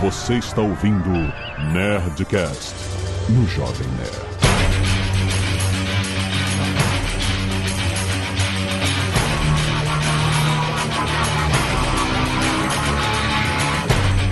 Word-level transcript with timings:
Você 0.00 0.34
está 0.34 0.62
ouvindo 0.62 1.10
Nerdcast 1.72 2.72
no 3.30 3.44
Jovem 3.48 3.88
Nerd. 3.96 4.28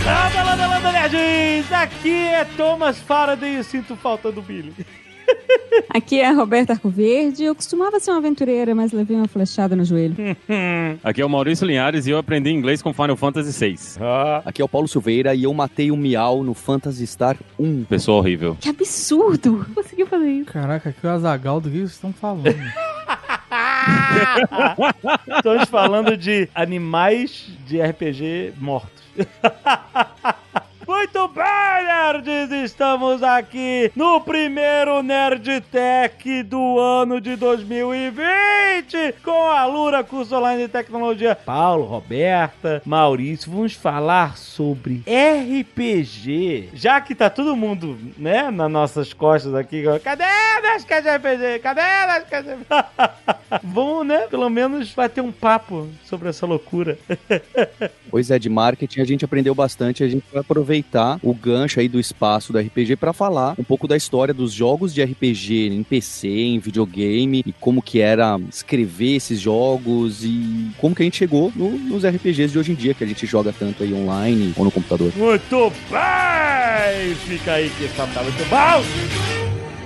Landa, 0.05 0.43
landa, 0.45 0.67
landa, 0.69 0.93
nerds! 0.93 1.73
Aqui 1.73 2.15
é 2.15 2.45
Thomas 2.57 3.01
Faraday 3.01 3.59
e 3.59 3.65
sinto 3.65 3.97
falta 3.97 4.31
do 4.31 4.41
Billy. 4.41 4.73
Aqui 5.91 6.21
é 6.21 6.29
a 6.29 6.33
Roberta 6.33 6.73
Arcoverde. 6.73 7.45
Eu 7.45 7.55
costumava 7.55 7.99
ser 8.01 8.11
uma 8.11 8.19
aventureira, 8.19 8.75
mas 8.75 8.93
levei 8.93 9.17
uma 9.17 9.29
flechada 9.29 9.75
no 9.77 9.85
joelho. 9.85 10.15
Aqui 11.03 11.21
é 11.21 11.27
o 11.27 11.29
Maurício 11.29 11.67
Linhares 11.67 12.07
e 12.07 12.11
eu 12.11 12.19
aprendi 12.19 12.51
inglês 12.51 12.83
com 12.83 12.93
Final 12.93 13.17
Fantasy 13.17 13.53
VI. 13.59 13.77
Aqui 14.45 14.61
é 14.61 14.65
o 14.65 14.69
Paulo 14.69 14.89
Silveira 14.89 15.35
e 15.35 15.45
eu 15.45 15.55
matei 15.55 15.91
o 15.91 15.97
Miau 15.97 16.43
no 16.43 16.55
Phantasy 16.55 17.07
Star 17.07 17.37
1. 17.59 17.85
Pessoa 17.85 18.19
horrível. 18.19 18.57
Que 18.61 18.69
absurdo! 18.69 19.67
Conseguiu 19.75 20.07
fazer 20.07 20.31
isso. 20.31 20.53
Caraca, 20.53 20.91
aqui 20.91 20.99
é 21.03 21.09
o 21.09 21.13
Azagal 21.13 21.61
do 21.61 21.71
que 21.71 21.79
vocês 21.79 21.93
estão 21.93 22.13
falando? 22.13 22.55
Estamos 25.37 25.69
falando 25.69 26.17
de 26.17 26.49
animais 26.55 27.49
de 27.67 27.81
RPG 27.81 28.55
mortos. 28.59 29.03
Muito 30.97 31.29
bem, 31.29 31.45
nerds! 31.85 32.51
Estamos 32.65 33.23
aqui 33.23 33.93
no 33.95 34.19
primeiro 34.23 35.03
Nerd 35.03 35.61
Tech 35.71 36.43
do 36.45 36.79
ano 36.79 37.21
de 37.21 37.37
2020 37.37 39.15
com 39.23 39.51
a 39.51 39.67
Lura 39.67 40.03
Curso 40.03 40.35
Online 40.35 40.63
de 40.63 40.69
Tecnologia. 40.69 41.35
Paulo, 41.37 41.85
Roberta, 41.85 42.81
Maurício, 42.87 43.53
vamos 43.53 43.75
falar 43.75 44.39
sobre 44.39 45.03
RPG. 45.07 46.71
Já 46.73 46.99
que 47.03 47.15
tá 47.15 47.29
todo 47.29 47.55
mundo, 47.55 47.99
né, 48.17 48.51
nas 48.51 48.71
nossas 48.71 49.13
costas 49.13 49.55
aqui. 49.55 49.85
Cadê 50.03 50.25
Nerdcast 50.63 51.03
de 51.03 51.15
RPG? 51.15 51.59
Cadê 51.59 51.83
Nerdcast 51.83 52.49
de 52.49 52.55
RPG? 52.55 52.67
Vamos, 53.63 54.07
né, 54.07 54.27
pelo 54.29 54.49
menos 54.49 54.95
bater 54.95 55.21
um 55.21 55.31
papo 55.31 55.89
sobre 56.07 56.31
essa 56.31 56.47
loucura. 56.47 56.99
Pois 58.09 58.31
é, 58.31 58.39
de 58.39 58.49
marketing 58.49 59.01
a 59.01 59.05
gente 59.05 59.25
aprendeu 59.25 59.55
bastante. 59.55 60.03
A 60.03 60.09
gente 60.09 60.25
vai 60.33 60.41
aproveitar 60.41 60.86
o 61.23 61.35
gancho 61.35 61.81
aí 61.81 61.89
do 61.89 61.99
espaço 62.01 62.53
do 62.53 62.59
RPG 62.59 62.97
para 62.97 63.13
falar 63.13 63.55
um 63.59 63.65
pouco 63.65 63.87
da 63.89 63.97
história 63.97 64.33
dos 64.33 64.53
jogos 64.53 64.95
de 64.95 65.03
RPG 65.03 65.69
em 65.69 65.83
PC, 65.83 66.29
em 66.29 66.59
videogame 66.59 67.43
e 67.45 67.53
como 67.53 67.83
que 67.83 68.01
era 68.01 68.39
escrever 68.51 69.17
esses 69.17 69.41
jogos 69.41 70.25
e 70.25 70.71
como 70.79 70.95
que 70.95 71.03
a 71.03 71.05
gente 71.05 71.17
chegou 71.17 71.53
no- 71.55 71.71
nos 71.77 72.05
RPGs 72.05 72.53
de 72.53 72.59
hoje 72.59 72.73
em 72.73 72.75
dia 72.75 72.95
que 72.95 73.05
a 73.05 73.07
gente 73.07 73.27
joga 73.27 73.53
tanto 73.53 73.83
aí 73.83 73.93
online 73.93 74.53
ou 74.57 74.65
no 74.65 74.71
computador. 74.71 75.13
Muito 75.17 75.71
bem! 75.91 77.15
Fica 77.27 77.53
aí 77.55 77.69
que 77.71 77.85
essa 77.85 78.07
tá 78.07 78.23
muito 78.23 78.45
bom! 78.49 79.77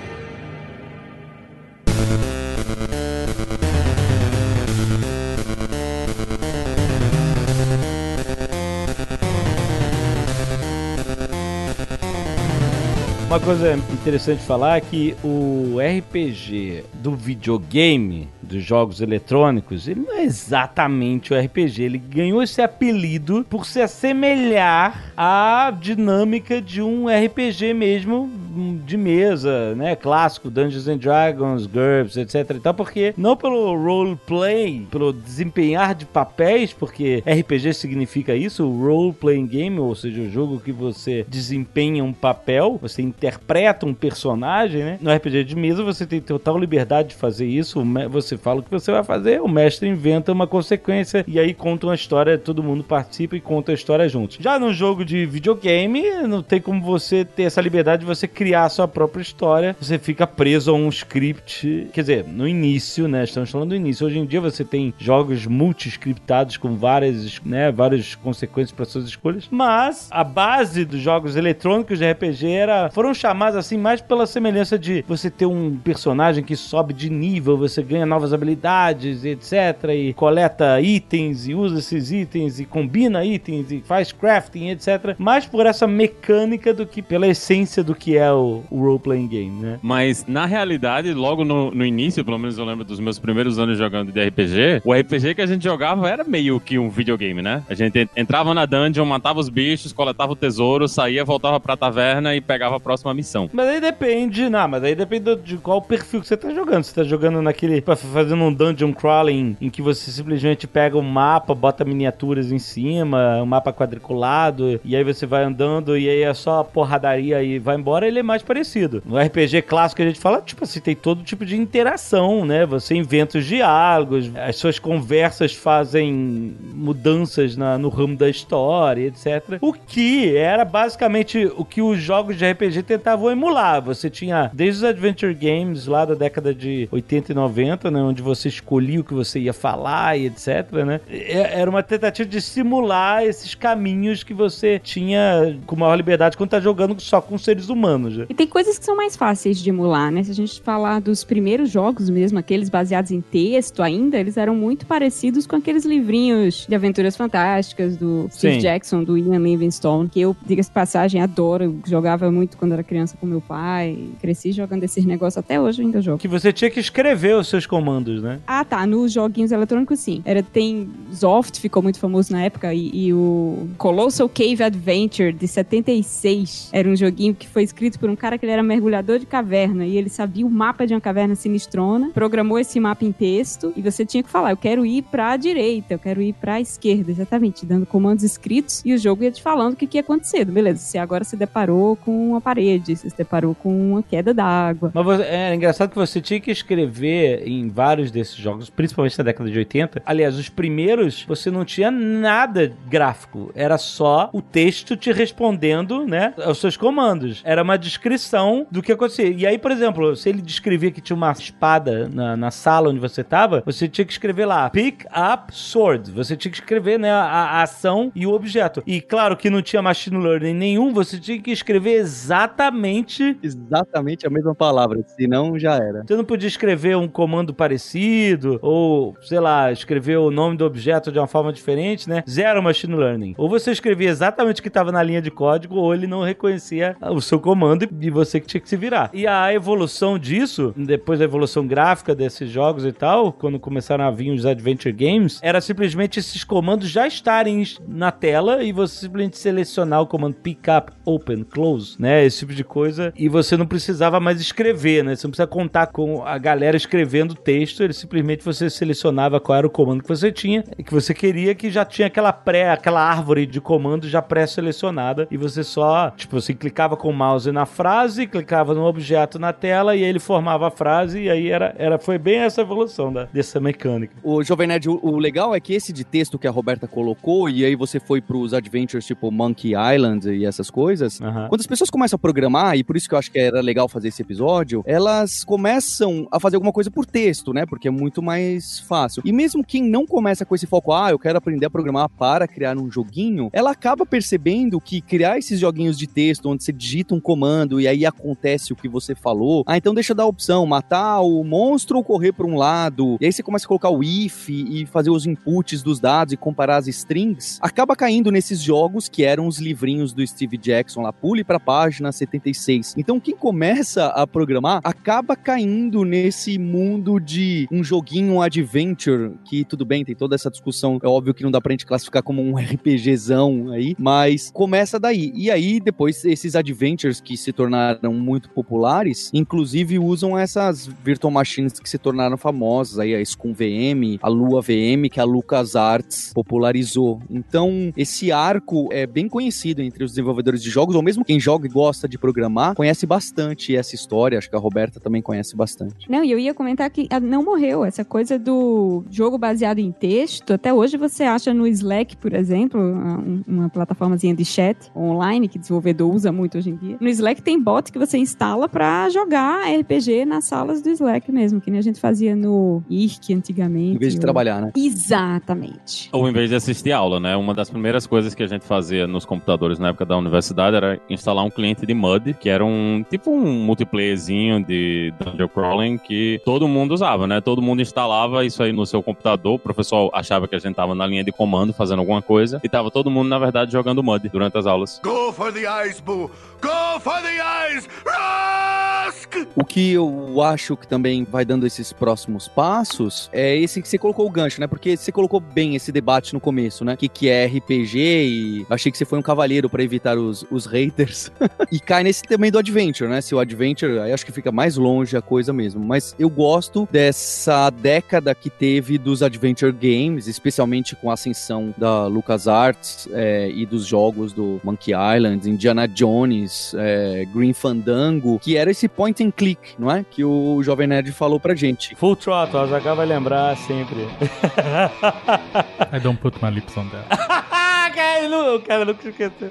Uma 13.31 13.39
coisa 13.39 13.77
interessante 13.93 14.43
falar 14.43 14.79
é 14.79 14.81
que 14.81 15.15
o 15.23 15.77
RPG 15.79 16.85
do 16.95 17.15
videogame, 17.15 18.29
dos 18.51 18.65
jogos 18.65 19.01
eletrônicos, 19.01 19.87
ele 19.87 20.01
não 20.01 20.13
é 20.13 20.25
exatamente 20.25 21.33
o 21.33 21.39
RPG. 21.39 21.83
Ele 21.83 21.99
ganhou 21.99 22.43
esse 22.43 22.61
apelido 22.61 23.47
por 23.49 23.65
se 23.65 23.81
assemelhar 23.81 25.13
à 25.17 25.73
dinâmica 25.81 26.61
de 26.61 26.83
um 26.83 27.07
RPG 27.07 27.73
mesmo 27.73 28.29
um, 28.57 28.77
de 28.77 28.97
mesa, 28.97 29.75
né? 29.77 29.95
Clássico, 29.95 30.51
Dungeons 30.51 30.89
and 30.89 30.99
Dragons, 30.99 31.67
GURPS, 31.67 32.17
etc. 32.17 32.57
e 32.57 32.61
tal, 32.61 32.75
porque 32.75 33.15
não 33.17 33.37
pelo 33.37 33.77
roleplay, 33.77 34.87
pelo 34.91 35.13
desempenhar 35.13 35.95
de 35.95 36.05
papéis, 36.05 36.73
porque 36.73 37.23
RPG 37.27 37.73
significa 37.75 38.35
isso, 38.35 38.67
o 38.67 38.87
role-playing 38.87 39.47
game, 39.47 39.79
ou 39.79 39.95
seja, 39.95 40.23
o 40.23 40.31
jogo 40.31 40.59
que 40.61 40.73
você 40.73 41.25
desempenha 41.29 42.03
um 42.03 42.13
papel, 42.13 42.79
você 42.83 43.03
interpreta 43.03 43.87
um 43.87 43.95
personagem, 43.95 44.83
né? 44.83 44.99
No 45.01 45.15
RPG 45.15 45.45
de 45.45 45.55
mesa 45.55 45.85
você 45.85 46.05
tem 46.05 46.21
total 46.21 46.59
liberdade 46.59 47.11
de 47.11 47.15
fazer 47.15 47.47
isso, 47.47 47.83
você 48.11 48.37
fala 48.41 48.61
o 48.61 48.63
que 48.63 48.71
você 48.71 48.91
vai 48.91 49.05
fazer, 49.05 49.41
o 49.41 49.49
mestre 49.49 49.89
inventa 49.89 50.33
uma 50.33 50.47
consequência 50.47 51.25
e 51.27 51.39
aí 51.39 51.55
conta 51.55 51.87
uma 51.87 51.95
história, 51.95 52.39
todo 52.39 52.63
mundo 52.63 52.83
participa 52.83 53.37
e 53.37 53.41
conta 53.41 53.73
a 53.73 53.75
história 53.75 54.09
juntos. 54.09 54.39
Já 54.41 54.59
no 54.59 54.73
jogo 54.73 55.05
de 55.05 55.27
videogame, 55.27 56.03
não 56.27 56.43
tem 56.43 56.61
como 56.61 56.83
você 56.83 57.25
ter 57.25 57.45
essa 57.45 57.61
liberdade 57.61 58.01
de 58.01 58.07
você 58.07 58.27
criar 58.27 58.65
a 58.65 58.69
sua 58.69 58.89
própria 58.89 59.23
história, 59.23 59.77
você 59.81 59.99
fica 59.99 60.27
preso 60.27 60.71
a 60.71 60.75
um 60.75 60.89
script, 60.89 61.89
quer 61.93 62.01
dizer, 62.01 62.25
no 62.27 62.49
início, 62.49 63.07
né? 63.07 63.25
Estamos 63.25 63.51
falando 63.51 63.71
do 63.71 63.77
início. 63.77 64.07
Hoje 64.07 64.19
em 64.19 64.27
dia 64.27 64.41
você 64.41 64.65
tem 64.65 64.95
jogos 64.99 65.47
multi-scriptados 65.47 66.57
com 66.57 66.77
várias, 66.77 67.41
né, 67.45 67.71
várias 67.71 68.15
consequências 68.15 68.73
para 68.73 68.85
suas 68.85 69.07
escolhas, 69.07 69.49
mas 69.51 70.09
a 70.11 70.25
base 70.25 70.85
dos 70.85 71.01
jogos 71.01 71.37
eletrônicos 71.37 71.99
de 71.99 72.11
RPG 72.11 72.51
era, 72.51 72.91
foram 72.91 73.13
chamados 73.13 73.57
assim 73.57 73.77
mais 73.77 74.01
pela 74.01 74.27
semelhança 74.27 74.79
de 74.79 75.05
você 75.07 75.31
ter 75.31 75.47
um 75.47 75.77
personagem 75.77 76.43
que 76.43 76.57
sobe 76.57 76.93
de 76.95 77.11
nível, 77.11 77.57
você 77.57 77.83
ganha 77.83 78.07
novas 78.07 78.30
habilidades, 78.33 79.25
etc, 79.25 79.91
e 79.95 80.13
coleta 80.15 80.81
itens 80.81 81.47
e 81.49 81.55
usa 81.55 81.79
esses 81.79 82.11
itens 82.11 82.61
e 82.61 82.65
combina 82.65 83.25
itens 83.25 83.71
e 83.71 83.81
faz 83.81 84.13
crafting, 84.13 84.69
etc, 84.71 85.15
mais 85.19 85.47
por 85.47 85.67
essa 85.67 85.87
mecânica 85.87 86.73
do 86.75 86.87
que 86.87 87.01
pela 87.03 87.27
essência 87.27 87.83
do 87.83 87.95
que 87.95 88.17
é 88.17 88.33
o, 88.33 88.63
o 88.71 88.81
role-playing 88.81 89.29
game, 89.29 89.61
né? 89.63 89.79
Mas, 89.83 90.25
na 90.27 90.47
realidade, 90.47 91.13
logo 91.13 91.45
no, 91.45 91.71
no 91.71 91.85
início, 91.85 92.25
pelo 92.25 92.39
menos 92.39 92.59
eu 92.59 92.65
lembro 92.65 92.85
dos 92.85 93.01
meus 93.01 93.19
primeiros 93.19 93.59
anos 93.59 93.79
jogando 93.79 94.13
de 94.13 94.21
RPG, 94.23 94.83
o 94.85 94.93
RPG 94.93 95.35
que 95.35 95.43
a 95.43 95.47
gente 95.47 95.63
jogava 95.65 96.09
era 96.09 96.25
meio 96.25 96.59
que 96.61 96.79
um 96.79 96.89
videogame, 96.91 97.43
né? 97.43 97.63
A 97.69 97.75
gente 97.75 97.99
en- 97.99 98.09
entrava 98.17 98.53
na 98.55 98.67
dungeon, 98.67 99.05
matava 99.05 99.41
os 99.41 99.49
bichos, 99.49 99.93
coletava 99.93 100.33
o 100.33 100.37
tesouro, 100.37 100.89
saía, 100.89 101.25
voltava 101.25 101.59
pra 101.61 101.77
taverna 101.77 102.35
e 102.35 102.41
pegava 102.41 102.77
a 102.77 102.81
próxima 102.81 103.13
missão. 103.15 103.49
Mas 103.53 103.69
aí 103.69 103.81
depende, 103.81 104.49
não, 104.49 104.67
mas 104.69 104.83
aí 104.83 104.95
depende 104.95 105.37
de 105.37 105.57
qual 105.59 105.81
perfil 105.83 106.21
que 106.21 106.27
você 106.27 106.37
tá 106.37 106.51
jogando. 106.53 106.83
Você 106.85 106.95
tá 106.95 107.05
jogando 107.05 107.41
naquele, 107.43 107.81
pra- 107.81 107.97
fazendo 108.23 108.43
um 108.45 108.53
dungeon 108.53 108.93
crawling 108.93 109.57
em 109.61 109.71
que 109.71 109.81
você 109.83 110.11
simplesmente 110.11 110.67
pega 110.67 110.97
um 110.99 111.03
mapa, 111.03 111.55
bota 111.55 111.85
miniaturas 111.85 112.53
em 112.53 112.59
cima, 112.59 113.41
um 113.43 113.47
mapa 113.47 113.73
quadriculado, 113.73 114.81
e 114.85 114.95
aí 114.95 115.03
você 115.05 115.27
vai 115.27 115.45
andando 115.45 115.97
e 115.97 116.09
aí 116.09 116.23
é 116.23 116.35
só 116.35 116.63
porradaria 116.63 117.43
e 117.43 117.59
vai 117.59 117.77
embora, 117.77 118.07
ele 118.07 118.19
é 118.19 118.23
mais 118.23 118.43
parecido. 118.43 119.03
No 119.07 119.19
RPG 119.19 119.63
clássico 119.63 120.03
a 120.03 120.05
gente 120.05 120.21
fala, 120.21 120.41
tipo 120.41 120.65
assim, 120.65 120.81
tem 120.81 120.95
todo 120.95 121.23
tipo 121.23 121.45
de 121.47 121.57
interação, 121.57 122.45
né? 122.45 122.67
Você 122.67 122.95
inventa 122.95 123.39
os 123.39 123.47
diálogos, 123.47 124.31
as 124.37 124.57
suas 124.57 124.79
conversas 124.79 125.55
fazem 125.55 126.55
mudanças 126.75 127.57
na- 127.57 127.79
no 127.79 127.89
ramo 127.89 128.17
da 128.17 128.29
história, 128.29 129.07
etc. 129.07 129.59
O 129.61 129.73
que 129.73 130.37
era 130.37 130.65
basicamente 130.65 131.51
o 131.57 131.65
que 131.65 131.81
os 131.83 131.99
jogos 132.01 132.37
de 132.37 132.45
RPG 132.45 132.83
tentavam 132.83 133.31
emular. 133.31 133.81
Você 133.83 134.11
tinha 134.11 134.51
desde 134.53 134.79
os 134.85 134.85
adventure 134.91 135.35
games 135.35 135.87
lá 135.87 136.05
da 136.05 136.15
década 136.15 136.55
de 136.55 136.89
80 136.91 137.33
e 137.33 137.35
90, 137.35 137.91
né, 137.91 138.03
onde 138.11 138.23
você 138.23 138.49
escolhia 138.49 139.01
o 139.01 139.05
que 139.05 139.15
você 139.15 139.39
ia 139.41 139.53
falar 139.53 140.17
e 140.19 140.27
etc, 140.27 140.73
né? 140.87 141.01
É- 141.09 141.61
Era 141.61 141.71
uma 141.71 141.83
tentativa 141.83 142.29
de 142.29 142.41
simular 142.41 143.25
esses 143.25 143.55
caminhos 143.55 144.23
que 144.23 144.33
você 144.35 144.79
tinha 144.79 145.59
com 145.67 145.77
maior 145.77 145.95
liberdade 145.95 146.37
quando 146.37 146.51
tá 146.51 146.61
jogando 146.61 146.99
só 147.01 147.21
com 147.21 147.37
seres 147.39 147.69
humanos. 147.69 148.17
né? 148.17 148.27
E 148.29 148.35
tem 148.35 148.47
coisas 148.47 148.79
que 148.79 148.85
são 148.85 148.97
mais 148.97 149.17
fáceis 149.17 149.59
de 149.59 149.71
emular, 149.71 150.11
né? 150.11 150.23
Se 150.23 150.31
a 150.31 150.35
gente 150.35 150.61
falar 150.61 151.01
dos 151.01 151.25
primeiros 151.25 151.71
jogos 151.71 152.09
mesmo, 152.11 152.39
aqueles 152.39 152.69
baseados 152.69 153.11
em 153.11 153.21
texto 153.21 153.83
ainda, 153.83 154.19
eles 154.19 154.37
eram 154.37 154.55
muito 154.55 154.87
parecidos 154.87 155.47
com 155.47 155.57
aqueles 155.57 155.85
livrinhos 155.85 156.67
de 156.69 156.75
aventuras 156.75 157.17
fantásticas 157.17 157.97
do 157.97 158.29
Steve. 158.31 158.59
Jackson, 158.59 159.03
do 159.05 159.17
Ian 159.17 159.39
Livingstone, 159.39 160.09
que 160.09 160.21
eu, 160.21 160.37
diga-se 160.47 160.71
passagem, 160.71 161.21
adoro. 161.21 161.65
Eu 161.65 161.77
jogava 161.87 162.31
muito 162.31 162.57
quando 162.57 162.73
era 162.73 162.83
criança 162.83 163.17
com 163.19 163.27
meu 163.27 163.41
pai, 163.41 163.99
cresci 164.21 164.53
jogando 164.53 164.85
esses 164.85 165.05
negócios, 165.05 165.39
até 165.39 165.61
hoje 165.61 165.83
ainda 165.83 166.01
jogo. 166.03 166.19
Que 166.19 166.29
você 166.29 166.53
tinha 166.53 166.71
que 166.71 166.81
escrever 166.81 167.37
os 167.37 167.49
seus 167.49 167.67
comandos, 167.67 167.81
né? 168.23 168.41
Ah, 168.47 168.65
tá. 168.65 168.87
Nos 168.87 169.13
joguinhos 169.13 169.53
eletrônicos, 169.53 170.01
sim. 170.01 170.23
Era, 170.25 170.43
tem 170.43 170.89
Zoft, 171.15 171.61
ficou 171.61 171.83
muito 171.83 171.99
famoso 171.99 172.33
na 172.33 172.43
época, 172.43 172.73
e, 172.73 173.07
e 173.07 173.13
o 173.13 173.69
Colossal 173.79 174.29
Cave 174.29 174.63
Adventure, 174.63 175.33
de 175.33 175.49
76, 175.49 176.71
era 176.73 176.89
um 176.89 176.97
joguinho 176.97 177.35
que 177.35 177.49
foi 177.49 177.63
escrito 177.63 177.99
por 177.99 178.09
um 178.09 178.17
cara 178.17 178.39
que 178.39 178.45
ele 178.45 178.53
era 178.53 178.63
mergulhador 178.63 179.19
de 179.19 179.27
caverna 179.27 179.87
e 179.87 179.97
ele 179.97 180.09
sabia 180.09 180.47
o 180.47 180.51
mapa 180.51 180.87
de 180.87 180.95
uma 180.95 181.01
caverna 181.01 181.35
sinistrona, 181.35 182.11
programou 182.13 182.59
esse 182.59 182.79
mapa 182.79 183.05
em 183.05 183.13
texto 183.13 183.73
e 183.77 183.83
você 183.83 184.05
tinha 184.05 184.23
que 184.23 184.29
falar, 184.29 184.51
eu 184.51 184.57
quero 184.57 184.85
ir 184.85 185.03
pra 185.03 185.37
direita, 185.37 185.95
eu 185.95 185.99
quero 185.99 186.21
ir 186.21 186.33
pra 186.35 186.61
esquerda, 186.61 187.11
exatamente, 187.11 187.65
dando 187.65 187.87
comandos 187.87 188.25
escritos 188.25 188.83
e 188.85 188.93
o 188.93 188.99
jogo 188.99 189.25
ia 189.25 189.31
te 189.31 189.43
falando 189.43 189.75
o 189.75 189.77
que, 189.77 189.87
que 189.87 189.99
ia 189.99 190.03
acontecer. 190.03 190.45
Beleza, 190.45 190.79
se 190.79 190.99
agora 190.99 191.25
se 191.25 191.37
deparou 191.37 191.97
com 191.97 192.31
uma 192.31 192.41
parede, 192.41 192.97
se 192.97 193.09
deparou 193.17 193.55
com 193.55 193.93
uma 193.93 194.03
queda 194.03 194.35
d'água. 194.35 194.91
Mas 194.95 195.05
você, 195.05 195.23
é 195.23 195.55
engraçado 195.55 195.91
que 195.91 195.97
você 195.97 196.21
tinha 196.21 196.41
que 196.41 196.51
escrever 196.51 197.47
em 197.47 197.69
vários 197.81 198.11
desses 198.11 198.37
jogos, 198.37 198.69
principalmente 198.69 199.17
na 199.17 199.25
década 199.25 199.51
de 199.51 199.59
80. 199.59 200.03
Aliás, 200.05 200.37
os 200.37 200.51
primeiros 200.51 201.25
você 201.25 201.51
não 201.51 201.65
tinha 201.65 201.91
nada 201.91 202.71
gráfico, 202.87 203.51
era 203.55 203.79
só 203.79 204.29
o 204.35 204.43
texto 204.43 204.99
te 204.99 205.11
respondendo, 205.11 206.07
né, 206.07 206.35
aos 206.45 206.59
seus 206.59 206.77
comandos. 206.77 207.41
Era 207.43 207.63
uma 207.63 207.79
descrição 207.79 208.67
do 208.71 208.83
que 208.83 208.93
acontecia. 208.93 209.31
E 209.31 209.47
aí, 209.47 209.57
por 209.57 209.71
exemplo, 209.71 210.15
se 210.15 210.29
ele 210.29 210.43
descrevia 210.43 210.91
que 210.91 211.01
tinha 211.01 211.17
uma 211.17 211.33
espada 211.33 212.07
na, 212.13 212.37
na 212.37 212.51
sala 212.51 212.91
onde 212.91 213.01
você 213.01 213.23
estava, 213.23 213.63
você 213.65 213.89
tinha 213.89 214.05
que 214.05 214.13
escrever 214.13 214.45
lá, 214.45 214.69
pick 214.69 215.05
up 215.07 215.55
sword. 215.55 216.11
Você 216.11 216.37
tinha 216.37 216.53
que 216.53 216.59
escrever, 216.59 216.99
né, 216.99 217.11
a, 217.11 217.23
a 217.23 217.63
ação 217.63 218.13
e 218.15 218.27
o 218.27 218.33
objeto. 218.33 218.83
E 218.87 219.01
claro 219.01 219.37
que 219.39 219.49
não 219.49 219.63
tinha 219.63 219.81
machine 219.81 220.19
learning 220.19 220.53
nenhum, 220.53 220.93
você 220.93 221.19
tinha 221.19 221.41
que 221.41 221.51
escrever 221.51 221.95
exatamente 221.95 223.39
Exatamente 223.43 224.27
a 224.27 224.31
mesma 224.31 224.55
palavra, 224.55 225.03
senão 225.07 225.59
já 225.59 225.77
era. 225.77 226.03
Você 226.07 226.17
não 226.17 226.25
podia 226.25 226.49
escrever 226.49 226.97
um 226.97 227.09
comando 227.09 227.55
parecido, 227.71 228.59
ou, 228.63 229.15
sei 229.23 229.39
lá, 229.39 229.71
escrever 229.71 230.17
o 230.17 230.31
nome 230.31 230.57
do 230.57 230.65
objeto 230.65 231.13
de 231.13 231.19
uma 231.19 231.29
forma 231.29 231.53
diferente, 231.53 232.09
né? 232.09 232.25
Zero 232.29 232.61
machine 232.63 232.97
learning. 232.97 233.35
Ou 233.39 233.49
você 233.49 233.71
escrevia 233.71 234.09
exatamente 234.09 234.61
o 234.61 234.63
que 234.63 234.69
estava 234.69 234.91
na 234.91 235.03
linha 235.03 235.23
de 235.23 235.31
código, 235.31 235.77
ou 235.77 235.95
ele 235.95 236.07
não 236.07 236.23
reconhecia 236.23 236.97
o 237.01 237.21
seu 237.21 237.39
comando 237.39 237.89
e 238.01 238.11
você 238.11 238.41
que 238.41 238.47
tinha 238.47 238.61
que 238.61 238.69
se 238.69 238.77
virar. 238.77 239.11
E 239.13 239.27
a 239.27 239.53
evolução 239.55 240.19
disso, 240.19 240.75
depois 240.77 241.21
da 241.21 241.25
evolução 241.25 241.65
gráfica 241.67 242.15
desses 242.15 242.51
jogos 242.51 242.85
e 242.85 242.93
tal, 242.93 243.33
quando 243.33 243.61
começaram 243.61 244.05
a 244.05 244.11
vir 244.11 244.33
os 244.33 244.45
adventure 244.45 244.93
games, 244.93 245.39
era 245.43 245.61
simplesmente 245.61 246.19
esses 246.19 246.43
comandos 246.43 246.89
já 246.89 247.07
estarem 247.07 247.63
na 247.87 248.11
tela 248.11 248.65
e 248.65 248.73
você 248.73 249.01
simplesmente 249.01 249.39
selecionar 249.39 250.01
o 250.03 250.07
comando 250.07 250.35
pick 250.35 250.67
up, 250.77 250.93
open, 251.05 251.45
close, 251.45 252.01
né? 252.01 252.25
Esse 252.25 252.41
tipo 252.41 252.55
de 252.55 252.65
coisa. 252.65 253.13
E 253.17 253.29
você 253.29 253.57
não 253.57 253.67
precisava 253.67 254.19
mais 254.19 254.41
escrever, 254.41 255.05
né? 255.05 255.15
Você 255.15 255.27
não 255.27 255.31
precisa 255.31 255.47
contar 255.47 255.89
com 255.89 256.25
a 256.25 256.39
galera 256.39 256.77
escrevendo 256.77 257.33
o 257.33 257.37
texto, 257.61 257.83
ele 257.83 257.93
simplesmente 257.93 258.43
você 258.43 258.71
selecionava 258.71 259.39
qual 259.39 259.59
era 259.59 259.67
o 259.67 259.71
comando 259.71 260.03
que 260.03 260.09
você 260.09 260.33
tinha 260.33 260.65
e 260.79 260.83
que 260.83 260.93
você 260.93 261.13
queria 261.13 261.55
que 261.55 261.71
já 261.71 261.85
tinha 261.85 262.07
aquela 262.07 262.33
pré, 262.33 262.71
aquela 262.71 263.03
árvore 263.03 263.45
de 263.45 263.61
comando 263.61 264.09
já 264.09 264.23
pré-selecionada 264.23 265.29
e 265.31 265.37
você 265.37 265.63
só, 265.63 266.11
tipo, 266.11 266.41
você 266.41 266.55
clicava 266.55 266.97
com 266.97 267.11
o 267.11 267.13
mouse 267.13 267.53
na 267.53 267.67
frase, 267.67 268.27
clicava 268.27 268.73
no 268.73 268.85
objeto 268.85 269.39
na 269.39 269.53
tela 269.53 269.95
e 269.95 270.03
aí 270.03 270.09
ele 270.09 270.19
formava 270.19 270.69
a 270.69 270.71
frase 270.71 271.21
e 271.21 271.31
aí 271.31 271.51
era, 271.51 271.75
era 271.77 271.99
foi 271.99 272.17
bem 272.17 272.39
essa 272.39 272.63
evolução 272.63 273.13
da, 273.13 273.25
dessa 273.25 273.61
mecânica. 273.61 274.15
O 274.23 274.43
Jovem 274.43 274.67
Nerd, 274.67 274.89
o, 274.89 274.99
o 275.03 275.19
legal 275.19 275.55
é 275.55 275.61
que 275.61 275.75
esse 275.75 275.93
de 275.93 276.05
texto 276.05 276.39
que 276.39 276.49
a 276.49 276.51
Roberta 276.51 276.89
colocou, 276.89 277.49
e 277.51 277.63
aí 277.63 277.77
você 277.77 278.01
foi 278.01 278.23
pros 278.23 278.55
adventures 278.55 279.05
tipo 279.05 279.31
Monkey 279.31 279.73
Island 279.75 280.31
e 280.31 280.47
essas 280.47 280.71
coisas, 280.71 281.21
Aham. 281.21 281.49
quando 281.49 281.61
as 281.61 281.67
pessoas 281.67 281.91
começam 281.91 282.17
a 282.17 282.19
programar, 282.19 282.77
e 282.77 282.83
por 282.83 282.97
isso 282.97 283.07
que 283.07 283.15
eu 283.15 283.19
acho 283.19 283.31
que 283.31 283.39
era 283.39 283.61
legal 283.61 283.87
fazer 283.87 284.09
esse 284.09 284.23
episódio, 284.23 284.83
elas 284.87 285.45
começam 285.45 286.27
a 286.31 286.41
fazer 286.41 286.57
alguma 286.57 286.73
coisa 286.73 286.91
por 286.91 287.05
texto, 287.05 287.50
né? 287.53 287.67
Porque 287.67 287.89
é 287.89 287.91
muito 287.91 288.23
mais 288.23 288.81
fácil. 288.81 289.23
E 289.25 289.33
mesmo 289.33 289.65
quem 289.65 289.83
não 289.83 290.07
começa 290.07 290.45
com 290.45 290.55
esse 290.55 290.67
foco, 290.67 290.93
ah, 290.93 291.11
eu 291.11 291.19
quero 291.19 291.39
aprender 291.39 291.67
a 291.67 291.71
programar 291.71 292.09
para 292.09 292.47
criar 292.47 292.77
um 292.77 292.91
joguinho, 292.91 293.51
ela 293.53 293.71
acaba 293.71 294.05
percebendo 294.05 294.81
que 294.81 295.01
criar 295.01 295.39
esses 295.39 295.59
joguinhos 295.59 295.99
de 295.99 296.07
texto, 296.07 296.49
onde 296.49 296.65
você 296.65 296.73
digita 296.73 297.15
um 297.15 297.21
comando 297.21 297.81
e 297.81 297.87
aí 297.87 298.07
acontece 298.07 298.73
o 298.73 298.77
que 298.77 298.89
você 298.89 299.15
falou, 299.15 299.65
ah, 299.67 299.77
então 299.77 299.95
deixa 299.95 300.13
eu 300.13 300.17
dar 300.17 300.27
opção, 300.27 300.67
matar 300.67 301.21
o 301.21 301.43
monstro 301.45 301.99
ou 301.99 302.05
correr 302.05 302.33
para 302.33 302.47
um 302.47 302.57
lado, 302.57 303.17
e 303.21 303.27
aí 303.27 303.33
você 303.33 303.43
começa 303.43 303.67
a 303.67 303.69
colocar 303.69 303.91
o 303.91 304.03
if 304.03 304.49
e 304.49 304.87
fazer 304.87 305.11
os 305.11 305.27
inputs 305.27 305.83
dos 305.83 306.01
dados 306.01 306.33
e 306.33 306.37
comparar 306.37 306.77
as 306.77 306.89
strings, 306.89 307.59
acaba 307.61 307.97
caindo 307.97 308.31
nesses 308.31 308.61
jogos 308.61 309.09
que 309.09 309.25
eram 309.25 309.47
os 309.47 309.59
livrinhos 309.59 310.13
do 310.13 310.27
Steve 310.27 310.57
Jackson 310.57 311.03
lá, 311.03 311.13
pule 311.13 311.45
para 311.45 311.57
a 311.57 311.61
página 311.61 312.13
76. 312.13 312.95
Então 312.97 313.21
quem 313.21 313.37
começa 313.37 314.07
a 314.07 314.27
programar 314.27 314.81
acaba 314.85 315.37
caindo 315.37 316.05
nesse 316.05 316.59
mundo 316.59 317.19
de 317.19 317.40
um 317.71 317.83
joguinho 317.83 318.41
adventure, 318.41 319.33
que 319.45 319.65
tudo 319.65 319.85
bem, 319.85 320.05
tem 320.05 320.15
toda 320.15 320.35
essa 320.35 320.51
discussão, 320.51 320.99
é 321.03 321.09
óbvio 321.09 321.35
que 321.35 321.43
não 321.43 321.51
dá 321.51 321.61
pra 321.61 321.73
gente 321.73 321.87
classificar 321.87 322.23
como 322.23 322.43
um 322.43 322.57
RPGzão 322.59 323.71
aí, 323.73 323.95
mas 323.99 324.51
começa 324.53 324.99
daí. 324.99 325.33
E 325.35 325.51
aí 325.51 325.81
depois 325.81 326.25
esses 326.25 326.55
adventures 326.55 327.21
que 327.21 327.37
se 327.37 327.53
tornaram 327.53 328.13
muito 328.13 328.51
populares, 328.51 329.31
inclusive 329.33 329.99
usam 329.99 330.39
essas 330.39 330.87
virtual 330.87 331.31
machines 331.31 331.79
que 331.79 331.89
se 331.89 331.99
tornaram 331.99 332.37
famosas, 332.37 332.99
aí 332.99 333.15
a 333.15 333.25
Scum 333.25 333.53
VM, 333.53 334.19
a 334.23 334.29
Lua 334.29 334.61
VM, 334.61 335.09
que 335.11 335.21
a 335.21 335.25
LucasArts 335.25 336.33
popularizou. 336.35 337.21
Então, 337.31 337.93
esse 337.97 338.33
arco 338.33 338.89
é 338.93 339.07
bem 339.07 339.29
conhecido 339.29 339.83
entre 339.83 340.05
os 340.05 340.13
desenvolvedores 340.13 340.63
de 340.63 340.71
jogos, 340.71 340.95
ou 340.95 341.03
mesmo 341.03 341.25
quem 341.25 341.39
joga 341.39 341.67
e 341.67 341.71
gosta 341.71 342.09
de 342.09 342.19
programar, 342.19 342.75
conhece 342.75 343.07
bastante 343.07 343.75
essa 343.77 343.95
história, 343.95 344.39
acho 344.39 344.49
que 344.49 344.57
a 344.57 344.59
Roberta 344.59 345.01
também 345.01 345.23
conhece 345.23 345.57
bastante. 345.57 346.11
Não, 346.11 346.25
e 346.25 346.31
eu 346.31 346.39
ia 346.39 346.55
comentar 346.55 346.91
que 346.91 347.07
não 347.31 347.43
morreu. 347.45 347.85
Essa 347.85 348.05
coisa 348.05 348.39
do 348.39 349.05
jogo 349.11 349.39
baseado 349.39 349.79
em 349.79 349.91
texto, 349.93 350.53
até 350.53 350.73
hoje 350.75 350.97
você 350.97 351.23
acha 351.23 351.55
no 351.55 351.67
Slack, 351.67 352.17
por 352.17 352.33
exemplo, 352.35 352.81
um- 352.81 353.43
uma 353.47 353.69
plataformazinha 353.69 354.35
de 354.35 354.45
chat 354.45 354.77
online 354.95 355.49
que 355.49 355.59
desenvolvedor 355.59 356.15
usa 356.15 356.31
muito 356.33 356.59
hoje 356.59 356.71
em 356.71 356.77
dia. 356.77 356.97
No 357.01 357.09
Slack 357.09 357.41
tem 357.43 357.59
bot 357.63 357.91
que 357.93 357.99
você 357.99 358.19
instala 358.19 358.69
pra 358.69 359.09
jogar 359.09 359.63
RPG 359.69 360.25
nas 360.25 360.45
salas 360.45 360.83
do 360.83 360.91
Slack 360.91 361.31
mesmo, 361.33 361.61
que 361.61 361.71
nem 361.71 361.79
a 361.79 361.83
gente 361.83 362.01
fazia 362.01 362.35
no 362.35 362.83
IRC 362.91 363.33
antigamente. 363.35 363.97
Em 363.97 363.99
vez 363.99 364.13
de 364.13 364.19
ou- 364.19 364.23
trabalhar, 364.23 364.61
né? 364.61 364.73
Exatamente. 364.77 366.09
Ou 366.13 366.29
em 366.29 366.33
vez 366.33 366.49
de 366.51 366.57
assistir 366.57 366.93
aula, 366.93 367.21
né? 367.21 367.37
Uma 367.37 367.55
das 367.55 367.71
primeiras 367.71 368.07
coisas 368.07 368.35
que 368.35 368.43
a 368.43 368.47
gente 368.47 368.65
fazia 368.65 369.07
nos 369.07 369.25
computadores 369.25 369.79
na 369.79 369.89
época 369.89 370.05
da 370.05 370.17
universidade 370.17 370.77
era 370.77 371.01
instalar 371.09 371.45
um 371.45 371.51
cliente 371.51 371.87
de 371.87 371.95
MUD, 371.95 372.35
que 372.35 372.49
era 372.49 372.65
um 372.65 373.05
tipo 373.09 373.31
um 373.31 373.65
multiplayerzinho 373.65 374.65
de 374.65 375.13
Dungeon 375.19 375.49
Crawling 375.49 375.99
que 375.99 376.41
todo 376.45 376.67
mundo 376.67 376.93
usava, 376.93 377.20
né? 377.27 377.41
Todo 377.41 377.63
mundo 377.63 377.83
instalava 377.83 378.45
isso 378.45 378.63
aí 378.63 378.73
no 378.73 378.87
seu 378.87 379.03
computador. 379.03 379.55
O 379.55 379.59
professor 379.59 380.11
achava 380.13 380.47
que 380.47 380.55
a 380.55 380.59
gente 380.59 380.75
tava 380.75 380.95
na 380.95 381.07
linha 381.07 381.25
de 381.25 381.33
comando 381.33 381.73
fazendo 381.73 382.01
alguma 382.01 382.23
coisa 382.23 382.61
e 382.63 382.69
tava 382.69 382.91
todo 382.91 383.11
mundo, 383.11 383.29
na 383.29 383.39
verdade, 383.39 383.73
jogando 383.73 384.03
MUD 384.03 384.29
durante 384.29 384.57
as 384.59 384.67
aulas. 384.67 385.01
Go 385.03 385.33
for 385.33 385.53
the 385.53 385.61
eyes, 385.61 386.01
Boo! 386.01 386.31
Go 386.61 387.01
for 387.01 387.21
the 387.23 387.39
eyes! 387.39 387.89
Rusk! 388.05 389.47
O 389.57 389.65
que 389.65 389.93
eu 389.93 390.43
acho 390.43 390.77
que 390.77 390.87
também 390.87 391.25
vai 391.25 391.45
dando 391.45 391.67
esses 391.67 391.93
próximos 391.93 392.49
passos 392.49 393.29
é 393.33 393.57
esse 393.57 393.81
que 393.81 393.89
você 393.89 393.99
colocou 393.99 394.27
o 394.27 394.31
gancho, 394.31 394.61
né? 394.61 394.67
Porque 394.67 394.97
você 394.97 395.13
colocou 395.13 395.41
bem 395.41 395.75
esse 395.75 395.93
debate 395.93 396.35
no 396.35 396.41
começo, 396.41 396.85
né? 396.85 396.95
O 396.95 396.97
que, 396.97 397.09
que 397.09 397.29
é 397.29 397.47
RPG 397.47 397.99
e 397.99 398.67
achei 398.69 398.91
que 398.91 398.99
você 398.99 399.05
foi 399.05 399.19
um 399.19 399.23
cavaleiro 399.23 399.69
pra 399.69 399.83
evitar 399.83 400.19
os, 400.19 400.45
os 400.51 400.67
haters. 400.67 401.31
e 401.71 401.81
cai 401.81 402.03
nesse 402.03 402.23
também 402.23 402.51
do 402.51 402.59
Adventure, 402.59 403.09
né? 403.09 403.21
Se 403.21 403.35
o 403.35 403.39
Adventure, 403.39 404.01
aí 404.01 404.13
acho 404.13 404.25
que 404.25 404.33
fica 404.33 404.53
mais 404.53 404.77
longe 404.77 405.17
a 405.17 405.23
coisa 405.23 405.53
mesmo. 405.53 405.85
Mas 405.85 406.15
eu 406.19 406.29
gosto 406.29 406.89
dessa 407.01 407.71
década 407.71 408.35
que 408.35 408.51
teve 408.51 408.99
dos 408.99 409.23
Adventure 409.23 409.73
Games, 409.73 410.27
especialmente 410.27 410.95
com 410.95 411.11
a 411.11 411.15
ascensão 411.15 411.75
da 411.79 412.07
LucasArts 412.07 413.09
é, 413.13 413.51
e 413.51 413.65
dos 413.65 413.87
jogos 413.87 414.35
do 414.35 414.61
Monkey 414.63 414.93
Island, 414.93 415.49
Indiana 415.49 415.89
Jones, 415.89 416.75
é, 416.77 417.25
Green 417.35 417.55
Fandango, 417.55 418.39
que 418.39 418.55
era 418.55 418.71
esse 418.71 418.87
point 418.87 419.25
and 419.25 419.31
click, 419.31 419.77
não 419.79 419.91
é? 419.91 420.05
Que 420.11 420.23
o 420.23 420.63
Jovem 420.63 420.89
Nerd 420.89 421.11
falou 421.13 421.41
pra 421.41 421.55
gente. 421.55 421.95
Full 421.95 422.17
Throttle, 422.17 422.61
a 422.61 422.67
Zagal 422.67 422.97
vai 422.97 423.07
lembrar 423.07 423.57
sempre. 423.57 424.01
I 425.91 425.99
don't 426.03 426.21
put 426.21 426.37
my 426.43 426.51
lips 426.51 426.77
on 426.77 426.87
that. 426.91 427.61
Ah, 427.91 427.93
cara, 427.93 428.29
não, 428.29 428.57
o 428.57 428.61
cara 428.61 428.85
nunca 428.85 429.09
esqueceu. 429.09 429.49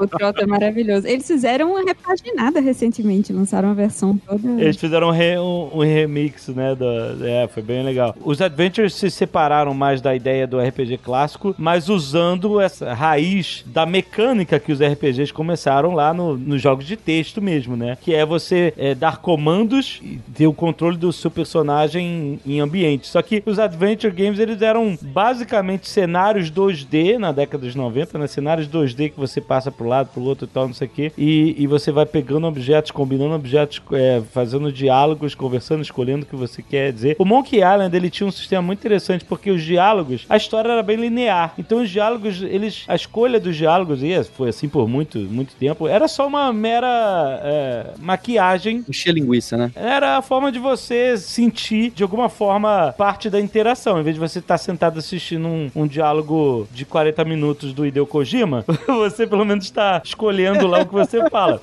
O 0.00 0.06
Trota 0.06 0.42
é 0.42 0.46
maravilhoso. 0.46 1.06
Eles 1.06 1.26
fizeram 1.26 1.70
uma 1.72 1.82
repaginada 1.84 2.60
recentemente, 2.60 3.32
lançaram 3.32 3.68
uma 3.68 3.74
versão 3.74 4.16
toda. 4.18 4.48
Eles 4.60 4.76
fizeram 4.76 5.08
um, 5.08 5.10
re- 5.10 5.38
um- 5.38 5.70
um 5.74 5.80
remix, 5.80 6.48
né? 6.48 6.74
Do, 6.74 6.84
é, 7.24 7.48
foi 7.48 7.62
bem 7.62 7.82
legal. 7.82 8.14
Os 8.22 8.40
Adventures 8.40 8.94
se 8.94 9.10
separaram 9.10 9.72
mais 9.74 10.00
da 10.00 10.14
ideia 10.14 10.46
do 10.46 10.60
RPG 10.60 10.98
clássico, 10.98 11.54
mas 11.58 11.88
usando 11.88 12.60
essa 12.60 12.92
raiz 12.92 13.64
da 13.66 13.86
mecânica 13.86 14.58
que 14.60 14.72
os 14.72 14.80
RPGs 14.80 15.32
começaram 15.32 15.94
lá 15.94 16.12
no- 16.12 16.36
nos 16.36 16.60
jogos 16.60 16.84
de 16.86 16.96
texto 16.96 17.40
mesmo, 17.40 17.76
né? 17.76 17.96
Que 18.00 18.14
é 18.14 18.24
você 18.26 18.72
é, 18.76 18.94
dar 18.94 19.18
comandos 19.18 20.00
e 20.02 20.18
ter 20.34 20.46
o 20.46 20.52
controle 20.52 20.96
do 20.96 21.12
seu 21.12 21.30
personagem 21.30 22.38
em, 22.44 22.54
em 22.54 22.60
ambiente. 22.60 23.06
Só 23.06 23.22
que 23.22 23.42
os 23.46 23.58
Adventure 23.58 24.12
Games, 24.12 24.38
eles 24.38 24.60
eram 24.62 24.98
basicamente 25.00 25.88
cenários 25.88 26.50
2D 26.50 26.97
na 27.18 27.28
na 27.28 27.32
década 27.32 27.64
dos 27.64 27.74
90, 27.74 28.18
né? 28.18 28.26
Cenários 28.26 28.66
2D 28.68 29.12
que 29.12 29.20
você 29.20 29.40
passa 29.40 29.70
pro 29.70 29.86
lado, 29.86 30.08
pro 30.12 30.22
outro 30.22 30.46
e 30.46 30.48
tal, 30.48 30.66
não 30.66 30.74
sei 30.74 30.88
o 30.88 30.90
quê. 30.90 31.12
E, 31.16 31.54
e 31.58 31.66
você 31.66 31.92
vai 31.92 32.06
pegando 32.06 32.46
objetos, 32.46 32.90
combinando 32.90 33.34
objetos, 33.34 33.82
é, 33.92 34.22
fazendo 34.32 34.72
diálogos, 34.72 35.34
conversando, 35.34 35.82
escolhendo 35.82 36.24
o 36.24 36.26
que 36.26 36.34
você 36.34 36.62
quer 36.62 36.92
dizer. 36.92 37.16
O 37.18 37.24
Monkey 37.24 37.58
Island, 37.58 37.94
ele 37.94 38.10
tinha 38.10 38.26
um 38.26 38.32
sistema 38.32 38.62
muito 38.62 38.78
interessante, 38.78 39.24
porque 39.24 39.50
os 39.50 39.62
diálogos, 39.62 40.24
a 40.28 40.36
história 40.36 40.70
era 40.70 40.82
bem 40.82 40.96
linear. 40.96 41.52
Então 41.58 41.82
os 41.82 41.90
diálogos, 41.90 42.42
eles, 42.42 42.84
a 42.88 42.94
escolha 42.94 43.38
dos 43.38 43.54
diálogos, 43.54 44.02
e 44.02 44.24
foi 44.24 44.48
assim 44.48 44.68
por 44.68 44.88
muito, 44.88 45.18
muito 45.18 45.54
tempo, 45.54 45.86
era 45.86 46.08
só 46.08 46.26
uma 46.26 46.52
mera 46.52 47.40
é, 47.44 47.86
maquiagem 47.98 48.84
Encher 48.88 49.12
linguiça, 49.12 49.56
né? 49.56 49.70
era 49.74 50.16
a 50.16 50.22
forma 50.22 50.50
de 50.50 50.58
você 50.58 51.16
sentir, 51.18 51.90
de 51.90 52.02
alguma 52.02 52.28
forma, 52.28 52.94
parte 52.96 53.28
da 53.28 53.40
interação. 53.40 54.00
Em 54.00 54.02
vez 54.02 54.14
de 54.14 54.20
você 54.20 54.38
estar 54.38 54.56
sentado 54.56 54.98
assistindo 54.98 55.46
um, 55.46 55.70
um 55.74 55.86
diálogo 55.86 56.66
de 56.72 56.84
40 56.88 57.24
minutos 57.24 57.72
do 57.72 57.86
Hideo 57.86 58.06
Kojima, 58.06 58.64
você 58.86 59.26
pelo 59.26 59.44
menos 59.44 59.64
está 59.64 60.00
escolhendo 60.04 60.66
lá 60.66 60.80
o 60.80 60.86
que 60.86 60.92
você 60.92 61.28
fala. 61.30 61.60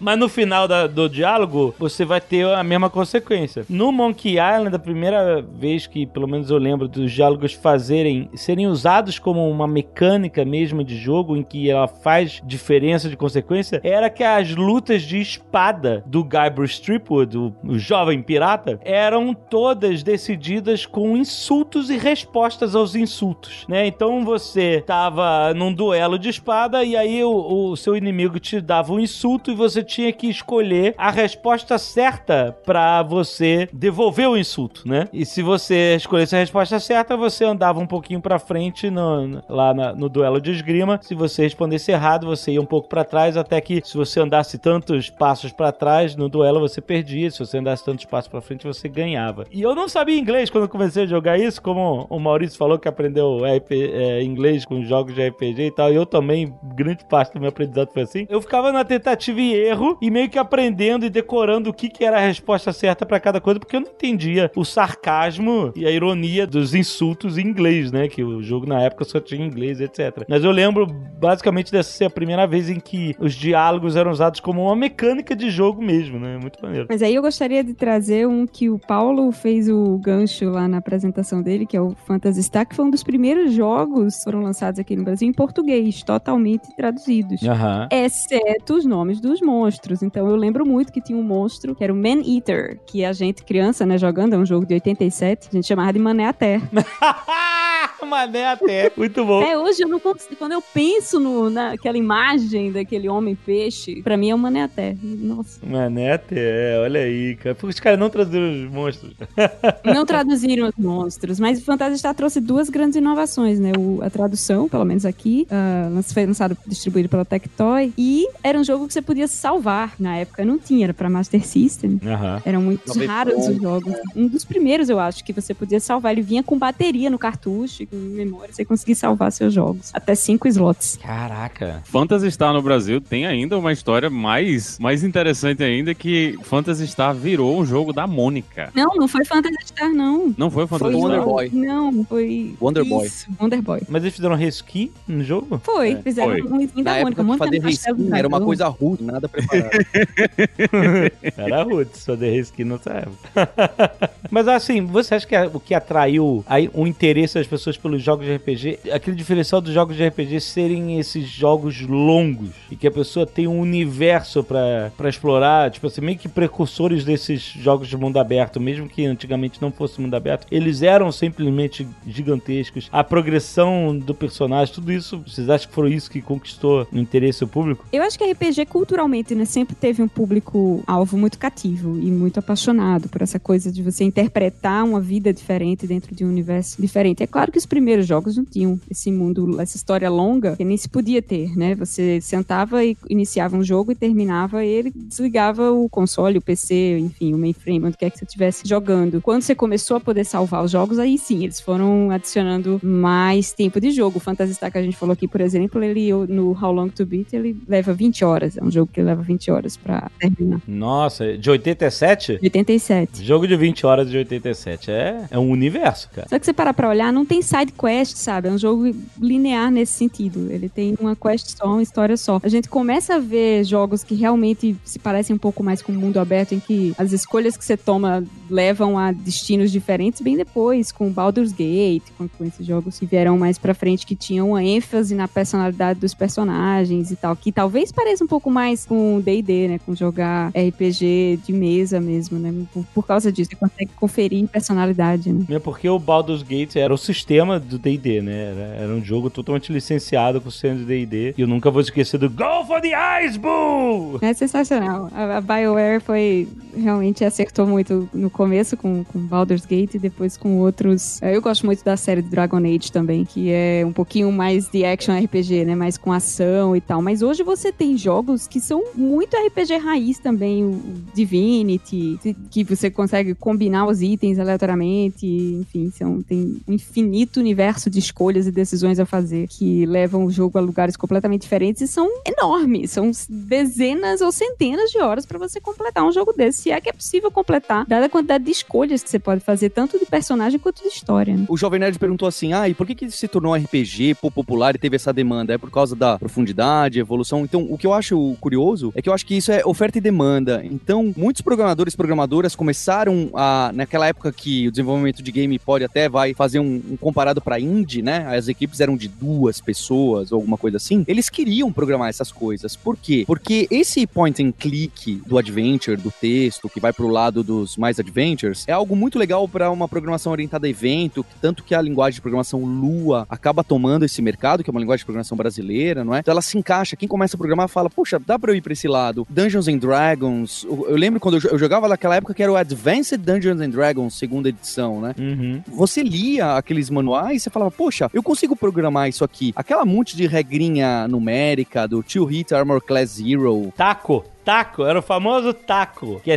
Mas 0.00 0.18
no 0.18 0.28
final 0.28 0.66
da- 0.68 0.86
do 0.86 1.08
diálogo, 1.08 1.74
você 1.78 2.04
vai 2.04 2.20
ter 2.20 2.46
a 2.46 2.62
mesma 2.62 2.90
consequência. 2.90 3.64
No 3.68 3.92
Monkey 3.92 4.32
Island, 4.32 4.74
a 4.74 4.78
primeira 4.78 5.42
vez 5.42 5.86
que, 5.86 6.06
pelo 6.06 6.26
menos 6.28 6.50
eu 6.50 6.58
lembro, 6.58 6.88
dos 6.88 7.10
diálogos 7.12 7.52
fazerem, 7.52 8.28
serem 8.34 8.66
usados 8.66 9.18
como 9.18 9.48
uma 9.48 9.66
mecânica 9.66 10.44
mesmo 10.44 10.82
de 10.84 10.96
jogo, 10.96 11.36
em 11.36 11.42
que 11.42 11.70
ela 11.70 11.86
faz 11.88 12.40
diferença 12.44 13.08
de 13.08 13.16
consequência, 13.16 13.80
era 13.82 14.10
que 14.10 14.22
as 14.24 14.54
lutas 14.54 15.02
de 15.02 15.20
espada 15.20 16.02
do 16.06 16.24
Guybrush 16.24 16.74
Stripwood, 16.74 17.36
o, 17.38 17.54
o 17.64 17.78
jovem 17.78 18.22
pirata, 18.22 18.78
eram 18.84 19.34
todas 19.34 20.02
decididas 20.02 20.86
com 20.86 21.16
insultos 21.16 21.90
e 21.90 21.96
respostas 21.96 22.74
aos 22.74 22.94
insultos, 22.94 23.64
né? 23.68 23.86
Então 23.86 24.24
você 24.24 24.82
tava 24.86 25.52
num 25.54 25.72
duelo 25.72 26.18
de 26.18 26.28
espada 26.28 26.84
e 26.84 26.96
aí 26.96 27.22
o, 27.22 27.70
o 27.70 27.76
seu 27.76 27.96
inimigo 27.96 28.38
te 28.38 28.60
dava 28.60 28.92
um 28.92 29.00
insulto 29.00 29.50
e 29.50 29.54
você 29.54 29.82
tinha 29.94 30.12
que 30.12 30.28
escolher 30.28 30.94
a 30.98 31.10
resposta 31.10 31.78
certa 31.78 32.56
pra 32.64 33.02
você 33.02 33.68
devolver 33.72 34.28
o 34.28 34.36
insulto, 34.36 34.82
né? 34.86 35.08
E 35.12 35.24
se 35.24 35.42
você 35.42 35.94
escolhesse 35.96 36.34
a 36.34 36.38
resposta 36.40 36.80
certa, 36.80 37.16
você 37.16 37.44
andava 37.44 37.78
um 37.80 37.86
pouquinho 37.86 38.20
pra 38.20 38.38
frente 38.38 38.90
no- 38.90 39.42
lá 39.48 39.72
na- 39.72 39.92
no 39.94 40.08
duelo 40.08 40.40
de 40.40 40.50
esgrima. 40.50 40.98
Se 41.02 41.14
você 41.14 41.42
respondesse 41.42 41.92
errado, 41.92 42.26
você 42.26 42.52
ia 42.52 42.60
um 42.60 42.66
pouco 42.66 42.88
pra 42.88 43.04
trás, 43.04 43.36
até 43.36 43.60
que 43.60 43.80
se 43.84 43.96
você 43.96 44.20
andasse 44.20 44.58
tantos 44.58 45.10
passos 45.10 45.52
pra 45.52 45.70
trás 45.72 46.16
no 46.16 46.28
duelo, 46.28 46.60
você 46.60 46.80
perdia. 46.80 47.30
Se 47.30 47.38
você 47.38 47.58
andasse 47.58 47.84
tantos 47.84 48.04
passos 48.04 48.28
pra 48.28 48.40
frente, 48.40 48.66
você 48.66 48.88
ganhava. 48.88 49.44
E 49.52 49.62
eu 49.62 49.74
não 49.74 49.88
sabia 49.88 50.18
inglês 50.18 50.50
quando 50.50 50.68
comecei 50.68 51.04
a 51.04 51.06
jogar 51.06 51.38
isso, 51.38 51.60
como 51.62 52.06
o 52.10 52.18
Maurício 52.18 52.58
falou 52.58 52.78
que 52.78 52.88
aprendeu 52.88 53.44
RP, 53.44 53.72
é, 53.92 54.22
inglês 54.22 54.64
com 54.64 54.82
jogos 54.82 55.14
de 55.14 55.22
RPG 55.22 55.66
e 55.66 55.70
tal. 55.70 55.92
E 55.92 55.96
eu 55.96 56.06
também, 56.06 56.52
grande 56.74 57.04
parte 57.04 57.34
do 57.34 57.40
meu 57.40 57.48
aprendizado 57.50 57.90
foi 57.92 58.02
assim. 58.02 58.26
Eu 58.28 58.40
ficava 58.40 58.72
na 58.72 58.84
tentativa 58.84 59.40
e 59.40 59.54
erro 59.54 59.73
e 60.00 60.10
meio 60.10 60.28
que 60.28 60.38
aprendendo 60.38 61.04
e 61.04 61.10
decorando 61.10 61.70
o 61.70 61.72
que, 61.72 61.88
que 61.88 62.04
era 62.04 62.18
a 62.18 62.20
resposta 62.20 62.72
certa 62.72 63.06
pra 63.06 63.20
cada 63.20 63.40
coisa, 63.40 63.60
porque 63.60 63.76
eu 63.76 63.80
não 63.80 63.88
entendia 63.88 64.50
o 64.56 64.64
sarcasmo 64.64 65.72
e 65.74 65.86
a 65.86 65.90
ironia 65.90 66.46
dos 66.46 66.74
insultos 66.74 67.38
em 67.38 67.46
inglês, 67.46 67.92
né? 67.92 68.08
Que 68.08 68.22
o 68.22 68.42
jogo 68.42 68.66
na 68.66 68.80
época 68.82 69.04
só 69.04 69.20
tinha 69.20 69.44
inglês, 69.44 69.80
etc. 69.80 70.24
Mas 70.28 70.44
eu 70.44 70.50
lembro 70.50 70.86
basicamente 70.86 71.70
dessa 71.70 71.90
ser 71.90 72.04
a 72.04 72.10
primeira 72.10 72.46
vez 72.46 72.68
em 72.68 72.80
que 72.80 73.14
os 73.18 73.34
diálogos 73.34 73.96
eram 73.96 74.10
usados 74.10 74.40
como 74.40 74.62
uma 74.62 74.76
mecânica 74.76 75.34
de 75.34 75.50
jogo 75.50 75.82
mesmo, 75.82 76.18
né? 76.18 76.38
Muito 76.38 76.62
maneiro. 76.62 76.86
Mas 76.88 77.02
aí 77.02 77.14
eu 77.14 77.22
gostaria 77.22 77.62
de 77.62 77.74
trazer 77.74 78.26
um 78.26 78.46
que 78.46 78.68
o 78.68 78.78
Paulo 78.78 79.30
fez 79.32 79.68
o 79.68 79.98
gancho 79.98 80.50
lá 80.50 80.68
na 80.68 80.78
apresentação 80.78 81.42
dele, 81.42 81.66
que 81.66 81.76
é 81.76 81.80
o 81.80 81.94
Phantasy 82.06 82.42
Star, 82.42 82.66
que 82.66 82.74
foi 82.74 82.84
um 82.84 82.90
dos 82.90 83.02
primeiros 83.02 83.52
jogos 83.52 84.16
que 84.16 84.24
foram 84.24 84.40
lançados 84.40 84.78
aqui 84.78 84.96
no 84.96 85.04
Brasil 85.04 85.28
em 85.28 85.32
português, 85.32 86.02
totalmente 86.02 86.74
traduzidos. 86.76 87.42
Aham. 87.42 87.88
Exceto 87.90 88.74
os 88.74 88.84
nomes 88.84 89.20
dos 89.20 89.40
monstros. 89.40 89.63
Então 90.02 90.28
eu 90.28 90.36
lembro 90.36 90.66
muito 90.66 90.92
que 90.92 91.00
tinha 91.00 91.18
um 91.18 91.22
monstro 91.22 91.74
que 91.74 91.82
era 91.82 91.92
o 91.92 91.96
Man 91.96 92.22
Eater, 92.26 92.80
que 92.86 93.04
a 93.04 93.12
gente, 93.12 93.42
criança, 93.44 93.84
né, 93.86 93.98
jogando, 93.98 94.34
é 94.34 94.38
um 94.38 94.46
jogo 94.46 94.66
de 94.66 94.74
87, 94.74 95.48
a 95.48 95.52
gente 95.52 95.66
chamava 95.66 95.92
de 95.92 95.98
Mané 95.98 96.26
Até. 96.26 96.60
Mané 98.06 98.46
até. 98.46 98.92
Muito 98.96 99.24
bom. 99.24 99.42
É, 99.42 99.56
hoje 99.58 99.82
eu 99.82 99.88
não 99.88 99.98
consigo. 100.00 100.36
Quando 100.36 100.52
eu 100.52 100.62
penso 100.62 101.18
no, 101.20 101.50
naquela 101.50 101.96
imagem 101.98 102.72
daquele 102.72 103.08
homem-peixe, 103.08 104.02
pra 104.02 104.16
mim 104.16 104.30
é 104.30 104.34
o 104.34 104.38
Mané 104.38 104.62
Até. 104.64 104.96
Nossa. 105.02 105.64
Mané 105.66 106.12
até, 106.12 106.78
olha 106.80 107.00
aí, 107.00 107.36
cara. 107.36 107.54
Por 107.54 107.68
que 107.68 107.74
os 107.74 107.80
caras 107.80 107.98
não 107.98 108.08
traduziram 108.10 108.64
os 108.64 108.70
monstros? 108.70 109.12
Não 109.84 110.04
traduziram 110.06 110.68
os 110.68 110.74
monstros, 110.76 111.38
mas 111.38 111.58
o 111.60 111.64
Phantasy 111.64 111.98
Star 111.98 112.14
trouxe 112.14 112.40
duas 112.40 112.68
grandes 112.68 112.96
inovações, 112.96 113.58
né? 113.60 113.72
O- 113.78 114.00
a 114.02 114.10
tradução, 114.10 114.68
pelo 114.68 114.84
menos 114.84 115.04
aqui, 115.04 115.46
lan- 115.50 116.02
foi 116.02 116.26
lançado, 116.26 116.56
distribuído 116.66 117.08
pela 117.08 117.24
Tectoy, 117.24 117.92
e 117.96 118.26
era 118.42 118.58
um 118.58 118.64
jogo 118.64 118.86
que 118.86 118.92
você 118.92 119.02
podia 119.02 119.28
salvar. 119.28 119.94
Na 119.98 120.16
época 120.16 120.44
não 120.44 120.58
tinha, 120.58 120.86
era 120.86 120.94
pra 120.94 121.08
Master 121.10 121.44
System. 121.46 122.00
Aham. 122.04 122.42
Eram 122.44 122.62
muito 122.62 122.92
raros 123.06 123.46
os 123.48 123.56
jogos. 123.60 123.92
Um 124.16 124.26
dos 124.26 124.44
primeiros, 124.44 124.88
eu 124.88 124.98
acho, 124.98 125.24
que 125.24 125.32
você 125.32 125.52
podia 125.54 125.80
salvar. 125.80 126.12
Ele 126.12 126.22
vinha 126.22 126.42
com 126.42 126.58
bateria 126.58 127.10
no 127.10 127.18
cartucho, 127.18 127.86
com 127.94 128.14
memória, 128.16 128.52
você 128.52 128.64
conseguia 128.64 128.94
salvar 128.94 129.30
seus 129.32 129.52
jogos. 129.54 129.90
Até 129.94 130.14
cinco 130.14 130.48
slots. 130.48 130.98
Caraca. 131.00 131.82
Phantasy 131.84 132.30
Star 132.30 132.52
no 132.52 132.62
Brasil 132.62 133.00
tem 133.00 133.26
ainda 133.26 133.58
uma 133.58 133.72
história 133.72 134.10
mais, 134.10 134.78
mais 134.78 135.04
interessante 135.04 135.62
ainda 135.62 135.94
que 135.94 136.36
Phantasy 136.44 136.86
Star 136.88 137.14
virou 137.14 137.58
um 137.58 137.64
jogo 137.64 137.92
da 137.92 138.06
Mônica. 138.06 138.70
Não, 138.74 138.94
não 138.96 139.06
foi 139.08 139.24
Phantasy 139.24 139.54
Star, 139.66 139.90
não. 139.92 140.34
Não 140.36 140.50
foi 140.50 140.66
Phantasy 140.66 140.92
Foi 140.92 141.00
Star? 141.00 141.10
Wonder 141.10 141.24
Boy. 141.24 141.50
Não, 141.52 142.04
foi. 142.04 142.54
Wonder 142.60 142.84
Boy. 142.84 143.06
Isso, 143.06 143.26
Wonder 143.40 143.62
Boy. 143.62 143.80
Mas 143.88 144.02
eles 144.02 144.14
fizeram 144.16 144.34
reskin 144.34 144.90
no 145.06 145.22
jogo? 145.22 145.60
Foi, 145.64 145.92
É, 145.92 146.02
fizeram 146.02 146.30
foi. 146.32 146.42
um 146.42 146.60
skin 146.60 146.82
Na 146.82 146.94
da 146.94 147.00
Mônica. 147.02 147.20
época 147.22 147.38
fazer 147.38 147.58
reskin 147.60 148.10
era 148.14 148.28
uma 148.28 148.40
coisa 148.40 148.66
rude, 148.68 149.04
nada 149.04 149.28
preparado. 149.28 149.70
Era 151.36 151.62
Roots, 151.62 152.04
fazer 152.04 152.30
reskin 152.30 152.64
nessa 152.64 152.90
época. 152.90 154.10
Mas 154.30 154.48
assim, 154.48 154.84
você 154.84 155.14
acha 155.14 155.26
que 155.26 155.34
a- 155.36 155.50
o 155.52 155.60
que 155.60 155.74
atraiu 155.74 156.44
aí, 156.46 156.70
o 156.72 156.86
interesse 156.86 157.34
das 157.34 157.46
pessoas 157.46 157.76
pelos 157.84 158.02
jogos 158.02 158.24
de 158.24 158.34
RPG, 158.34 158.78
aquele 158.90 159.14
diferencial 159.14 159.60
dos 159.60 159.74
jogos 159.74 159.94
de 159.94 160.08
RPG 160.08 160.40
serem 160.40 160.98
esses 160.98 161.28
jogos 161.28 161.82
longos 161.82 162.48
e 162.70 162.76
que 162.76 162.86
a 162.86 162.90
pessoa 162.90 163.26
tem 163.26 163.46
um 163.46 163.60
universo 163.60 164.42
pra 164.42 164.90
explorar, 165.06 165.70
tipo 165.70 165.86
assim, 165.86 166.00
meio 166.00 166.16
que 166.16 166.28
precursores 166.28 167.04
desses 167.04 167.42
jogos 167.42 167.86
de 167.88 167.96
mundo 167.98 168.18
aberto, 168.18 168.58
mesmo 168.58 168.88
que 168.88 169.04
antigamente 169.04 169.60
não 169.60 169.70
fosse 169.70 170.00
mundo 170.00 170.14
aberto, 170.14 170.46
eles 170.50 170.80
eram 170.80 171.12
simplesmente 171.12 171.86
gigantescos. 172.06 172.88
A 172.90 173.04
progressão 173.04 173.94
do 173.98 174.14
personagem, 174.14 174.74
tudo 174.74 174.90
isso, 174.90 175.22
vocês 175.26 175.50
acham 175.50 175.68
que 175.68 175.74
foi 175.74 175.92
isso 175.92 176.10
que 176.10 176.22
conquistou 176.22 176.88
o 176.90 176.98
interesse 176.98 177.40
do 177.40 177.48
público? 177.48 177.84
Eu 177.92 178.02
acho 178.02 178.18
que 178.18 178.24
RPG 178.24 178.64
culturalmente, 178.66 179.34
né, 179.34 179.44
sempre 179.44 179.74
teve 179.74 180.02
um 180.02 180.08
público 180.08 180.82
alvo 180.86 181.18
muito 181.18 181.38
cativo 181.38 181.98
e 182.00 182.10
muito 182.10 182.38
apaixonado 182.38 183.10
por 183.10 183.20
essa 183.20 183.38
coisa 183.38 183.70
de 183.70 183.82
você 183.82 184.04
interpretar 184.04 184.84
uma 184.84 185.00
vida 185.00 185.34
diferente 185.34 185.86
dentro 185.86 186.14
de 186.14 186.24
um 186.24 186.28
universo 186.28 186.80
diferente. 186.80 187.22
É 187.22 187.26
claro 187.26 187.52
que 187.52 187.58
os 187.64 187.66
primeiros 187.66 188.06
jogos 188.06 188.36
não 188.36 188.44
tinham 188.44 188.78
esse 188.90 189.10
mundo, 189.10 189.60
essa 189.60 189.76
história 189.76 190.08
longa 190.10 190.54
que 190.56 190.64
nem 190.64 190.76
se 190.76 190.88
podia 190.88 191.22
ter, 191.22 191.56
né? 191.56 191.74
Você 191.74 192.20
sentava 192.20 192.84
e 192.84 192.96
iniciava 193.08 193.56
um 193.56 193.64
jogo 193.64 193.92
e 193.92 193.94
terminava 193.94 194.64
ele, 194.64 194.92
desligava 194.94 195.72
o 195.72 195.88
console, 195.88 196.38
o 196.38 196.42
PC, 196.42 196.98
enfim, 196.98 197.32
o 197.32 197.38
mainframe, 197.38 197.86
onde 197.86 197.96
quer 197.96 198.10
que 198.10 198.18
você 198.18 198.24
estivesse 198.24 198.68
jogando. 198.68 199.20
Quando 199.22 199.42
você 199.42 199.54
começou 199.54 199.96
a 199.96 200.00
poder 200.00 200.24
salvar 200.24 200.62
os 200.62 200.70
jogos, 200.70 200.98
aí 200.98 201.16
sim, 201.16 201.44
eles 201.44 201.58
foram 201.58 202.10
adicionando 202.10 202.78
mais 202.82 203.52
tempo 203.52 203.80
de 203.80 203.90
jogo. 203.90 204.18
O 204.18 204.20
Phantasy 204.20 204.54
Star 204.54 204.70
que 204.70 204.78
a 204.78 204.82
gente 204.82 204.96
falou 204.96 205.14
aqui, 205.14 205.26
por 205.26 205.40
exemplo, 205.40 205.82
ele 205.82 206.12
no 206.28 206.50
How 206.50 206.72
Long 206.72 206.88
to 206.88 207.06
Beat, 207.06 207.32
ele 207.32 207.56
leva 207.66 207.94
20 207.94 208.24
horas. 208.24 208.58
É 208.58 208.62
um 208.62 208.70
jogo 208.70 208.90
que 208.92 209.00
leva 209.00 209.22
20 209.22 209.50
horas 209.50 209.76
pra 209.76 210.10
terminar. 210.18 210.60
Nossa, 210.68 211.38
de 211.38 211.50
87? 211.50 212.40
87. 212.42 213.24
Jogo 213.24 213.46
de 213.48 213.56
20 213.56 213.86
horas 213.86 214.10
de 214.10 214.18
87. 214.18 214.90
É, 214.90 215.24
é 215.30 215.38
um 215.38 215.50
universo, 215.50 216.10
cara. 216.10 216.28
Só 216.28 216.38
que 216.38 216.44
você 216.44 216.52
parar 216.52 216.74
pra 216.74 216.88
olhar, 216.88 217.12
não 217.12 217.24
tem 217.24 217.40
side 217.54 217.72
quest, 217.72 218.16
sabe? 218.16 218.48
É 218.48 218.50
um 218.50 218.58
jogo 218.58 218.92
linear 219.20 219.70
nesse 219.70 219.92
sentido. 219.92 220.50
Ele 220.50 220.68
tem 220.68 220.96
uma 220.98 221.14
quest 221.14 221.56
só, 221.56 221.66
uma 221.66 221.82
história 221.82 222.16
só. 222.16 222.40
A 222.42 222.48
gente 222.48 222.68
começa 222.68 223.14
a 223.14 223.18
ver 223.18 223.62
jogos 223.64 224.02
que 224.02 224.14
realmente 224.14 224.76
se 224.84 224.98
parecem 224.98 225.36
um 225.36 225.38
pouco 225.38 225.62
mais 225.62 225.80
com 225.80 225.92
o 225.92 225.94
mundo 225.94 226.18
aberto, 226.18 226.54
em 226.54 226.60
que 226.60 226.92
as 226.98 227.12
escolhas 227.12 227.56
que 227.56 227.64
você 227.64 227.76
toma 227.76 228.24
levam 228.50 228.98
a 228.98 229.12
destinos 229.12 229.70
diferentes 229.70 230.20
bem 230.20 230.36
depois, 230.36 230.90
com 230.90 231.10
Baldur's 231.10 231.52
Gate, 231.52 232.02
com, 232.18 232.26
com 232.26 232.44
esses 232.44 232.66
jogos 232.66 232.98
que 232.98 233.06
vieram 233.06 233.38
mais 233.38 233.56
pra 233.56 233.74
frente, 233.74 234.06
que 234.06 234.16
tinham 234.16 234.50
uma 234.50 234.62
ênfase 234.62 235.14
na 235.14 235.28
personalidade 235.28 236.00
dos 236.00 236.14
personagens 236.14 237.10
e 237.10 237.16
tal, 237.16 237.36
que 237.36 237.52
talvez 237.52 237.92
pareça 237.92 238.24
um 238.24 238.26
pouco 238.26 238.50
mais 238.50 238.84
com 238.84 239.20
D&D, 239.20 239.68
né? 239.68 239.80
Com 239.84 239.94
jogar 239.94 240.48
RPG 240.48 241.40
de 241.44 241.52
mesa 241.52 242.00
mesmo, 242.00 242.38
né? 242.38 242.52
Por, 242.72 242.84
por 242.94 243.06
causa 243.06 243.30
disso, 243.30 243.50
você 243.50 243.56
consegue 243.56 243.90
conferir 243.94 244.48
personalidade, 244.48 245.32
né? 245.32 245.44
É 245.50 245.58
porque 245.58 245.88
o 245.88 245.98
Baldur's 245.98 246.42
Gate 246.42 246.76
era 246.76 246.92
o 246.92 246.98
sistema 246.98 247.43
do 247.60 247.78
D&D, 247.78 248.20
né? 248.20 248.50
Era, 248.50 248.84
era 248.84 248.92
um 248.92 249.04
jogo 249.04 249.30
totalmente 249.30 249.72
licenciado 249.72 250.40
com 250.40 250.48
o 250.48 250.52
sistema 250.52 250.76
do 250.76 250.84
D&D. 250.84 251.34
E 251.36 251.40
eu 251.40 251.46
nunca 251.46 251.70
vou 251.70 251.80
esquecer 251.80 252.18
do 252.18 252.28
Go 252.28 252.64
for 252.66 252.80
the 252.80 253.24
Ice 253.24 253.38
Bull! 253.38 254.18
É 254.20 254.32
sensacional. 254.32 255.10
A, 255.12 255.38
a 255.38 255.40
BioWare 255.40 256.00
foi 256.00 256.48
realmente 256.76 257.24
acertou 257.24 257.66
muito 257.66 258.08
no 258.12 258.28
começo 258.28 258.76
com, 258.76 259.04
com 259.04 259.18
Baldur's 259.20 259.64
Gate 259.64 259.94
e 259.94 259.98
depois 259.98 260.36
com 260.36 260.58
outros. 260.58 261.22
É, 261.22 261.34
Eu 261.36 261.42
gosto 261.42 261.64
muito 261.66 261.84
da 261.84 261.96
série 261.96 262.22
de 262.22 262.28
Dragon 262.28 262.58
Age 262.58 262.90
também, 262.90 263.24
que 263.24 263.50
é 263.50 263.84
um 263.86 263.92
pouquinho 263.92 264.30
mais 264.32 264.68
de 264.68 264.84
action 264.84 265.16
RPG, 265.16 265.64
né? 265.64 265.74
Mais 265.74 265.96
com 265.96 266.12
ação 266.12 266.74
e 266.74 266.80
tal. 266.80 267.00
Mas 267.00 267.22
hoje 267.22 267.42
você 267.42 267.72
tem 267.72 267.96
jogos 267.96 268.46
que 268.46 268.60
são 268.60 268.82
muito 268.94 269.36
RPG 269.36 269.76
raiz 269.76 270.18
também, 270.18 270.64
o 270.64 270.80
Divinity, 271.14 272.18
que 272.50 272.64
você 272.64 272.90
consegue 272.90 273.34
combinar 273.34 273.86
os 273.86 274.02
itens 274.02 274.38
aleatoriamente, 274.38 275.26
enfim, 275.26 275.90
são, 275.90 276.22
tem 276.22 276.60
um 276.66 276.72
infinito 276.72 277.33
universo 277.40 277.90
de 277.90 277.98
escolhas 277.98 278.46
e 278.46 278.52
decisões 278.52 278.98
a 278.98 279.06
fazer 279.06 279.46
que 279.48 279.86
levam 279.86 280.24
o 280.24 280.30
jogo 280.30 280.58
a 280.58 280.60
lugares 280.60 280.96
completamente 280.96 281.42
diferentes 281.42 281.82
e 281.82 281.88
são 281.88 282.08
enormes, 282.26 282.90
são 282.90 283.10
dezenas 283.28 284.20
ou 284.20 284.32
centenas 284.32 284.90
de 284.90 284.98
horas 284.98 285.26
para 285.26 285.38
você 285.38 285.60
completar 285.60 286.04
um 286.04 286.12
jogo 286.12 286.32
desse, 286.32 286.62
se 286.62 286.70
é 286.70 286.80
que 286.80 286.88
é 286.88 286.92
possível 286.92 287.30
completar, 287.30 287.84
dada 287.86 288.06
a 288.06 288.08
quantidade 288.08 288.44
de 288.44 288.50
escolhas 288.50 289.02
que 289.02 289.10
você 289.10 289.18
pode 289.18 289.40
fazer, 289.40 289.70
tanto 289.70 289.98
de 289.98 290.06
personagem 290.06 290.58
quanto 290.58 290.82
de 290.82 290.88
história. 290.88 291.36
Né? 291.36 291.44
O 291.48 291.56
Jovem 291.56 291.80
Nerd 291.80 291.98
perguntou 291.98 292.28
assim: 292.28 292.52
ah, 292.52 292.68
e 292.68 292.74
por 292.74 292.86
que, 292.86 292.94
que 292.94 293.10
se 293.10 293.28
tornou 293.28 293.52
um 293.52 293.56
RPG 293.56 294.14
popular 294.14 294.74
e 294.74 294.78
teve 294.78 294.96
essa 294.96 295.12
demanda? 295.12 295.54
É 295.54 295.58
por 295.58 295.70
causa 295.70 295.94
da 295.94 296.18
profundidade, 296.18 296.98
evolução? 296.98 297.44
Então, 297.44 297.66
o 297.68 297.76
que 297.76 297.86
eu 297.86 297.92
acho 297.92 298.36
curioso 298.40 298.92
é 298.94 299.02
que 299.02 299.08
eu 299.08 299.12
acho 299.12 299.26
que 299.26 299.36
isso 299.36 299.52
é 299.52 299.64
oferta 299.64 299.98
e 299.98 300.00
demanda. 300.00 300.62
Então, 300.64 301.12
muitos 301.16 301.42
programadores 301.42 301.94
e 301.94 301.96
programadoras 301.96 302.54
começaram 302.54 303.30
a, 303.34 303.70
naquela 303.74 304.06
época 304.06 304.32
que 304.32 304.68
o 304.68 304.70
desenvolvimento 304.70 305.22
de 305.22 305.32
game 305.32 305.58
pode 305.58 305.84
até 305.84 306.08
vai 306.08 306.34
fazer 306.34 306.60
um, 306.60 306.82
um 306.90 306.96
comparado 307.24 307.40
para 307.40 307.58
indie, 307.58 308.02
né? 308.02 308.26
As 308.36 308.48
equipes 308.48 308.80
eram 308.80 308.96
de 308.96 309.08
duas 309.08 309.60
pessoas 309.60 310.30
ou 310.30 310.36
alguma 310.36 310.58
coisa 310.58 310.76
assim. 310.76 311.04
Eles 311.08 311.30
queriam 311.30 311.72
programar 311.72 312.08
essas 312.08 312.30
coisas. 312.30 312.76
Por 312.76 312.96
quê? 312.96 313.24
Porque 313.26 313.66
esse 313.70 314.06
point 314.06 314.42
and 314.42 314.52
click 314.52 315.22
do 315.26 315.38
adventure, 315.38 315.96
do 315.96 316.10
texto, 316.10 316.68
que 316.68 316.80
vai 316.80 316.92
pro 316.92 317.08
lado 317.08 317.42
dos 317.42 317.76
mais 317.76 317.98
adventures, 317.98 318.64
é 318.66 318.72
algo 318.72 318.94
muito 318.94 319.18
legal 319.18 319.48
para 319.48 319.70
uma 319.70 319.88
programação 319.88 320.32
orientada 320.32 320.66
a 320.66 320.70
evento, 320.70 321.24
tanto 321.40 321.64
que 321.64 321.74
a 321.74 321.80
linguagem 321.80 322.16
de 322.16 322.20
programação 322.20 322.62
Lua 322.64 323.26
acaba 323.30 323.64
tomando 323.64 324.04
esse 324.04 324.20
mercado, 324.20 324.62
que 324.62 324.68
é 324.68 324.72
uma 324.72 324.80
linguagem 324.80 325.00
de 325.00 325.06
programação 325.06 325.36
brasileira, 325.36 326.04
não 326.04 326.14
é? 326.14 326.18
Então 326.18 326.32
ela 326.32 326.42
se 326.42 326.58
encaixa. 326.58 326.96
Quem 326.96 327.08
começa 327.08 327.36
a 327.36 327.38
programar 327.38 327.68
fala, 327.68 327.88
poxa, 327.88 328.18
dá 328.18 328.38
pra 328.38 328.52
eu 328.52 328.56
ir 328.56 328.60
pra 328.60 328.72
esse 328.72 328.86
lado. 328.86 329.26
Dungeons 329.30 329.68
and 329.68 329.78
Dragons, 329.78 330.64
eu 330.64 330.96
lembro 330.96 331.20
quando 331.20 331.38
eu 331.38 331.58
jogava 331.58 331.88
naquela 331.88 332.16
época 332.16 332.34
que 332.34 332.42
era 332.42 332.52
o 332.52 332.56
Advanced 332.56 333.18
Dungeons 333.18 333.60
and 333.60 333.70
Dragons, 333.70 334.14
segunda 334.14 334.48
edição, 334.48 335.00
né? 335.00 335.14
Uhum. 335.18 335.62
Você 335.68 336.02
lia 336.02 336.56
aqueles 336.56 336.90
manuais 336.90 337.13
e 337.32 337.38
você 337.38 337.50
falava, 337.50 337.70
poxa, 337.70 338.10
eu 338.12 338.22
consigo 338.22 338.56
programar 338.56 339.08
isso 339.08 339.24
aqui. 339.24 339.52
Aquela 339.56 339.84
monte 339.84 340.16
de 340.16 340.26
regrinha 340.26 341.06
numérica 341.08 341.86
do 341.86 342.02
Two 342.02 342.24
Hit 342.24 342.54
Armor 342.54 342.80
Class 342.80 343.10
Zero. 343.10 343.72
Taco, 343.76 344.24
taco, 344.44 344.84
era 344.84 344.98
o 344.98 345.02
famoso 345.02 345.52
taco, 345.52 346.20
que 346.22 346.30
é 346.30 346.36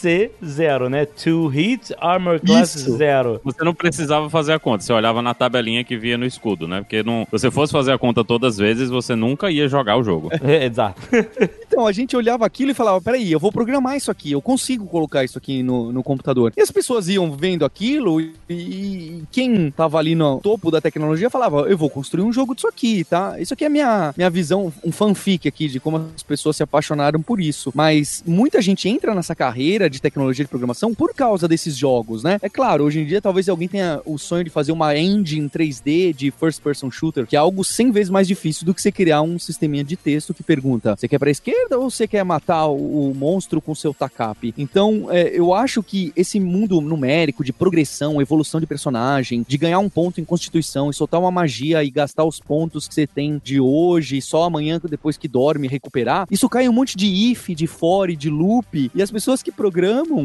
T-H-A-C-0, 0.00 0.88
né? 0.88 1.04
Two 1.04 1.48
Hit 1.48 1.94
Armor 1.98 2.40
Class 2.40 2.74
Isso. 2.74 2.96
Zero. 2.96 3.40
Você 3.44 3.62
não 3.62 3.74
precisava 3.74 4.28
fazer 4.30 4.52
a 4.52 4.58
conta, 4.58 4.84
você 4.84 4.92
olhava 4.92 5.22
na 5.22 5.34
tabelinha 5.34 5.84
que 5.84 5.96
via 5.96 6.16
no 6.16 6.24
escudo, 6.24 6.66
né? 6.66 6.80
Porque 6.80 7.02
não, 7.02 7.24
se 7.24 7.30
você 7.32 7.50
fosse 7.50 7.72
fazer 7.72 7.92
a 7.92 7.98
conta 7.98 8.24
todas 8.24 8.54
as 8.54 8.58
vezes, 8.58 8.90
você 8.90 9.14
nunca 9.14 9.50
ia 9.50 9.68
jogar 9.68 9.96
o 9.96 10.02
jogo. 10.02 10.30
É, 10.42 10.66
Exato. 10.66 11.00
Então 11.70 11.86
a 11.86 11.92
gente 11.92 12.16
olhava 12.16 12.44
aquilo 12.44 12.72
e 12.72 12.74
falava, 12.74 13.00
peraí, 13.00 13.30
eu 13.30 13.38
vou 13.38 13.52
programar 13.52 13.96
isso 13.96 14.10
aqui, 14.10 14.32
eu 14.32 14.42
consigo 14.42 14.86
colocar 14.86 15.22
isso 15.22 15.38
aqui 15.38 15.62
no, 15.62 15.92
no 15.92 16.02
computador. 16.02 16.52
E 16.56 16.60
as 16.60 16.70
pessoas 16.70 17.08
iam 17.08 17.30
vendo 17.30 17.64
aquilo 17.64 18.20
e, 18.20 18.34
e 18.48 19.22
quem 19.30 19.70
tava 19.70 19.96
ali 19.98 20.16
no 20.16 20.40
topo 20.40 20.68
da 20.68 20.80
tecnologia 20.80 21.30
falava, 21.30 21.60
eu 21.68 21.78
vou 21.78 21.88
construir 21.88 22.24
um 22.24 22.32
jogo 22.32 22.56
disso 22.56 22.66
aqui, 22.66 23.04
tá? 23.04 23.40
Isso 23.40 23.54
aqui 23.54 23.64
é 23.64 23.68
minha, 23.68 24.12
minha 24.16 24.28
visão, 24.28 24.72
um 24.84 24.90
fanfic 24.90 25.46
aqui 25.46 25.68
de 25.68 25.78
como 25.78 26.08
as 26.14 26.24
pessoas 26.24 26.56
se 26.56 26.62
apaixonaram 26.64 27.22
por 27.22 27.40
isso. 27.40 27.70
Mas 27.72 28.24
muita 28.26 28.60
gente 28.60 28.88
entra 28.88 29.14
nessa 29.14 29.34
carreira 29.34 29.88
de 29.90 30.00
tecnologia 30.00 30.44
de 30.44 30.48
programação 30.48 30.94
por 30.94 31.14
causa 31.14 31.46
desses 31.48 31.76
jogos, 31.76 32.22
né? 32.22 32.38
É 32.42 32.48
claro, 32.48 32.84
hoje 32.84 33.00
em 33.00 33.06
dia 33.06 33.20
talvez 33.20 33.48
alguém 33.48 33.68
tenha 33.68 34.00
o 34.04 34.18
sonho 34.18 34.44
de 34.44 34.50
fazer 34.50 34.72
uma 34.72 34.96
engine 34.96 35.48
3D 35.48 36.14
de 36.14 36.30
first 36.30 36.62
person 36.62 36.90
shooter, 36.90 37.26
que 37.26 37.36
é 37.36 37.38
algo 37.38 37.64
100 37.64 37.90
vezes 37.90 38.10
mais 38.10 38.28
difícil 38.28 38.64
do 38.64 38.74
que 38.74 38.80
você 38.80 38.92
criar 38.92 39.22
um 39.22 39.38
sisteminha 39.38 39.84
de 39.84 39.96
texto 39.96 40.32
que 40.32 40.42
pergunta: 40.42 40.96
você 40.96 41.08
quer 41.08 41.18
pra 41.18 41.30
esquerda 41.30 41.78
ou 41.78 41.90
você 41.90 42.06
quer 42.06 42.24
matar 42.24 42.66
o, 42.66 43.12
monstro 43.14 43.60
com 43.60 43.74
seu 43.74 43.92
tacape? 43.92 44.54
Então, 44.56 45.08
é, 45.10 45.28
eu 45.36 45.52
acho 45.52 45.82
que 45.82 46.12
esse 46.16 46.38
mundo 46.38 46.80
numérico 46.80 47.44
de 47.44 47.52
progressão, 47.52 48.20
evolução 48.20 48.60
de 48.60 48.66
personagem, 48.66 49.44
de 49.46 49.58
ganhar 49.58 49.78
um 49.78 49.88
ponto 49.88 50.20
em 50.20 50.24
constituição 50.24 50.90
e 50.90 50.94
soltar 50.94 51.20
uma 51.20 51.30
magia 51.30 51.82
e 51.82 51.90
gastar 51.90 52.24
os 52.24 52.38
pontos 52.38 52.86
que 52.86 52.94
você 52.94 53.06
tem 53.06 53.40
de 53.42 53.60
hoje 53.60 54.18
e 54.18 54.22
só 54.22 54.44
amanhã 54.44 54.80
depois 54.88 55.16
que 55.16 55.28
dorme 55.28 55.68
recuperar, 55.68 56.26
isso 56.30 56.48
cai 56.48 56.68
um 56.68 56.72
monte 56.72 56.96
de 56.96 57.06
if, 57.06 57.48
de 57.48 57.66
for, 57.66 58.10
e 58.10 58.16
de 58.16 58.30
loop, 58.30 58.90
e 58.94 59.02
as 59.02 59.10
pessoas 59.10 59.42
que 59.42 59.52
programam 59.52 59.79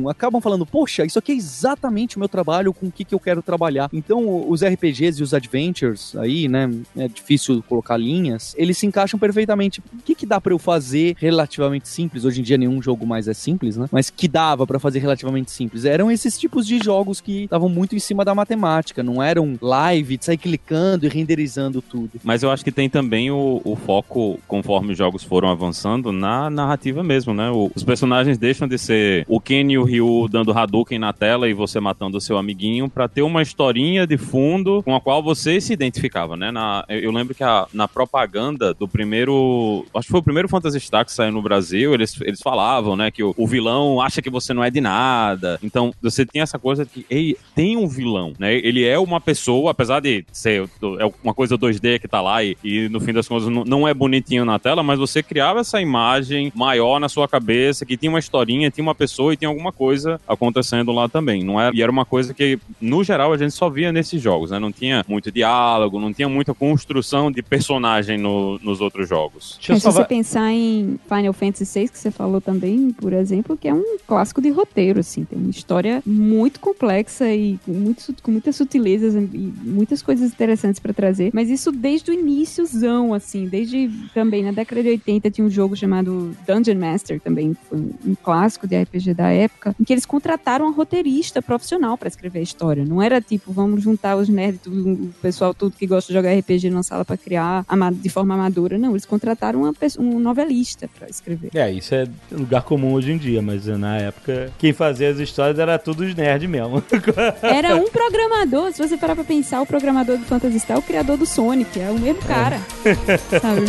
acabam 0.09 0.41
falando, 0.41 0.65
poxa, 0.65 1.05
isso 1.05 1.19
aqui 1.19 1.31
é 1.31 1.35
exatamente 1.35 2.15
o 2.17 2.19
meu 2.19 2.27
trabalho 2.29 2.74
com 2.74 2.88
o 2.88 2.91
que, 2.91 3.03
que 3.05 3.15
eu 3.15 3.19
quero 3.19 3.41
trabalhar. 3.41 3.89
Então, 3.93 4.50
os 4.50 4.62
RPGs 4.63 5.19
e 5.19 5.24
os 5.24 5.33
adventures 5.33 6.15
aí, 6.17 6.47
né, 6.47 6.69
é 6.97 7.07
difícil 7.07 7.63
colocar 7.67 7.97
linhas, 7.97 8.53
eles 8.57 8.77
se 8.77 8.85
encaixam 8.85 9.19
perfeitamente. 9.19 9.79
O 9.93 10.01
que, 10.03 10.15
que 10.15 10.25
dá 10.25 10.39
pra 10.41 10.53
eu 10.53 10.59
fazer 10.59 11.15
relativamente 11.17 11.88
simples? 11.88 12.25
Hoje 12.25 12.39
em 12.41 12.43
dia 12.43 12.57
nenhum 12.57 12.81
jogo 12.81 13.05
mais 13.05 13.27
é 13.27 13.33
simples, 13.33 13.77
né? 13.77 13.88
Mas 13.91 14.09
que 14.09 14.27
dava 14.27 14.65
pra 14.67 14.79
fazer 14.79 15.00
relativamente 15.00 15.51
simples. 15.51 15.85
Eram 15.85 16.12
esses 16.12 16.38
tipos 16.38 16.65
de 16.67 16.79
jogos 16.83 17.21
que 17.21 17.43
estavam 17.43 17.69
muito 17.69 17.95
em 17.95 18.00
cima 18.00 18.24
da 18.25 18.35
matemática, 18.35 19.01
não 19.03 19.21
eram 19.21 19.57
live, 19.62 20.17
de 20.17 20.25
sair 20.25 20.38
clicando 20.38 21.05
e 21.05 21.09
renderizando 21.09 21.81
tudo. 21.81 22.12
Mas 22.24 22.43
eu 22.43 22.51
acho 22.51 22.63
que 22.63 22.71
tem 22.71 22.89
também 22.89 23.31
o, 23.31 23.62
o 23.63 23.75
foco, 23.75 24.39
conforme 24.47 24.91
os 24.91 24.97
jogos 24.97 25.24
foram 25.24 25.50
avançando, 25.50 26.11
na 26.11 26.50
narrativa 26.50 27.03
mesmo, 27.03 27.33
né? 27.33 27.50
O- 27.50 27.72
os 27.75 27.83
personagens 27.83 28.37
deixam 28.37 28.68
de 28.68 28.77
ser 28.77 29.25
o 29.27 29.39
Ken 29.46 29.72
e 29.72 29.77
o 29.77 29.84
Ryu 29.84 30.27
dando 30.29 30.51
Hadouken 30.51 30.98
na 30.98 31.14
tela 31.14 31.48
e 31.48 31.53
você 31.53 31.79
matando 31.79 32.18
o 32.18 32.22
seu 32.22 32.38
amiguinho 32.38 32.90
pra 32.90 33.08
ter 33.08 33.22
uma 33.22 33.42
historinha 33.42 34.08
de 34.08 34.18
fundo 34.18 34.81
com 34.84 34.96
a 34.96 35.00
qual 35.00 35.22
você 35.22 35.62
se 35.62 35.72
identificava, 35.72 36.36
né? 36.36 36.50
Na, 36.51 36.84
eu, 36.90 37.00
eu 37.01 37.12
lembro 37.12 37.36
que 37.36 37.44
a- 37.44 37.68
na 37.74 37.88
propaganda 37.88 38.74
do 38.74 38.88
primeiro... 38.88 39.86
Acho 39.94 40.08
que 40.08 40.12
foi 40.12 40.20
o 40.20 40.24
primeiro 40.24 40.50
Phantasy 40.50 40.79
Star 40.79 41.05
que 41.05 41.14
saiu 41.14 41.31
no 41.31 41.42
Brasil, 41.42 41.94
eles, 41.94 42.20
eles 42.22 42.42
falavam, 42.42 42.96
né? 42.96 43.12
Que 43.12 43.24
o, 43.24 43.34
o 43.38 43.46
vilão 43.48 44.01
acha 44.01 44.22
que 44.22 44.29
você 44.29 44.53
não 44.53 44.64
é 44.64 44.70
de 44.72 44.81
nada. 44.81 45.60
Então, 45.62 45.94
você 46.01 46.25
tem 46.25 46.42
essa 46.42 46.58
coisa 46.58 46.84
de 46.84 46.92
que, 46.92 47.05
ei, 47.10 47.38
tem 47.53 47.77
um 47.77 47.88
vilão, 47.88 48.34
né? 48.40 48.55
Ele 48.55 48.84
é 48.84 48.98
uma 48.98 49.22
pessoa, 49.22 49.72
apesar 49.72 50.00
de 50.00 50.25
ser 50.31 50.68
é 51.00 51.12
uma 51.24 51.34
coisa 51.34 51.58
2D 51.58 52.00
que 52.00 52.08
tá 52.08 52.22
lá 52.22 52.44
e, 52.44 52.58
e 52.64 52.90
no 52.90 53.00
fim 53.00 53.14
das 53.14 53.27
contas 53.27 53.48
não, 53.48 53.64
não 53.64 53.88
é 53.88 53.94
bonitinho 53.94 54.44
na 54.46 54.58
tela, 54.58 54.81
mas 54.81 54.98
você 54.98 55.22
criava 55.22 55.60
essa 55.60 55.79
imagem 55.79 56.51
maior 56.55 57.00
na 57.00 57.08
sua 57.10 57.27
cabeça, 57.27 57.86
que 57.86 57.96
tinha 57.98 58.10
uma 58.10 58.20
historinha, 58.20 58.72
tinha 58.72 58.84
uma 58.84 58.96
pessoa 58.96 59.34
e 59.35 59.37
tinha 59.37 59.50
alguma 59.50 59.71
coisa 59.71 60.19
acontecendo 60.27 60.91
lá 60.91 61.07
também. 61.07 61.43
Não 61.43 61.59
era, 61.61 61.75
e 61.75 61.81
era 61.81 61.91
uma 61.91 62.05
coisa 62.05 62.33
que, 62.33 62.57
no 62.81 63.03
geral, 63.03 63.31
a 63.33 63.37
gente 63.37 63.51
só 63.51 63.69
via 63.69 63.91
nesses 63.91 64.21
jogos, 64.21 64.51
né? 64.51 64.59
Não 64.59 64.71
tinha 64.71 65.05
muito 65.07 65.31
diálogo, 65.31 66.00
não 66.00 66.11
tinha 66.13 66.27
muita 66.27 66.53
construção 66.53 67.31
de 67.31 67.41
personagem 67.43 68.17
no- 68.17 68.57
nos 68.63 68.81
outros 68.81 69.07
jogos. 69.07 69.55
Deixa 69.57 69.74
eu 69.74 69.75
É, 69.75 69.79
se 69.79 69.85
você 69.85 70.03
pensar 70.05 70.51
em 70.51 71.00
Final 71.07 71.33
Fantasy 71.33 71.79
VI, 71.81 71.89
que 71.89 71.98
você 72.00 72.09
falou 72.11 72.41
também, 72.41 72.91
por 72.91 73.13
exemplo, 73.13 73.55
que 73.57 73.67
é 73.67 73.74
um 73.74 73.98
clássico 74.07 74.41
de 74.41 74.50
roteiro, 74.50 75.00
assim, 75.00 75.24
tem 75.25 75.37
uma 75.37 75.50
história 75.50 76.01
muito 76.05 76.59
complexa 76.59 77.31
e 77.33 77.59
com, 77.65 77.71
muito, 77.74 78.13
com 78.24 78.31
muitas 78.31 78.55
sutilezas 78.55 79.13
e 79.15 79.53
muitas 79.63 80.01
coisas 80.01 80.31
interessantes 80.31 80.79
pra 80.79 80.93
trazer, 80.93 81.31
mas 81.33 81.50
isso 81.50 81.71
desde 81.71 82.11
o 82.11 82.13
iníciozão, 82.13 83.13
assim, 83.13 83.48
desde 83.48 83.89
também 84.13 84.43
na 84.43 84.51
década 84.51 84.81
de 84.81 84.89
80 84.89 85.29
tinha 85.31 85.45
um 85.45 85.50
jogo 85.50 85.75
chamado 85.75 86.35
Dungeon 86.48 86.77
Master 86.79 87.19
também, 87.19 87.55
foi 87.69 87.77
um 87.79 88.15
clássico 88.24 88.67
de 88.67 88.75
RPG 88.81 89.13
da 89.15 89.29
época, 89.29 89.75
em 89.79 89.83
que 89.83 89.93
eles 89.93 90.05
contrataram 90.05 90.65
uma 90.65 90.73
roteirista 90.73 91.41
profissional 91.41 91.97
pra 91.97 92.07
escrever 92.07 92.39
a 92.39 92.43
história, 92.43 92.85
não 92.85 93.01
era 93.01 93.21
tipo, 93.21 93.51
vamos 93.51 93.83
juntar 93.83 94.15
os 94.15 94.29
nerds, 94.29 94.61
o 94.65 95.09
pessoal 95.21 95.53
tudo 95.53 95.75
que 95.75 95.87
gosta 95.87 96.11
de 96.11 96.17
jogar 96.17 96.33
RPG 96.37 96.69
numa 96.69 96.83
sala 96.83 97.05
pra 97.05 97.17
criar 97.17 97.65
de 97.93 98.09
forma 98.09 98.33
amadora, 98.33 98.77
não, 98.77 98.91
eles 98.91 99.05
contrataram 99.05 99.61
uma 99.61 99.73
um 99.99 100.19
novelista 100.19 100.89
pra 100.97 101.07
escrever. 101.07 101.51
É, 101.53 101.71
isso 101.71 101.93
é 101.93 102.07
lugar 102.31 102.63
comum 102.63 102.93
hoje 102.93 103.11
em 103.11 103.17
dia, 103.17 103.41
mas 103.41 103.65
na 103.67 103.97
época 103.97 104.51
quem 104.57 104.73
fazia 104.73 105.09
as 105.09 105.19
histórias 105.19 105.59
era 105.59 105.77
tudo 105.77 106.03
os 106.03 106.15
nerds 106.15 106.49
mesmo. 106.49 106.83
Era 107.41 107.75
um 107.75 107.89
programador, 107.89 108.71
se 108.71 108.85
você 108.85 108.97
parar 108.97 109.15
pra 109.15 109.23
pensar, 109.23 109.61
o 109.61 109.65
programador 109.65 110.17
do 110.17 110.25
Phantasy 110.25 110.59
Star 110.59 110.77
é 110.77 110.79
o 110.79 110.83
criador 110.83 111.17
do 111.17 111.25
Sonic, 111.25 111.79
é 111.79 111.89
o 111.89 111.99
mesmo 111.99 112.21
cara. 112.23 112.59
Sabe? 113.41 113.61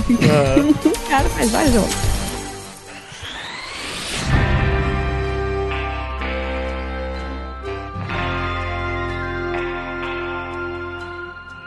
Um 0.60 0.92
cara 1.08 1.28
faz 1.28 1.50
vários 1.50 1.74
jogos. 1.74 2.15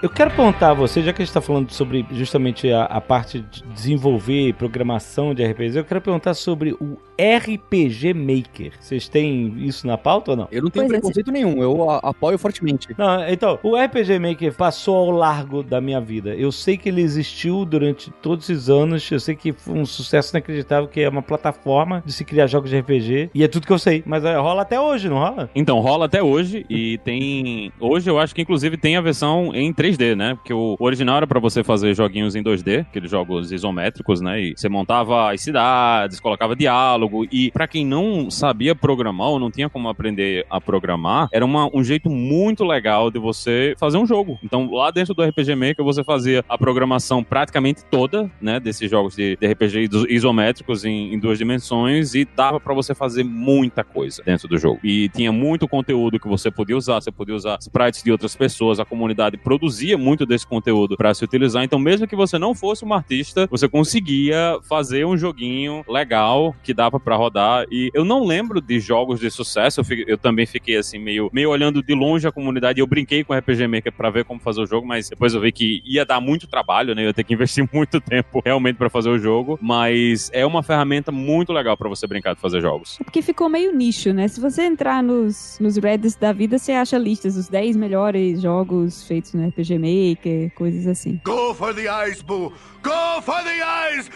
Eu 0.01 0.09
quero 0.09 0.31
perguntar 0.31 0.69
a 0.69 0.73
você, 0.73 1.01
já 1.03 1.12
que 1.12 1.21
a 1.21 1.25
gente 1.25 1.29
está 1.29 1.41
falando 1.41 1.71
sobre 1.71 2.05
justamente 2.12 2.71
a, 2.71 2.85
a 2.85 3.01
parte 3.01 3.41
de 3.41 3.62
desenvolver 3.73 4.53
programação 4.53 5.33
de 5.33 5.43
RPGs, 5.45 5.77
eu 5.77 5.83
quero 5.83 5.99
perguntar 5.99 6.33
sobre 6.35 6.71
o 6.79 6.97
RPG 7.19 8.13
Maker. 8.13 8.71
Vocês 8.79 9.09
têm 9.09 9.55
isso 9.59 9.85
na 9.85 9.97
pauta 9.97 10.31
ou 10.31 10.38
não? 10.38 10.47
Eu 10.53 10.63
não 10.63 10.69
tenho 10.69 10.85
Pois 10.85 10.97
é, 10.97 11.01
preconceito 11.01 11.31
nenhum, 11.33 11.62
eu 11.62 11.89
a- 11.89 11.97
apoio 11.97 12.38
fortemente. 12.38 12.88
Não, 12.97 13.27
então, 13.27 13.59
o 13.62 13.75
RPG 13.75 14.19
Maker 14.19 14.53
passou 14.55 14.95
ao 14.95 15.12
largo 15.12 15.62
da 15.62 15.81
minha 15.81 15.99
vida. 15.99 16.33
Eu 16.33 16.49
sei 16.49 16.77
que 16.77 16.88
ele 16.88 17.01
existiu 17.01 17.65
durante 17.65 18.09
todos 18.21 18.49
esses 18.49 18.69
anos. 18.69 19.12
Eu 19.12 19.19
sei 19.19 19.35
que 19.35 19.51
foi 19.51 19.73
um 19.77 19.85
sucesso 19.85 20.31
inacreditável, 20.31 20.88
que 20.88 21.01
é 21.01 21.09
uma 21.09 21.21
plataforma 21.21 22.01
de 22.05 22.13
se 22.13 22.23
criar 22.23 22.47
jogos 22.47 22.69
de 22.69 22.79
RPG. 22.79 23.31
E 23.35 23.43
é 23.43 23.49
tudo 23.49 23.67
que 23.67 23.73
eu 23.73 23.79
sei. 23.79 24.01
Mas 24.05 24.23
é, 24.23 24.38
rola 24.38 24.62
até 24.62 24.79
hoje, 24.79 25.09
não 25.09 25.17
rola? 25.17 25.49
Então, 25.53 25.77
rola 25.79 26.05
até 26.05 26.23
hoje 26.23 26.65
e 26.69 26.97
tem. 26.99 27.69
Hoje 27.81 28.09
eu 28.09 28.17
acho 28.17 28.33
que 28.33 28.41
inclusive 28.41 28.77
tem 28.77 28.95
a 28.95 29.01
versão 29.01 29.53
em 29.53 29.73
3D, 29.89 30.15
né? 30.15 30.36
Porque 30.36 30.54
o 30.54 30.75
original 30.80 31.17
era 31.17 31.28
pra 31.28 31.39
você 31.39 31.63
fazer 31.63 31.93
joguinhos 31.95 32.36
em 32.36 32.43
2D, 32.43 32.82
aqueles 32.82 33.10
jogos 33.10 33.52
isométricos, 33.52 34.21
né? 34.21 34.39
E 34.41 34.54
você 34.56 34.69
montava 34.69 35.32
as 35.32 35.41
cidades, 35.41 36.19
colocava 36.19 36.56
diálogo. 36.56 37.25
E 37.32 37.52
pra 37.52 37.67
quem 37.67 37.86
não 37.86 38.30
sabia 38.30 38.75
programar 38.75 39.30
ou 39.30 39.39
não 39.39 39.49
tinha 39.52 39.69
como 39.69 39.89
aprender 39.89 40.45
a 40.49 40.60
programar, 40.62 41.28
era 41.32 41.45
uma- 41.45 41.69
um 41.75 41.84
jeito 41.84 42.10
muito 42.10 42.63
legal 42.63 43.10
de 43.12 43.19
você 43.19 43.73
fazer 43.80 43.97
um 43.97 44.06
jogo. 44.06 44.38
Então, 44.43 44.69
lá 44.71 44.91
dentro 44.91 45.13
do 45.13 45.23
RPG 45.23 45.56
Maker, 45.56 45.84
você 45.84 46.04
fazia 46.04 46.43
a 46.47 46.58
programação 46.58 47.23
praticamente 47.23 47.84
toda, 47.86 48.30
né? 48.41 48.60
Desses 48.60 48.89
jogos 48.89 49.15
de, 49.15 49.36
de 49.38 49.47
RPG 49.47 49.80
iso- 49.89 50.08
isométricos 50.10 50.86
em, 50.86 51.13
em 51.13 51.19
duas 51.19 51.38
dimensões 51.38 52.13
e 52.15 52.25
dava 52.36 52.60
pra 52.60 52.73
você 52.73 52.93
fazer 52.93 53.23
muita 53.23 53.84
coisa 53.84 54.21
dentro 54.23 54.47
do 54.47 54.58
jogo. 54.58 54.80
E 54.84 55.10
tinha 55.10 55.32
muito 55.32 55.67
conteúdo 55.67 56.19
que 56.19 56.28
você 56.28 56.52
podia 56.52 56.78
usar, 56.78 57.02
você 57.02 57.12
podia 57.12 57.36
usar 57.36 57.58
sprites 57.62 58.04
de 58.04 58.12
outras 58.12 58.36
pessoas, 58.36 58.80
a 58.80 58.86
comunidade 58.86 59.38
produzia 59.38 59.78
muito 59.97 60.25
desse 60.25 60.45
conteúdo 60.45 60.95
pra 60.97 61.13
se 61.13 61.23
utilizar. 61.23 61.63
Então, 61.63 61.79
mesmo 61.79 62.07
que 62.07 62.15
você 62.15 62.37
não 62.37 62.53
fosse 62.55 62.83
um 62.85 62.93
artista, 62.93 63.47
você 63.49 63.67
conseguia 63.67 64.59
fazer 64.67 65.05
um 65.05 65.17
joguinho 65.17 65.83
legal 65.87 66.55
que 66.63 66.73
dava 66.73 66.99
pra 66.99 67.15
rodar. 67.15 67.65
E 67.71 67.89
eu 67.93 68.05
não 68.05 68.25
lembro 68.25 68.61
de 68.61 68.79
jogos 68.79 69.19
de 69.19 69.29
sucesso, 69.29 69.79
eu, 69.79 69.83
fi- 69.83 70.05
eu 70.07 70.17
também 70.17 70.45
fiquei 70.45 70.77
assim, 70.77 70.99
meio, 70.99 71.29
meio 71.33 71.49
olhando 71.49 71.81
de 71.83 71.93
longe 71.93 72.27
a 72.27 72.31
comunidade. 72.31 72.79
Eu 72.79 72.87
brinquei 72.87 73.23
com 73.23 73.33
o 73.33 73.37
RPG 73.37 73.67
Maker 73.67 73.91
pra 73.93 74.09
ver 74.09 74.25
como 74.25 74.39
fazer 74.39 74.61
o 74.61 74.65
jogo, 74.65 74.85
mas 74.87 75.09
depois 75.09 75.33
eu 75.33 75.41
vi 75.41 75.51
que 75.51 75.81
ia 75.85 76.05
dar 76.05 76.19
muito 76.21 76.47
trabalho, 76.47 76.93
né? 76.95 77.03
Eu 77.03 77.07
ia 77.07 77.13
ter 77.13 77.23
que 77.23 77.33
investir 77.33 77.67
muito 77.73 77.99
tempo 77.99 78.41
realmente 78.45 78.75
pra 78.77 78.89
fazer 78.89 79.09
o 79.09 79.19
jogo. 79.19 79.57
Mas 79.61 80.29
é 80.33 80.45
uma 80.45 80.63
ferramenta 80.63 81.11
muito 81.11 81.51
legal 81.53 81.75
pra 81.77 81.89
você 81.89 82.05
brincar 82.07 82.35
de 82.35 82.41
fazer 82.41 82.61
jogos. 82.61 82.97
É 82.99 83.03
porque 83.03 83.21
ficou 83.21 83.49
meio 83.49 83.73
nicho, 83.75 84.13
né? 84.13 84.27
Se 84.27 84.39
você 84.39 84.63
entrar 84.63 85.01
nos, 85.03 85.57
nos 85.59 85.77
Reddits 85.77 86.15
da 86.15 86.31
vida, 86.31 86.57
você 86.57 86.71
acha 86.71 86.97
listas 86.97 87.35
dos 87.35 87.47
10 87.47 87.75
melhores 87.75 88.41
jogos 88.41 89.03
feitos 89.03 89.33
no 89.33 89.47
RPG 89.47 89.68
Maker, 89.77 90.51
coisas 90.55 90.88
assim. 90.88 91.19
Go 91.23 91.53
for 91.53 91.73
the 91.73 91.88
eyes, 91.88 92.21
Boo! 92.21 92.53
Go 92.82 93.21
for 93.21 93.43
the 93.43 93.62
eyes! 93.62 94.10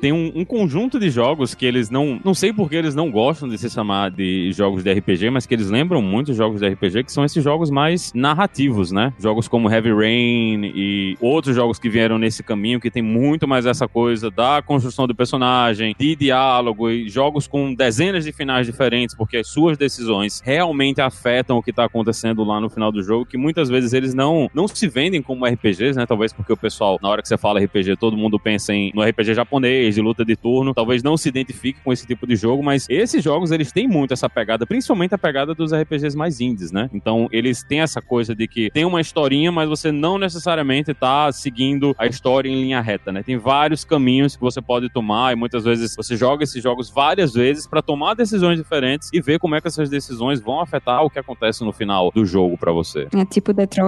Tem 0.00 0.12
um, 0.12 0.32
um 0.34 0.44
conjunto 0.44 0.98
de 0.98 1.10
jogos 1.10 1.54
que 1.54 1.66
eles 1.66 1.90
não. 1.90 2.20
Não 2.24 2.34
sei 2.34 2.52
porque 2.52 2.76
eles 2.76 2.94
não 2.94 3.10
gostam 3.10 3.48
de 3.48 3.58
se 3.58 3.68
chamar 3.68 4.10
de 4.10 4.52
jogos 4.52 4.82
de 4.82 4.92
RPG, 4.92 5.30
mas 5.30 5.46
que 5.46 5.54
eles 5.54 5.68
lembram 5.68 6.00
muito 6.00 6.32
jogos 6.32 6.60
de 6.60 6.68
RPG, 6.68 7.04
que 7.04 7.12
são 7.12 7.24
esses 7.24 7.42
jogos 7.42 7.70
mais 7.70 8.12
narrativos, 8.14 8.92
né? 8.92 9.12
Jogos 9.18 9.48
como 9.48 9.70
Heavy 9.70 9.92
Rain 9.92 10.72
e 10.74 11.16
outros 11.20 11.54
jogos 11.54 11.78
que 11.78 11.88
vieram 11.88 12.18
nesse 12.18 12.42
caminho, 12.42 12.80
que 12.80 12.90
tem 12.90 13.02
muito 13.02 13.46
mais 13.46 13.66
essa 13.66 13.88
coisa 13.88 14.30
da 14.30 14.62
construção 14.62 15.06
do 15.06 15.14
personagem, 15.14 15.94
de 15.98 16.16
diálogo, 16.16 16.90
e 16.90 17.08
jogos 17.08 17.46
com 17.46 17.74
dezenas 17.74 18.24
de 18.24 18.32
finais 18.32 18.66
diferentes, 18.66 19.14
porque 19.14 19.38
as 19.38 19.48
suas 19.48 19.76
decisões 19.76 20.40
realmente 20.44 21.00
afetam 21.00 21.58
o 21.58 21.62
que 21.62 21.72
tá 21.72 21.84
acontecendo 21.84 22.44
lá 22.44 22.60
no 22.60 22.70
final 22.70 22.92
do 22.92 23.02
jogo, 23.02 23.26
que 23.26 23.36
muitas 23.36 23.68
vezes 23.68 23.89
eles 23.92 24.14
não, 24.14 24.50
não 24.54 24.66
se 24.68 24.88
vendem 24.88 25.22
como 25.22 25.46
RPGs, 25.46 25.96
né? 25.96 26.06
Talvez 26.06 26.32
porque 26.32 26.52
o 26.52 26.56
pessoal, 26.56 26.98
na 27.02 27.08
hora 27.08 27.22
que 27.22 27.28
você 27.28 27.36
fala 27.36 27.60
RPG, 27.60 27.96
todo 27.96 28.16
mundo 28.16 28.38
pensa 28.38 28.72
em 28.72 28.90
no 28.94 29.02
RPG 29.02 29.34
japonês, 29.34 29.94
de 29.94 30.00
luta 30.00 30.24
de 30.24 30.36
turno, 30.36 30.74
talvez 30.74 31.02
não 31.02 31.16
se 31.16 31.28
identifique 31.28 31.80
com 31.82 31.92
esse 31.92 32.06
tipo 32.06 32.26
de 32.26 32.36
jogo, 32.36 32.62
mas 32.62 32.86
esses 32.88 33.22
jogos, 33.22 33.50
eles 33.50 33.72
têm 33.72 33.88
muito 33.88 34.12
essa 34.12 34.28
pegada, 34.28 34.66
principalmente 34.66 35.14
a 35.14 35.18
pegada 35.18 35.54
dos 35.54 35.72
RPGs 35.72 36.16
mais 36.16 36.40
indies, 36.40 36.72
né? 36.72 36.90
Então, 36.92 37.28
eles 37.30 37.62
têm 37.62 37.80
essa 37.80 38.00
coisa 38.00 38.34
de 38.34 38.46
que 38.46 38.70
tem 38.70 38.84
uma 38.84 39.00
historinha, 39.00 39.52
mas 39.52 39.68
você 39.68 39.92
não 39.92 40.18
necessariamente 40.18 40.92
tá 40.94 41.30
seguindo 41.32 41.94
a 41.98 42.06
história 42.06 42.48
em 42.48 42.60
linha 42.60 42.80
reta, 42.80 43.12
né? 43.12 43.22
Tem 43.22 43.36
vários 43.36 43.84
caminhos 43.84 44.36
que 44.36 44.42
você 44.42 44.60
pode 44.60 44.88
tomar 44.90 45.32
e 45.32 45.36
muitas 45.36 45.64
vezes 45.64 45.94
você 45.96 46.16
joga 46.16 46.44
esses 46.44 46.62
jogos 46.62 46.90
várias 46.90 47.32
vezes 47.32 47.66
pra 47.66 47.82
tomar 47.82 48.14
decisões 48.14 48.58
diferentes 48.58 49.10
e 49.12 49.20
ver 49.20 49.38
como 49.38 49.54
é 49.54 49.60
que 49.60 49.68
essas 49.68 49.88
decisões 49.88 50.40
vão 50.40 50.60
afetar 50.60 51.04
o 51.04 51.10
que 51.10 51.18
acontece 51.18 51.64
no 51.64 51.72
final 51.72 52.10
do 52.14 52.24
jogo 52.24 52.56
pra 52.56 52.72
você. 52.72 53.08
É 53.14 53.24
tipo 53.24 53.52
Detroit. 53.52 53.79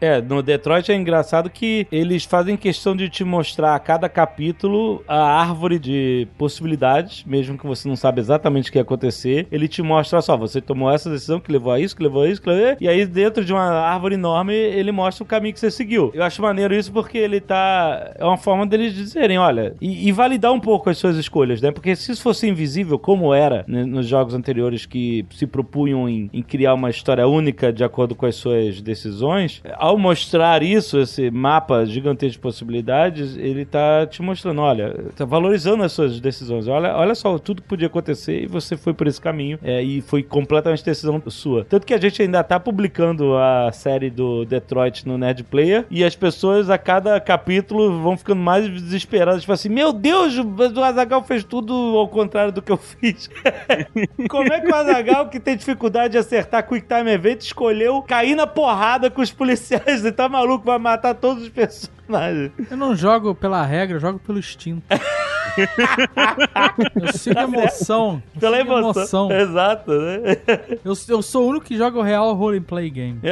É, 0.00 0.20
no 0.20 0.42
Detroit 0.42 0.90
é 0.90 0.94
engraçado 0.94 1.50
que 1.50 1.86
eles 1.90 2.24
fazem 2.24 2.56
questão 2.56 2.96
de 2.96 3.08
te 3.08 3.24
mostrar 3.24 3.74
a 3.74 3.78
cada 3.78 4.08
capítulo 4.08 5.02
a 5.06 5.40
árvore 5.40 5.78
de 5.78 6.26
possibilidades, 6.38 7.24
mesmo 7.24 7.58
que 7.58 7.66
você 7.66 7.88
não 7.88 7.96
sabe 7.96 8.20
exatamente 8.20 8.68
o 8.68 8.72
que 8.72 8.78
ia 8.78 8.82
acontecer. 8.82 9.46
Ele 9.50 9.68
te 9.68 9.82
mostra 9.82 10.20
só, 10.20 10.36
você 10.36 10.60
tomou 10.60 10.90
essa 10.90 11.10
decisão 11.10 11.40
que 11.40 11.52
levou 11.52 11.72
a 11.72 11.80
isso, 11.80 11.96
que 11.96 12.02
levou 12.02 12.22
a 12.22 12.28
isso, 12.28 12.40
que 12.40 12.48
levou 12.48 12.72
a... 12.72 12.76
e 12.80 12.88
aí 12.88 13.04
dentro 13.06 13.44
de 13.44 13.52
uma 13.52 13.62
árvore 13.62 14.14
enorme 14.14 14.54
ele 14.54 14.92
mostra 14.92 15.22
o 15.22 15.26
caminho 15.26 15.54
que 15.54 15.60
você 15.60 15.70
seguiu. 15.70 16.10
Eu 16.14 16.22
acho 16.22 16.40
maneiro 16.42 16.74
isso 16.74 16.92
porque 16.92 17.18
ele 17.18 17.40
tá 17.40 18.12
é 18.16 18.24
uma 18.24 18.36
forma 18.36 18.66
deles 18.66 18.94
dizerem, 18.94 19.38
olha, 19.38 19.74
e, 19.80 20.08
e 20.08 20.12
validar 20.12 20.52
um 20.52 20.60
pouco 20.60 20.90
as 20.90 20.98
suas 20.98 21.16
escolhas, 21.16 21.60
né? 21.60 21.70
Porque 21.70 21.94
se 21.96 22.12
isso 22.12 22.22
fosse 22.22 22.48
invisível 22.48 22.98
como 22.98 23.32
era 23.32 23.64
né, 23.66 23.84
nos 23.84 24.06
jogos 24.06 24.34
anteriores 24.34 24.86
que 24.86 25.26
se 25.30 25.46
propunham 25.46 26.08
em, 26.08 26.30
em 26.32 26.42
criar 26.42 26.74
uma 26.74 26.90
história 26.90 27.26
única 27.26 27.72
de 27.72 27.84
acordo 27.84 28.14
com 28.14 28.26
as 28.26 28.36
suas 28.36 28.80
decisões, 28.80 29.25
ao 29.74 29.98
mostrar 29.98 30.62
isso, 30.62 30.98
esse 30.98 31.30
mapa 31.30 31.84
gigantesco 31.84 32.32
de 32.32 32.38
possibilidades, 32.38 33.36
ele 33.36 33.64
tá 33.64 34.06
te 34.06 34.22
mostrando, 34.22 34.60
olha, 34.60 34.94
tá 35.14 35.24
valorizando 35.24 35.82
as 35.82 35.92
suas 35.92 36.20
decisões. 36.20 36.68
Olha, 36.68 36.96
olha 36.96 37.14
só 37.14 37.38
tudo 37.38 37.62
que 37.62 37.68
podia 37.68 37.86
acontecer 37.86 38.42
e 38.42 38.46
você 38.46 38.76
foi 38.76 38.94
por 38.94 39.06
esse 39.06 39.20
caminho 39.20 39.58
é, 39.62 39.82
e 39.82 40.00
foi 40.00 40.22
completamente 40.22 40.84
decisão 40.84 41.20
sua. 41.30 41.64
Tanto 41.64 41.86
que 41.86 41.94
a 41.94 42.00
gente 42.00 42.22
ainda 42.22 42.42
tá 42.42 42.58
publicando 42.58 43.36
a 43.36 43.70
série 43.72 44.10
do 44.10 44.44
Detroit 44.44 45.06
no 45.06 45.18
Nerd 45.18 45.44
Player 45.44 45.84
e 45.90 46.04
as 46.04 46.14
pessoas 46.14 46.70
a 46.70 46.78
cada 46.78 47.18
capítulo 47.20 48.00
vão 48.00 48.16
ficando 48.16 48.40
mais 48.40 48.68
desesperadas, 48.68 49.42
tipo 49.42 49.52
assim, 49.52 49.68
meu 49.68 49.92
Deus, 49.92 50.36
o 50.38 50.82
Azagal 50.82 51.22
fez 51.22 51.44
tudo 51.44 51.72
ao 51.96 52.08
contrário 52.08 52.52
do 52.52 52.62
que 52.62 52.70
eu 52.70 52.76
fiz. 52.76 53.28
Como 54.28 54.52
é 54.52 54.60
que 54.60 54.70
o 54.70 54.74
Azagal, 54.74 55.28
que 55.28 55.40
tem 55.40 55.56
dificuldade 55.56 56.12
de 56.12 56.18
acertar 56.18 56.66
Quick 56.66 56.86
Time 56.86 57.10
Event, 57.10 57.42
escolheu 57.42 58.02
cair 58.02 58.34
na 58.34 58.46
porrada 58.46 59.10
com 59.16 59.22
os 59.22 59.32
policiais? 59.32 60.04
Ele 60.04 60.12
tá 60.12 60.28
maluco, 60.28 60.66
vai 60.66 60.78
matar 60.78 61.14
todos 61.14 61.44
os 61.44 61.48
personagens. 61.48 62.52
Eu 62.70 62.76
não 62.76 62.94
jogo 62.94 63.34
pela 63.34 63.64
regra, 63.64 63.96
eu 63.96 64.00
jogo 64.00 64.18
pelo 64.18 64.38
instinto. 64.38 64.82
eu 65.56 67.38
a 67.38 67.42
emoção. 67.42 68.22
eu 68.34 68.40
Pela 68.40 68.58
sigo 68.58 68.74
a 68.74 68.78
emoção. 68.78 69.30
Exato, 69.30 69.90
né? 69.92 70.36
Eu, 70.84 70.94
eu 71.08 71.22
sou 71.22 71.44
o 71.44 71.48
único 71.50 71.66
que 71.66 71.76
joga 71.76 71.98
o 71.98 72.02
real 72.02 72.34
role 72.34 72.60
play 72.60 72.90
game. 72.90 73.20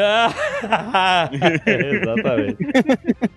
Exatamente. 1.66 2.56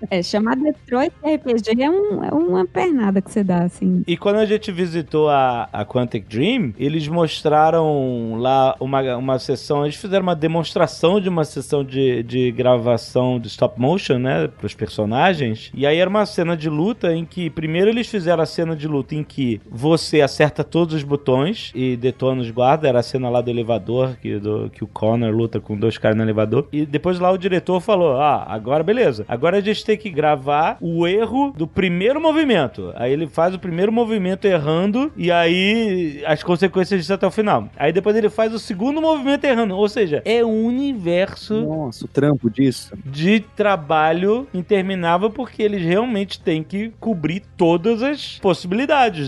É, 0.10 0.24
chamar 0.24 0.56
Detroit 0.56 1.14
RPG 1.24 1.84
é, 1.84 1.90
um, 1.90 2.24
é 2.24 2.34
uma 2.34 2.66
pernada 2.66 3.22
que 3.22 3.32
você 3.32 3.44
dá, 3.44 3.64
assim. 3.64 4.04
E 4.08 4.16
quando 4.16 4.38
a 4.38 4.46
gente 4.46 4.72
visitou 4.72 5.30
a, 5.30 5.68
a 5.72 5.86
Quantic 5.86 6.28
Dream, 6.28 6.74
eles 6.78 7.08
mostraram 7.08 8.36
lá 8.36 8.76
uma, 8.80 9.18
uma 9.18 9.40
sessão, 9.40 9.84
eles 9.84 9.96
fizeram 9.96 10.24
uma 10.24 10.36
demonstração 10.36 11.20
de 11.20 11.28
uma 11.28 11.44
sessão 11.44 11.84
de, 11.84 12.24
de 12.24 12.52
gravação 12.52 13.40
de 13.40 13.48
stop 13.48 13.80
motion, 13.80 14.20
né, 14.20 14.48
pros 14.48 14.74
personagens. 14.74 15.72
E 15.74 15.86
aí 15.86 15.98
era 15.98 16.10
uma 16.10 16.26
cena 16.26 16.56
de 16.56 16.70
luta 16.70 17.14
em 17.14 17.26
que, 17.26 17.50
primeiro 17.50 17.90
eles 17.90 18.08
fizeram 18.08 18.44
a 18.44 18.46
cena 18.46 18.76
de 18.78 18.88
luta 18.88 19.16
em 19.16 19.24
que 19.24 19.60
você 19.70 20.22
acerta 20.22 20.64
todos 20.64 20.96
os 20.96 21.04
botões 21.04 21.72
e 21.76 21.96
detona 21.96 22.42
os 22.42 22.52
guardas, 22.52 22.88
era 22.88 23.00
a 23.00 23.04
cena 23.04 23.30
lá 23.30 23.42
do 23.42 23.50
elevador, 23.50 24.18
que, 24.22 24.40
do, 24.40 24.70
que 24.70 24.84
o 24.84 24.88
Connor 24.88 25.32
luta 25.32 25.60
com 25.60 25.78
dois 25.78 25.98
caras 25.98 26.18
no 26.18 26.24
elevador. 26.24 26.68
E 26.72 26.86
depois 26.86 27.20
lá 27.20 27.32
o 27.32 27.38
diretor 27.38 27.80
falou, 27.82 28.18
ah, 28.18 28.46
agora 28.48 28.84
beleza, 28.84 29.26
agora 29.28 29.58
a 29.58 29.62
gente 29.62 29.84
tem 29.84 29.98
que 29.98 30.10
gravar 30.10 30.78
o 30.82 31.08
erro 31.08 31.54
do 31.58 31.68
primeiro 31.68 32.22
movimento. 32.22 32.92
Aí 32.96 33.12
ele 33.12 33.28
faz 33.28 33.54
o 33.54 33.60
primeiro 33.60 33.92
movimento 33.92 34.46
errando 34.46 35.12
e 35.18 35.32
aí 35.32 36.22
as 36.26 36.44
consequências 36.44 37.00
disso 37.00 37.14
até 37.14 37.26
o 37.28 37.32
final. 37.32 37.70
Aí 37.78 37.92
depois 37.92 38.16
ele 38.16 38.30
faz 38.30 38.54
o 38.54 38.60
segundo 38.60 39.02
movimento 39.02 39.44
errando. 39.46 39.76
Ou 39.76 39.90
seja, 39.90 40.22
é 40.26 40.44
um 40.44 40.66
universo 40.66 41.62
Nossa, 41.62 42.06
o 42.06 42.08
trampo 42.08 42.50
disso. 42.50 42.94
de 43.06 43.40
trabalho 43.56 44.48
interminável 44.54 45.30
porque 45.30 45.64
eles 45.64 45.82
realmente 45.82 46.40
têm 46.40 46.64
que 46.64 46.92
cobrir 47.00 47.44
todas 47.56 48.04
as 48.04 48.40
possibilidades, 48.40 48.67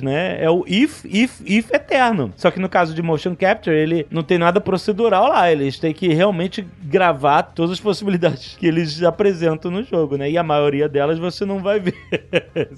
né? 0.02 0.43
É 0.43 0.49
o 0.49 0.63
if, 0.67 1.06
if, 1.06 1.41
if 1.45 1.71
eterno. 1.71 2.34
Só 2.36 2.52
que 2.52 2.60
no 2.60 2.69
caso 2.69 2.93
de 2.93 3.02
motion 3.02 3.36
capture, 3.36 3.75
ele 3.75 4.06
não 4.10 4.23
tem 4.23 4.38
nada 4.38 4.62
procedural 4.62 5.30
lá. 5.30 5.52
Eles 5.52 5.80
têm 5.80 5.93
que 5.93 6.08
realmente 6.10 6.65
gravar 6.84 7.43
todas 7.43 7.71
as 7.71 7.80
possibilidades 7.80 8.58
que 8.58 8.67
eles 8.67 9.04
apresentam 9.04 9.71
no 9.71 9.84
jogo, 9.84 10.17
né? 10.17 10.30
E 10.30 10.38
a 10.38 10.43
maioria 10.43 10.89
delas 10.89 11.19
você 11.19 11.45
não 11.45 11.60
vai 11.60 11.80
ver. 11.80 11.95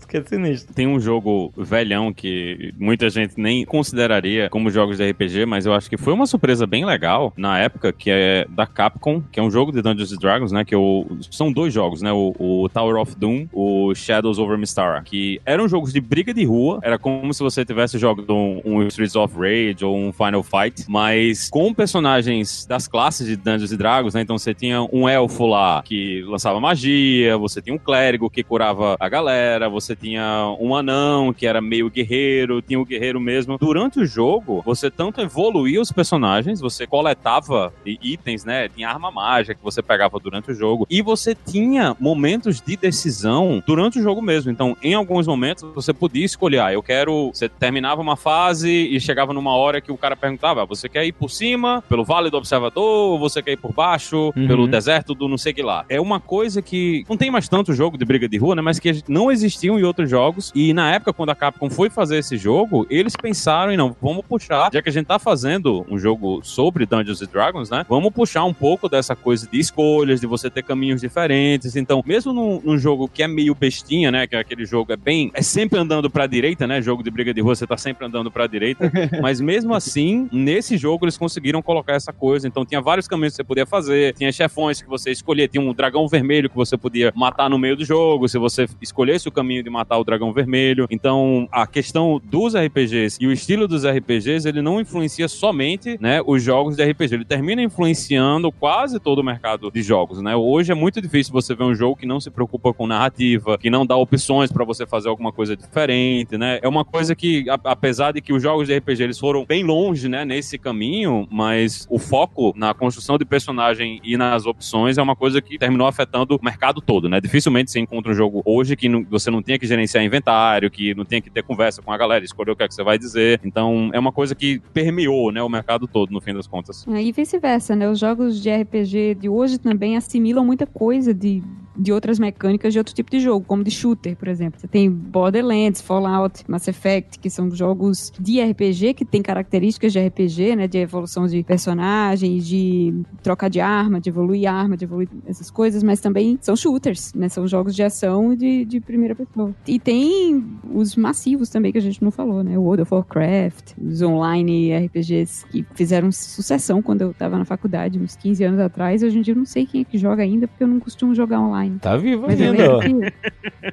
Que 0.07 0.17
é 0.17 0.23
sinistro. 0.23 0.73
Tem 0.73 0.87
um 0.87 0.99
jogo 0.99 1.53
velhão 1.55 2.11
que 2.11 2.73
muita 2.77 3.09
gente 3.09 3.35
nem 3.37 3.63
consideraria 3.65 4.49
como 4.49 4.69
jogos 4.69 4.97
de 4.97 5.09
RPG, 5.09 5.45
mas 5.45 5.65
eu 5.65 5.73
acho 5.73 5.89
que 5.89 5.97
foi 5.97 6.13
uma 6.13 6.25
surpresa 6.25 6.67
bem 6.67 6.85
legal 6.85 7.33
na 7.37 7.57
época, 7.59 7.93
que 7.93 8.09
é 8.09 8.45
da 8.49 8.65
Capcom, 8.65 9.21
que 9.31 9.39
é 9.39 9.43
um 9.43 9.49
jogo 9.49 9.71
de 9.71 9.81
Dungeons 9.81 10.17
Dragons, 10.17 10.51
né? 10.51 10.65
Que 10.65 10.75
o, 10.75 11.05
são 11.29 11.51
dois 11.51 11.73
jogos, 11.73 12.01
né? 12.01 12.11
O, 12.11 12.33
o 12.37 12.69
Tower 12.69 12.97
of 12.97 13.15
Doom, 13.15 13.47
o 13.53 13.93
Shadows 13.95 14.39
over 14.39 14.57
Mystara, 14.57 15.01
que 15.03 15.39
eram 15.45 15.67
jogos 15.67 15.93
de 15.93 16.01
briga 16.01 16.33
de 16.33 16.40
rua, 16.45 16.79
era 16.81 16.97
como 16.97 17.33
se 17.33 17.41
você 17.41 17.63
tivesse 17.65 17.97
jogado 17.97 18.33
um, 18.33 18.61
um 18.65 18.87
Streets 18.87 19.15
of 19.15 19.35
Rage 19.37 19.83
ou 19.83 19.97
um 19.97 20.11
Final 20.11 20.43
Fight, 20.43 20.85
mas 20.87 21.49
com 21.49 21.73
personagens 21.73 22.65
das 22.65 22.87
classes 22.87 23.27
de 23.27 23.35
Dungeons 23.35 23.71
Dragons, 23.71 24.13
né? 24.13 24.21
Então 24.21 24.37
você 24.37 24.53
tinha 24.53 24.81
um 24.91 25.07
elfo 25.07 25.45
lá 25.45 25.81
que 25.83 26.21
lançava 26.23 26.59
magia, 26.59 27.37
você 27.37 27.61
tinha 27.61 27.75
um 27.75 27.79
clérigo 27.79 28.29
que 28.29 28.43
curava 28.43 28.95
a 28.99 29.09
galera, 29.09 29.69
você 29.69 29.95
tinha 29.95 30.55
um 30.59 30.75
anão 30.75 31.33
que 31.33 31.45
era 31.45 31.61
meio 31.61 31.89
guerreiro, 31.89 32.61
tinha 32.61 32.79
o 32.79 32.83
um 32.83 32.85
guerreiro 32.85 33.19
mesmo. 33.19 33.57
Durante 33.57 33.99
o 33.99 34.05
jogo, 34.05 34.61
você 34.65 34.89
tanto 34.89 35.21
evoluía 35.21 35.81
os 35.81 35.91
personagens, 35.91 36.59
você 36.59 36.85
coletava 36.85 37.73
itens, 37.85 38.45
né? 38.45 38.69
Tinha 38.69 38.89
arma 38.89 39.11
mágica 39.11 39.55
que 39.55 39.63
você 39.63 39.81
pegava 39.81 40.19
durante 40.19 40.51
o 40.51 40.53
jogo, 40.53 40.85
e 40.89 41.01
você 41.01 41.35
tinha 41.35 41.95
momentos 41.99 42.61
de 42.61 42.75
decisão 42.75 43.61
durante 43.65 43.99
o 43.99 44.03
jogo 44.03 44.21
mesmo. 44.21 44.51
Então, 44.51 44.75
em 44.81 44.93
alguns 44.93 45.27
momentos, 45.27 45.63
você 45.73 45.93
podia 45.93 46.25
escolher, 46.31 46.59
ah, 46.59 46.73
eu 46.73 46.81
quero. 46.83 47.31
Você 47.33 47.47
terminava 47.47 48.01
uma 48.01 48.15
fase 48.15 48.69
e 48.69 48.99
chegava 48.99 49.33
numa 49.33 49.55
hora 49.55 49.79
que 49.81 49.91
o 49.91 49.97
cara 49.97 50.15
perguntava: 50.15 50.63
ah, 50.63 50.65
você 50.65 50.89
quer 50.89 51.05
ir 51.05 51.11
por 51.11 51.29
cima, 51.29 51.83
pelo 51.87 52.03
Vale 52.03 52.29
do 52.29 52.37
Observador, 52.37 53.11
ou 53.13 53.19
você 53.19 53.41
quer 53.41 53.51
ir 53.53 53.57
por 53.57 53.73
baixo, 53.73 54.31
Uhum. 54.35 54.47
pelo 54.47 54.67
deserto 54.67 55.13
do 55.13 55.27
não 55.27 55.37
sei 55.37 55.53
que 55.53 55.61
lá? 55.61 55.85
É 55.89 55.99
uma 55.99 56.19
coisa 56.19 56.61
que 56.61 57.05
não 57.09 57.17
tem 57.17 57.29
mais 57.31 57.47
tanto 57.49 57.73
jogo 57.73 57.97
de 57.97 58.05
briga 58.05 58.27
de 58.27 58.37
rua, 58.37 58.55
né? 58.55 58.61
Mas 58.61 58.79
que 58.79 59.03
não 59.07 59.31
existiam 59.31 59.79
em 59.79 59.83
outros 59.83 60.09
jogos. 60.09 60.51
E 60.55 60.73
na 60.73 60.93
época, 60.93 61.13
quando 61.13 61.29
a 61.29 61.35
Capcom 61.35 61.69
foi 61.69 61.89
fazer 61.89 62.17
esse 62.17 62.37
jogo, 62.37 62.85
eles 62.89 63.15
pensaram 63.15 63.71
em 63.71 63.77
não, 63.77 63.95
vamos 64.01 64.25
puxar, 64.25 64.69
já 64.73 64.81
que 64.81 64.89
a 64.89 64.91
gente 64.91 65.05
tá 65.07 65.19
fazendo 65.19 65.85
um 65.89 65.97
jogo 65.97 66.41
sobre 66.43 66.85
Dungeons 66.85 67.21
and 67.21 67.27
Dragons, 67.31 67.69
né? 67.69 67.85
Vamos 67.89 68.11
puxar 68.13 68.43
um 68.45 68.53
pouco 68.53 68.87
dessa 68.89 69.15
coisa 69.15 69.47
de 69.51 69.59
escolhas, 69.59 70.19
de 70.21 70.27
você 70.27 70.49
ter 70.49 70.63
caminhos 70.63 71.01
diferentes. 71.01 71.75
Então, 71.75 72.03
mesmo 72.05 72.31
num, 72.33 72.61
num 72.63 72.77
jogo 72.77 73.07
que 73.07 73.23
é 73.23 73.27
meio 73.27 73.53
bestinha, 73.55 74.11
né? 74.11 74.27
Que 74.27 74.35
é 74.35 74.39
aquele 74.39 74.65
jogo 74.65 74.91
é 74.93 74.97
bem. 74.97 75.31
É 75.33 75.41
sempre 75.41 75.79
andando 75.79 76.09
pra 76.09 76.20
direita, 76.27 76.67
né? 76.67 76.81
Jogo 76.81 77.03
de 77.03 77.11
briga 77.11 77.33
de 77.33 77.41
rua, 77.41 77.55
você 77.55 77.67
tá 77.67 77.77
sempre 77.77 78.05
andando 78.05 78.31
pra 78.31 78.47
direita. 78.47 78.91
Mas 79.21 79.39
mesmo 79.39 79.73
assim, 79.73 80.27
nesse 80.31 80.77
jogo 80.77 81.05
eles 81.05 81.17
conseguiram 81.17 81.61
colocar 81.61 81.93
essa 81.93 82.13
coisa. 82.13 82.47
Então 82.47 82.65
tinha 82.65 82.81
vários 82.81 83.07
caminhos 83.07 83.33
que 83.33 83.37
você 83.37 83.43
podia 83.43 83.65
fazer, 83.65 84.13
tinha 84.13 84.31
chefões 84.31 84.81
que 84.81 84.89
você 84.89 85.11
escolhia, 85.11 85.47
tinha 85.47 85.61
um 85.61 85.73
dragão 85.73 86.07
vermelho 86.07 86.49
que 86.49 86.55
você 86.55 86.77
podia 86.77 87.11
matar 87.15 87.49
no 87.49 87.57
meio 87.57 87.75
do 87.75 87.85
jogo, 87.85 88.27
se 88.27 88.37
você 88.37 88.67
escolhesse 88.81 89.27
o 89.27 89.31
caminho 89.31 89.63
de 89.63 89.69
matar 89.69 89.97
o 89.97 90.03
dragão 90.03 90.31
vermelho. 90.33 90.87
Então, 90.89 91.47
a 91.51 91.65
questão 91.67 92.21
dos 92.23 92.55
RPGs 92.55 93.17
e 93.19 93.27
o 93.27 93.31
estilo 93.31 93.67
dos 93.67 93.85
RPGs, 93.85 94.47
ele 94.47 94.61
não 94.61 94.79
influencia 94.79 95.27
somente, 95.27 95.97
né, 96.01 96.21
os 96.25 96.43
jogos 96.43 96.75
de 96.75 96.83
RPG, 96.83 97.15
ele 97.15 97.25
termina 97.25 97.61
influenciando 97.61 98.51
quase 98.51 98.99
todo 98.99 99.19
o 99.19 99.23
mercado 99.23 99.71
de 99.71 99.81
jogos, 99.81 100.21
né? 100.21 100.35
Hoje 100.35 100.71
é 100.71 100.75
muito 100.75 101.01
difícil 101.01 101.33
você 101.33 101.55
ver 101.55 101.63
um 101.63 101.75
jogo 101.75 101.95
que 101.95 102.05
não 102.05 102.19
se 102.19 102.29
preocupa 102.29 102.73
com 102.73 102.87
narrativa, 102.87 103.57
que 103.57 103.69
não 103.69 103.85
dá 103.85 103.95
opções 103.95 104.51
pra 104.51 104.65
você 104.65 104.85
fazer 104.85 105.09
alguma 105.09 105.31
coisa 105.31 105.55
diferente, 105.55 106.10
né? 106.37 106.59
É 106.61 106.67
uma 106.67 106.83
coisa 106.85 107.15
que, 107.15 107.49
a- 107.49 107.59
apesar 107.65 108.11
de 108.13 108.21
que 108.21 108.33
os 108.33 108.41
jogos 108.41 108.67
de 108.67 108.75
RPG 108.77 109.03
eles 109.03 109.19
foram 109.19 109.45
bem 109.45 109.63
longe, 109.63 110.07
né, 110.09 110.23
nesse 110.25 110.57
caminho, 110.57 111.27
mas 111.31 111.85
o 111.89 111.97
foco 111.99 112.53
na 112.55 112.73
construção 112.73 113.17
de 113.17 113.25
personagem 113.25 113.99
e 114.03 114.17
nas 114.17 114.45
opções 114.45 114.97
é 114.97 115.01
uma 115.01 115.15
coisa 115.15 115.41
que 115.41 115.57
terminou 115.57 115.87
afetando 115.87 116.35
o 116.35 116.43
mercado 116.43 116.81
todo, 116.81 117.07
né? 117.09 117.19
Dificilmente 117.21 117.71
você 117.71 117.79
encontra 117.79 118.11
um 118.11 118.15
jogo 118.15 118.41
hoje 118.45 118.75
que 118.75 118.87
não- 118.89 119.05
você 119.09 119.29
não 119.31 119.41
tenha 119.41 119.57
que 119.57 119.65
gerenciar 119.67 120.03
inventário, 120.03 120.69
que 120.69 120.93
não 120.95 121.05
tenha 121.05 121.21
que 121.21 121.29
ter 121.29 121.43
conversa 121.43 121.81
com 121.81 121.91
a 121.91 121.97
galera, 121.97 122.23
escolher 122.25 122.51
o 122.51 122.55
que 122.55 122.63
é 122.63 122.67
que 122.67 122.73
você 122.73 122.83
vai 122.83 122.97
dizer. 122.97 123.39
Então, 123.43 123.89
é 123.93 123.99
uma 123.99 124.11
coisa 124.11 124.35
que 124.35 124.59
permeou, 124.73 125.31
né, 125.31 125.41
o 125.41 125.49
mercado 125.49 125.87
todo, 125.87 126.11
no 126.11 126.21
fim 126.21 126.33
das 126.33 126.47
contas. 126.47 126.85
É, 126.87 127.01
E 127.01 127.11
vice-versa, 127.11 127.75
né? 127.75 127.89
Os 127.89 127.99
jogos 127.99 128.41
de 128.41 128.49
RPG 128.49 129.15
de 129.15 129.29
hoje 129.29 129.57
também 129.57 129.97
assimilam 129.97 130.45
muita 130.45 130.65
coisa 130.65 131.13
de, 131.13 131.41
de 131.75 131.91
outras 131.91 132.19
mecânicas 132.19 132.73
de 132.73 132.79
outro 132.79 132.93
tipo 132.93 133.09
de 133.09 133.19
jogo, 133.19 133.45
como 133.47 133.63
de 133.63 133.71
shooter, 133.71 134.15
por 134.15 134.27
exemplo. 134.27 134.59
Você 134.59 134.67
tem 134.67 134.89
Borderlands, 134.89 135.81
Fallout, 135.81 136.43
Mass 136.47 136.67
Effect, 136.67 137.19
que 137.19 137.29
são 137.29 137.49
jogos 137.51 138.11
de 138.19 138.41
RPG 138.41 138.93
que 138.93 139.05
têm 139.05 139.21
características 139.21 139.93
de 139.93 139.99
RPG, 139.99 140.55
né? 140.55 140.67
De 140.67 140.77
evolução 140.77 141.27
de 141.27 141.43
personagens, 141.43 142.45
de 142.45 142.93
troca 143.23 143.49
de 143.49 143.59
arma, 143.59 143.99
de 143.99 144.09
evoluir 144.09 144.49
arma, 144.49 144.75
de 144.75 144.85
evoluir 144.85 145.09
essas 145.25 145.49
coisas, 145.49 145.83
mas 145.83 145.99
também 145.99 146.37
são 146.41 146.55
shooters, 146.55 147.13
né? 147.13 147.29
São 147.29 147.47
jogos 147.47 147.75
de 147.75 147.83
ação 147.83 148.35
de, 148.35 148.65
de 148.65 148.79
primeira 148.79 149.15
pessoa. 149.15 149.53
E 149.67 149.79
tem 149.79 150.43
os 150.73 150.95
massivos 150.95 151.49
também 151.49 151.71
que 151.71 151.77
a 151.77 151.81
gente 151.81 152.03
não 152.03 152.11
falou, 152.11 152.43
né? 152.43 152.57
World 152.57 152.83
of 152.83 152.93
Warcraft, 152.93 153.73
os 153.77 154.01
online 154.01 154.73
RPGs 154.85 155.45
que 155.47 155.65
fizeram 155.75 156.11
sucessão 156.11 156.81
quando 156.81 157.01
eu 157.01 157.13
tava 157.13 157.37
na 157.37 157.45
faculdade, 157.45 157.99
uns 157.99 158.15
15 158.15 158.43
anos 158.43 158.59
atrás. 158.59 159.03
Hoje 159.03 159.17
em 159.17 159.21
dia 159.21 159.33
eu 159.33 159.37
não 159.37 159.45
sei 159.45 159.65
quem 159.65 159.81
é 159.81 159.83
que 159.83 159.97
joga 159.97 160.23
ainda, 160.23 160.47
porque 160.47 160.63
eu 160.63 160.67
não 160.67 160.79
costumo 160.79 161.13
jogar 161.15 161.39
online. 161.39 161.60
Tá 161.79 161.95
vivo 161.97 162.27
Mas 162.27 162.39
eu 162.39 162.51
ainda, 162.51 162.73
ó. 162.73 162.77
lembro, 162.79 163.13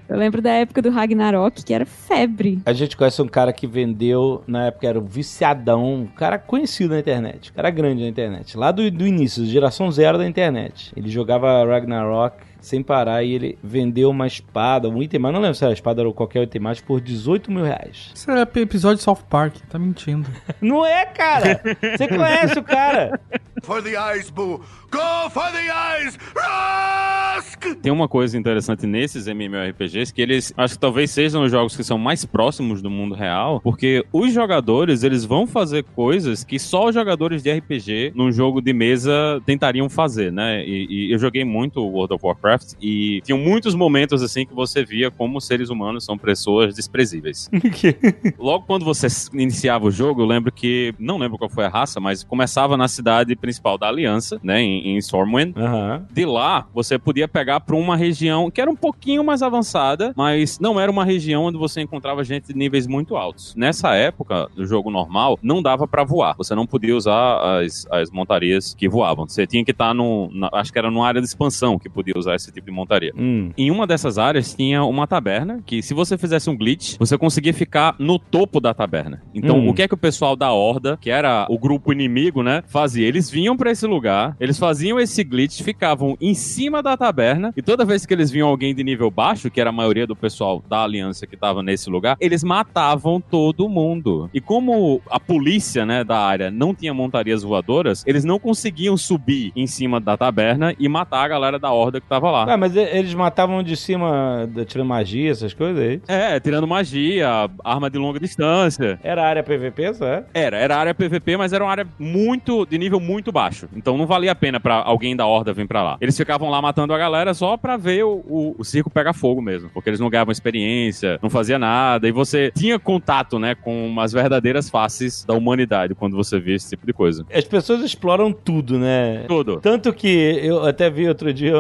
eu 0.09 0.17
lembro 0.17 0.43
da 0.43 0.51
época 0.53 0.83
do 0.83 0.91
Ragnarok, 0.91 1.65
que 1.65 1.73
era 1.73 1.87
febre. 1.87 2.61
A 2.65 2.73
gente 2.73 2.97
conhece 2.97 3.21
um 3.23 3.29
cara 3.29 3.53
que 3.53 3.67
vendeu, 3.67 4.43
na 4.47 4.67
época 4.67 4.87
era 4.87 4.99
um 4.99 5.05
viciadão, 5.05 6.03
um 6.03 6.07
cara 6.07 6.39
conhecido 6.39 6.95
na 6.95 7.01
internet, 7.01 7.51
um 7.51 7.55
cara 7.55 7.71
grande 7.71 8.03
na 8.03 8.09
internet, 8.09 8.57
lá 8.57 8.71
do, 8.71 8.91
do 8.91 9.07
início, 9.07 9.45
geração 9.47 9.91
zero 9.91 10.19
da 10.19 10.27
internet. 10.27 10.93
Ele 10.97 11.09
jogava 11.09 11.65
Ragnarok 11.65 12.48
sem 12.61 12.83
parar 12.83 13.23
e 13.23 13.33
ele 13.33 13.59
vendeu 13.63 14.11
uma 14.11 14.27
espada, 14.27 14.89
um 14.89 15.03
item 15.03 15.21
mais, 15.21 15.35
não 15.35 15.41
lembro 15.41 15.55
se 15.55 15.65
era 15.65 15.73
espada 15.73 16.03
ou 16.07 16.13
qualquer 16.13 16.43
item 16.43 16.61
mais, 16.61 16.81
por 16.81 17.01
18 17.01 17.51
mil 17.51 17.65
reais. 17.65 18.11
Isso 18.15 18.31
é 18.31 18.43
episódio 18.61 18.99
de 18.99 19.03
South 19.03 19.25
Park, 19.29 19.57
tá 19.69 19.79
mentindo. 19.79 20.29
Não 20.61 20.85
é, 20.85 21.07
cara! 21.07 21.61
Você 21.97 22.09
conhece 22.09 22.59
o 22.59 22.63
cara? 22.63 23.21
For 23.63 23.83
the 23.83 23.91
eyes, 23.91 24.31
Boo! 24.31 24.61
Go 24.91 25.31
for 25.31 25.51
the 25.53 25.69
eyes! 25.69 26.19
Rusk! 26.35 27.81
Tem 27.83 27.93
uma 27.93 28.09
coisa 28.09 28.39
interessante 28.39 28.87
nesses 28.87 29.27
MMORPGs 29.27 30.13
que 30.13 30.23
eles, 30.23 30.53
acho 30.57 30.75
que 30.75 30.81
talvez 30.81 31.11
sejam 31.11 31.43
os 31.43 31.51
jogos 31.51 31.77
que 31.77 31.85
são 31.85 31.99
mais 31.99 32.25
próximos 32.25 32.81
do 32.81 32.91
mundo 32.91 33.15
real, 33.15 33.61
porque 33.61 34.05
os 34.13 34.33
jogadores, 34.33 35.03
eles 35.03 35.25
vão 35.25 35.47
fazer 35.47 35.85
coisas 35.85 36.45
que 36.45 36.59
só 36.59 36.87
os 36.87 36.95
jogadores 36.95 37.43
de 37.43 37.53
RPG 37.53 38.13
num 38.15 38.33
jogo 38.33 38.61
de 38.61 38.73
mesa 38.73 39.41
tentariam 39.45 39.89
fazer, 39.89 40.33
né? 40.33 40.65
E, 40.65 41.09
e 41.09 41.13
eu 41.13 41.19
joguei 41.19 41.45
muito 41.45 41.81
World 41.81 42.15
of 42.15 42.25
Warcraft 42.25 42.48
e 42.81 43.21
tinham 43.23 43.39
muitos 43.39 43.75
momentos 43.75 44.23
assim 44.23 44.47
que 44.47 44.55
você 44.55 44.85
via 44.85 45.11
como 45.11 45.41
seres 45.41 45.71
humanos 45.71 46.05
são 46.05 46.17
pessoas 46.17 46.75
desprezíveis. 46.75 47.49
Logo 48.39 48.65
quando 48.67 48.85
você 48.85 49.07
iniciava 49.35 49.87
o 49.87 49.91
jogo, 49.91 50.23
eu 50.23 50.27
lembro 50.27 50.51
que, 50.53 50.95
não 50.99 51.19
lembro 51.19 51.39
qual 51.39 51.49
foi 51.51 51.65
a 51.65 51.69
raça, 51.69 52.01
mas 52.01 52.23
começava 52.25 52.77
na 52.77 52.89
cidade 52.89 53.35
principal 53.37 53.77
da 53.79 53.89
Aliança, 53.89 54.39
né, 54.43 54.61
em, 54.61 54.89
em 54.91 54.97
Stormwind, 54.99 55.55
Aham. 55.57 56.07
de 56.13 56.25
lá, 56.25 56.67
você 56.75 56.99
podia 56.99 57.27
pegar 57.29 57.61
para 57.61 57.75
uma 57.77 57.97
região 57.97 58.51
que 58.51 58.61
era 58.61 58.71
um 58.71 58.77
pouquinho 58.77 59.25
mais 59.25 59.43
avançada, 59.43 60.13
mas 60.17 60.59
não 60.59 60.79
era 60.81 60.91
uma 60.91 61.05
região 61.05 61.45
onde 61.45 61.59
você 61.59 61.81
encontrava 61.81 62.23
gente 62.25 62.49
de 62.49 62.55
níveis 62.55 62.87
muito 62.87 63.17
altos. 63.17 63.55
Nessa 63.55 63.95
época, 63.95 64.49
no 64.57 64.65
jogo 64.67 64.91
normal, 64.91 65.39
não 65.43 65.63
dava 65.63 65.87
para 65.87 66.05
voar. 66.05 66.35
Você 66.37 66.55
não 66.55 66.67
podia 66.67 66.97
usar 66.97 67.61
as, 67.63 67.87
as 67.91 68.11
montarias 68.11 68.75
que 68.75 68.89
voavam. 68.89 69.27
Você 69.29 69.47
tinha 69.47 69.65
que 69.65 69.71
estar 69.71 69.95
no. 69.95 70.31
na- 70.33 70.49
acho 70.53 70.73
que 70.73 70.79
era 70.79 70.91
numa 70.91 71.07
área 71.07 71.21
de 71.21 71.27
expansão 71.27 71.79
que 71.79 71.89
podia 71.89 72.15
usar 72.17 72.35
esse 72.39 72.51
tipo 72.53 72.67
de 72.67 72.73
montaria. 72.73 73.13
Hum. 73.17 73.51
Em 73.57 73.71
uma 73.71 73.87
dessas 73.87 74.17
áreas 74.19 74.55
tinha 74.55 74.83
uma 74.85 75.07
taberna 75.07 75.61
que, 75.67 75.83
se 75.83 75.93
você 75.95 76.17
fizesse 76.17 76.49
um 76.49 76.57
glitch, 76.57 76.97
você 76.99 77.19
conseguia 77.19 77.53
ficar 77.53 77.95
no 77.99 78.19
topo 78.19 78.61
da 78.61 78.73
taberna. 78.73 79.23
Então, 79.35 79.59
Hum. 79.59 79.69
o 79.69 79.75
que 79.75 79.83
é 79.83 79.89
que 79.89 79.95
o 79.95 79.99
pessoal 79.99 80.35
da 80.37 80.53
Horda, 80.53 80.97
que 81.01 81.11
era 81.11 81.47
o 81.51 81.59
grupo 81.59 81.93
inimigo, 81.93 82.43
né, 82.43 82.63
fazia? 82.67 83.07
Eles 83.07 83.31
vinham 83.31 83.57
pra 83.57 83.71
esse 83.71 83.87
lugar, 83.87 84.37
eles 84.41 84.59
faziam 84.59 84.99
esse 84.99 85.23
glitch, 85.23 85.63
ficavam 85.63 86.17
em 86.21 86.35
cima 86.35 86.83
da 86.83 86.97
taberna, 86.97 87.53
e 87.57 87.63
toda 87.63 87.85
vez 87.85 88.07
que 88.07 88.15
eles 88.15 88.31
viam 88.31 88.49
alguém 88.49 88.75
de 88.75 88.83
nível 88.85 89.11
baixo, 89.11 89.51
que 89.51 89.61
era 89.61 89.71
a 89.71 89.73
maioria 89.73 90.07
do 90.07 90.17
pessoal 90.17 90.63
da 90.69 90.83
aliança 90.85 91.27
que 91.27 91.37
tava 91.37 91.63
nesse 91.63 91.91
lugar, 91.91 92.17
eles 92.21 92.43
matavam 92.45 93.21
todo 93.21 93.69
mundo. 93.69 94.29
E 94.33 94.41
como 94.41 95.01
a 95.11 95.19
polícia, 95.19 95.85
né, 95.85 96.05
da 96.05 96.19
área 96.19 96.51
não 96.51 96.75
tinha 96.75 96.93
montarias 96.95 97.43
voadoras, 97.43 98.05
eles 98.07 98.25
não 98.25 98.39
conseguiam 98.39 98.97
subir 98.97 99.53
em 99.57 99.67
cima 99.67 100.01
da 100.01 100.17
taberna 100.17 100.75
e 100.79 100.89
matar 100.89 101.25
a 101.25 101.29
galera 101.29 101.59
da 101.59 101.73
Horda 101.73 102.01
que 102.01 102.07
tava 102.07 102.28
lá. 102.31 102.47
Ué, 102.47 102.57
mas 102.57 102.77
eles 102.77 103.15
matavam 103.15 103.63
de 103.63 103.77
cima, 103.77 104.49
tirando 104.67 104.87
magia, 104.87 105.31
essas 105.31 105.53
coisas 105.55 105.83
aí? 105.83 106.01
É, 106.09 106.39
tirando 106.41 106.67
magia, 106.67 107.49
arma 107.65 107.91
de 107.91 107.99
longa 107.99 108.19
distância. 108.21 108.99
Era 109.03 109.27
área 109.27 109.43
PVP, 109.43 109.95
só 109.95 110.07
é? 110.07 110.25
Era, 110.35 110.57
era 110.57 110.77
área 110.77 110.95
PVP, 110.95 111.37
mas 111.37 111.53
era 111.53 111.65
uma 111.65 111.71
área 111.71 111.87
muito, 111.99 112.67
de 112.67 112.79
nível 112.79 113.01
muito 113.01 113.33
baixo. 113.33 113.69
Então 113.75 113.97
não 113.97 114.07
valia 114.07 114.33
a 114.33 114.35
pena 114.35 114.61
pra 114.61 114.77
alguém 114.77 115.17
da 115.17 115.27
Horda 115.27 115.53
vir 115.53 115.67
pra 115.67 115.83
lá. 115.83 115.97
Eles 116.01 116.17
ficavam 116.17 116.49
lá 116.51 116.61
matando 116.61 116.93
a 116.93 116.99
galera 116.99 117.35
só 117.35 117.57
pra 117.57 117.77
ver 117.77 118.05
o, 118.05 118.23
o, 118.29 118.55
o 118.59 118.65
circo 118.65 118.91
pegar 118.91 119.13
fogo 119.13 119.41
mesmo. 119.43 119.71
Porque 119.71 119.91
eles 119.91 120.01
não 120.01 120.11
ganhavam 120.11 120.33
experiência, 120.33 121.19
não 121.23 121.31
fazia 121.31 121.59
nada. 121.59 122.09
E 122.09 122.13
você 122.13 122.53
tinha 122.57 122.79
contato, 122.79 123.39
né, 123.39 123.55
com 123.55 123.95
as 124.01 124.13
verdadeiras 124.13 124.69
faces 124.69 125.25
da 125.25 125.35
humanidade 125.35 125.95
quando 125.95 126.17
você 126.17 126.39
via 126.39 126.57
esse 126.57 126.71
tipo 126.71 126.87
de 126.87 126.93
coisa. 126.93 127.25
As 127.33 127.45
pessoas 127.45 127.83
exploram 127.83 128.33
tudo, 128.33 128.79
né? 128.79 129.25
Tudo. 129.27 129.61
Tanto 129.61 129.93
que 129.93 130.09
eu 130.43 130.65
até 130.65 130.89
vi 130.91 131.09
outro 131.09 131.33
dia 131.33 131.55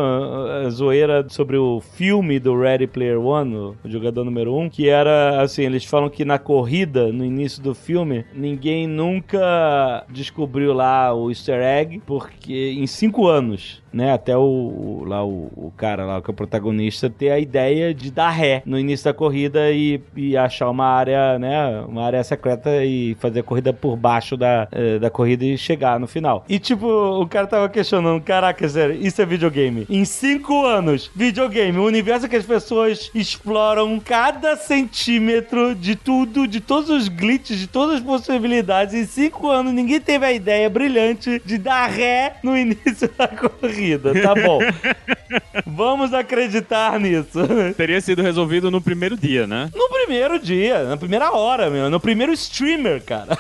zoeira 0.71 1.27
sobre 1.29 1.57
o 1.57 1.81
filme 1.81 2.39
do 2.39 2.59
Ready 2.59 2.87
Player 2.87 3.21
One, 3.21 3.55
o 3.55 3.77
jogador 3.85 4.25
número 4.25 4.55
um, 4.57 4.69
que 4.69 4.89
era 4.89 5.41
assim, 5.41 5.63
eles 5.63 5.85
falam 5.85 6.09
que 6.09 6.25
na 6.25 6.39
corrida, 6.39 7.13
no 7.13 7.25
início 7.25 7.63
do 7.63 7.75
filme, 7.75 8.25
ninguém 8.35 8.87
nunca 8.87 10.05
descobriu 10.11 10.73
lá 10.73 11.15
o 11.15 11.31
easter 11.31 11.61
egg, 11.63 12.03
porque 12.07 12.71
em 12.77 12.87
cinco 12.87 13.27
anos, 13.27 13.83
né, 13.93 14.13
até 14.13 14.37
o, 14.37 14.41
o- 14.43 15.05
lá 15.07 15.25
o, 15.25 15.51
o 15.57 15.73
cara 15.77 16.05
lá, 16.05 16.21
que 16.23 16.31
é 16.31 16.33
o 16.33 16.35
protagonista, 16.35 17.09
ter 17.11 17.31
a 17.31 17.39
ideia 17.39 17.93
de 17.95 18.11
dar 18.11 18.31
ré 18.31 18.63
no 18.67 18.79
início 18.79 19.05
da 19.05 19.15
corrida 19.15 19.71
e, 19.71 20.01
e 20.17 20.37
achar 20.37 20.71
uma 20.71 20.87
área, 20.87 21.39
né, 21.39 21.81
uma 21.89 22.05
área 22.05 22.23
secreta 22.25 22.85
e 22.85 23.17
fazer 23.21 23.41
a 23.41 23.43
corrida 23.43 23.73
por 23.73 23.97
baixo 23.97 24.37
da, 24.37 24.69
eh, 24.73 24.99
da 24.99 25.11
corrida 25.11 25.45
e 25.45 25.57
chegar 25.57 25.99
no 25.99 26.07
final. 26.07 26.45
E 26.49 26.59
tipo, 26.59 26.87
o 26.87 27.27
cara 27.27 27.47
tava 27.47 27.69
questionando, 27.69 28.21
caraca, 28.23 28.69
sério, 28.69 28.95
isso 29.01 29.21
é 29.23 29.27
videogame. 29.27 29.87
Em 29.89 30.05
cinco 30.05 30.65
anos, 30.67 31.11
videogame, 31.15 31.79
o 31.79 31.85
universo 31.87 32.29
que 32.29 32.37
as 32.37 32.45
pessoas 32.45 33.11
exploram 33.15 33.99
cada 34.01 34.57
centímetro 34.57 35.75
de 35.75 35.95
tudo, 35.97 36.47
de 36.47 36.61
todos 36.61 36.91
os 36.91 37.09
glitches, 37.09 37.59
de 37.59 37.67
todas 37.67 37.97
as 37.97 38.01
possibilidades. 38.03 38.95
Em 38.95 39.05
cinco 39.05 39.49
anos, 39.51 39.73
ninguém 39.73 40.01
teve 40.01 40.25
a 40.27 40.33
ideia 40.33 40.69
brilhante 40.69 41.41
de 41.45 41.59
dar 41.59 41.87
ré 41.89 42.35
no 42.43 42.57
início 42.59 43.09
da 43.17 43.29
corrida. 43.29 43.78
Tá 44.23 44.35
bom. 44.35 44.59
Vamos 45.67 46.13
acreditar 46.13 46.99
nisso. 46.99 47.39
Teria 47.77 48.01
sido 48.01 48.23
resolvido 48.23 48.71
no 48.71 48.81
primeiro 48.81 49.17
dia, 49.17 49.47
né? 49.47 49.71
No 49.75 49.89
primeiro 49.89 50.39
dia, 50.39 50.85
na 50.85 50.97
primeira 50.97 51.31
hora, 51.33 51.71
meu. 51.71 51.91
No 51.91 52.01
primeiro 52.01 52.33
streamer, 52.33 53.03
cara. 53.03 53.37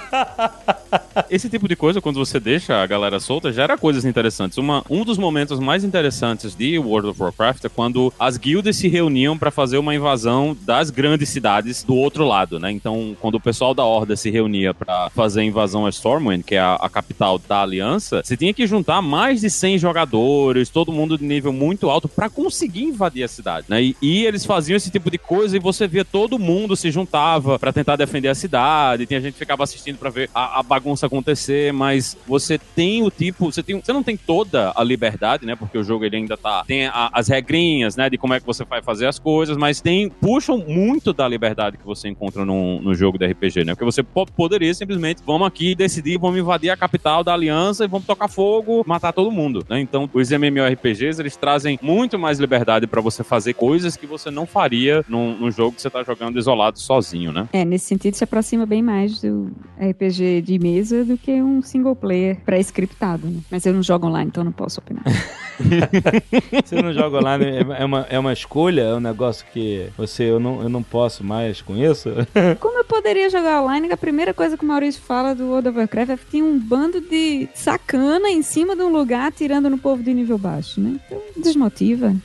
Esse 1.30 1.48
tipo 1.48 1.66
de 1.66 1.74
coisa, 1.74 2.00
quando 2.00 2.18
você 2.18 2.38
deixa 2.38 2.82
a 2.82 2.86
galera 2.86 3.18
solta, 3.20 3.52
gera 3.52 3.76
coisas 3.76 4.04
interessantes. 4.04 4.58
Uma, 4.58 4.84
um 4.88 5.04
dos 5.04 5.18
momentos 5.18 5.58
mais 5.58 5.84
interessantes 5.84 6.54
de 6.54 6.78
World 6.78 7.08
of 7.08 7.22
Warcraft 7.22 7.64
é 7.64 7.68
quando 7.68 8.12
as 8.18 8.36
guildas 8.36 8.76
se 8.76 8.88
reuniam 8.88 9.36
pra 9.36 9.50
fazer 9.50 9.78
uma 9.78 9.94
invasão 9.94 10.56
das 10.62 10.90
grandes 10.90 11.28
cidades 11.28 11.82
do 11.82 11.94
outro 11.94 12.24
lado, 12.26 12.58
né? 12.58 12.70
Então, 12.70 13.16
quando 13.20 13.36
o 13.36 13.40
pessoal 13.40 13.74
da 13.74 13.84
Horda 13.84 14.16
se 14.16 14.30
reunia 14.30 14.72
pra 14.74 15.10
fazer 15.10 15.40
a 15.40 15.44
invasão 15.44 15.86
a 15.86 15.90
Stormwind, 15.90 16.42
que 16.44 16.54
é 16.54 16.60
a, 16.60 16.74
a 16.74 16.88
capital 16.88 17.38
da 17.38 17.62
Aliança, 17.62 18.22
você 18.24 18.36
tinha 18.36 18.52
que 18.52 18.66
juntar 18.66 19.02
mais 19.02 19.40
de 19.40 19.50
100 19.50 19.78
jogadores, 19.78 20.27
todo 20.72 20.92
mundo 20.92 21.16
de 21.18 21.24
nível 21.24 21.52
muito 21.52 21.88
alto, 21.90 22.08
pra 22.08 22.28
conseguir 22.28 22.82
invadir 22.84 23.22
a 23.24 23.28
cidade, 23.28 23.66
né? 23.68 23.82
E, 23.82 23.96
e 24.02 24.24
eles 24.26 24.44
faziam 24.44 24.76
esse 24.76 24.90
tipo 24.90 25.10
de 25.10 25.18
coisa 25.18 25.56
e 25.56 25.60
você 25.60 25.86
via 25.86 26.04
todo 26.04 26.38
mundo 26.38 26.76
se 26.76 26.90
juntava 26.90 27.58
pra 27.58 27.72
tentar 27.72 27.96
defender 27.96 28.28
a 28.28 28.34
cidade, 28.34 29.06
tinha 29.06 29.20
gente 29.20 29.32
que 29.34 29.38
ficava 29.38 29.64
assistindo 29.64 29.98
pra 29.98 30.10
ver 30.10 30.30
a, 30.34 30.60
a 30.60 30.62
bagunça 30.62 31.06
acontecer, 31.06 31.72
mas 31.72 32.16
você 32.26 32.58
tem 32.58 33.02
o 33.02 33.10
tipo, 33.10 33.50
você 33.50 33.62
tem, 33.62 33.80
você 33.80 33.92
não 33.92 34.02
tem 34.02 34.16
toda 34.16 34.72
a 34.76 34.82
liberdade, 34.84 35.46
né? 35.46 35.54
Porque 35.56 35.78
o 35.78 35.84
jogo 35.84 36.04
ele 36.04 36.16
ainda 36.16 36.36
tá 36.36 36.64
tem 36.66 36.86
a- 36.86 37.10
as 37.12 37.28
regrinhas, 37.28 37.96
né, 37.96 38.08
de 38.10 38.18
como 38.18 38.34
é 38.34 38.40
que 38.40 38.46
você 38.46 38.64
vai 38.64 38.82
fazer 38.82 39.06
as 39.06 39.18
coisas, 39.18 39.56
mas 39.56 39.80
tem 39.80 40.08
puxam 40.10 40.58
muito 40.58 41.12
da 41.12 41.26
liberdade 41.28 41.76
que 41.78 41.84
você 41.86 42.08
encontra 42.08 42.44
no, 42.44 42.80
no 42.80 42.94
jogo 42.94 43.18
de 43.18 43.26
RPG, 43.26 43.64
né? 43.64 43.74
Porque 43.74 43.84
você 43.84 44.02
po- 44.02 44.26
poderia 44.26 44.72
simplesmente 44.74 45.22
vamos 45.26 45.46
aqui 45.46 45.74
decidir, 45.74 46.18
vamos 46.18 46.38
invadir 46.38 46.70
a 46.70 46.76
capital 46.76 47.22
da 47.24 47.32
aliança 47.34 47.84
e 47.84 47.88
vamos 47.88 48.06
tocar 48.06 48.28
fogo, 48.28 48.84
matar 48.86 49.12
todo 49.12 49.30
mundo, 49.30 49.64
né? 49.68 49.80
Então, 49.80 50.08
os 50.18 50.30
MMORPGs, 50.30 51.20
eles 51.20 51.36
trazem 51.36 51.78
muito 51.82 52.18
mais 52.18 52.38
liberdade 52.38 52.86
pra 52.86 53.00
você 53.00 53.24
fazer 53.24 53.54
coisas 53.54 53.96
que 53.96 54.06
você 54.06 54.30
não 54.30 54.46
faria 54.46 55.04
num, 55.08 55.36
num 55.36 55.50
jogo 55.50 55.76
que 55.76 55.82
você 55.82 55.90
tá 55.90 56.02
jogando 56.02 56.38
isolado 56.38 56.78
sozinho, 56.78 57.32
né? 57.32 57.48
É, 57.52 57.64
nesse 57.64 57.86
sentido 57.86 58.14
se 58.14 58.24
aproxima 58.24 58.66
bem 58.66 58.82
mais 58.82 59.20
do 59.20 59.50
RPG 59.80 60.42
de 60.42 60.58
mesa 60.58 61.04
do 61.04 61.16
que 61.16 61.42
um 61.42 61.62
single 61.62 61.96
player 61.96 62.38
pré-scriptado, 62.44 63.26
né? 63.26 63.40
Mas 63.50 63.64
eu 63.66 63.72
não 63.72 63.82
jogo 63.82 64.06
online, 64.06 64.28
então 64.28 64.44
não 64.44 64.52
posso 64.52 64.80
opinar. 64.80 65.04
Você 66.64 66.80
não 66.80 66.92
joga 66.92 67.18
online, 67.18 67.44
é 67.76 67.84
uma, 67.84 68.06
é 68.08 68.18
uma 68.18 68.32
escolha, 68.32 68.82
é 68.82 68.94
um 68.94 69.00
negócio 69.00 69.44
que 69.52 69.88
você, 69.96 70.24
eu 70.24 70.38
não, 70.38 70.62
eu 70.62 70.68
não 70.68 70.82
posso 70.82 71.24
mais 71.24 71.60
com 71.60 71.76
isso. 71.76 72.10
Como 72.60 72.78
eu 72.78 72.84
poderia 72.84 73.28
jogar 73.28 73.62
online? 73.62 73.90
A 73.90 73.96
primeira 73.96 74.32
coisa 74.32 74.56
que 74.56 74.64
o 74.64 74.68
Maurício 74.68 75.02
fala 75.02 75.34
do 75.34 75.46
World 75.46 75.68
of 75.68 75.78
Warcraft 75.78 76.10
é 76.10 76.16
que 76.16 76.26
tem 76.26 76.42
um 76.42 76.58
bando 76.58 77.00
de 77.00 77.48
sacana 77.54 78.30
em 78.30 78.42
cima 78.42 78.76
de 78.76 78.82
um 78.82 78.90
lugar 78.90 79.28
atirando 79.28 79.68
no 79.68 79.78
povo 79.78 80.02
de 80.08 80.14
nível 80.14 80.38
baixo, 80.38 80.80
né? 80.80 80.98
Então, 81.06 81.20
desmotiva. 81.36 82.14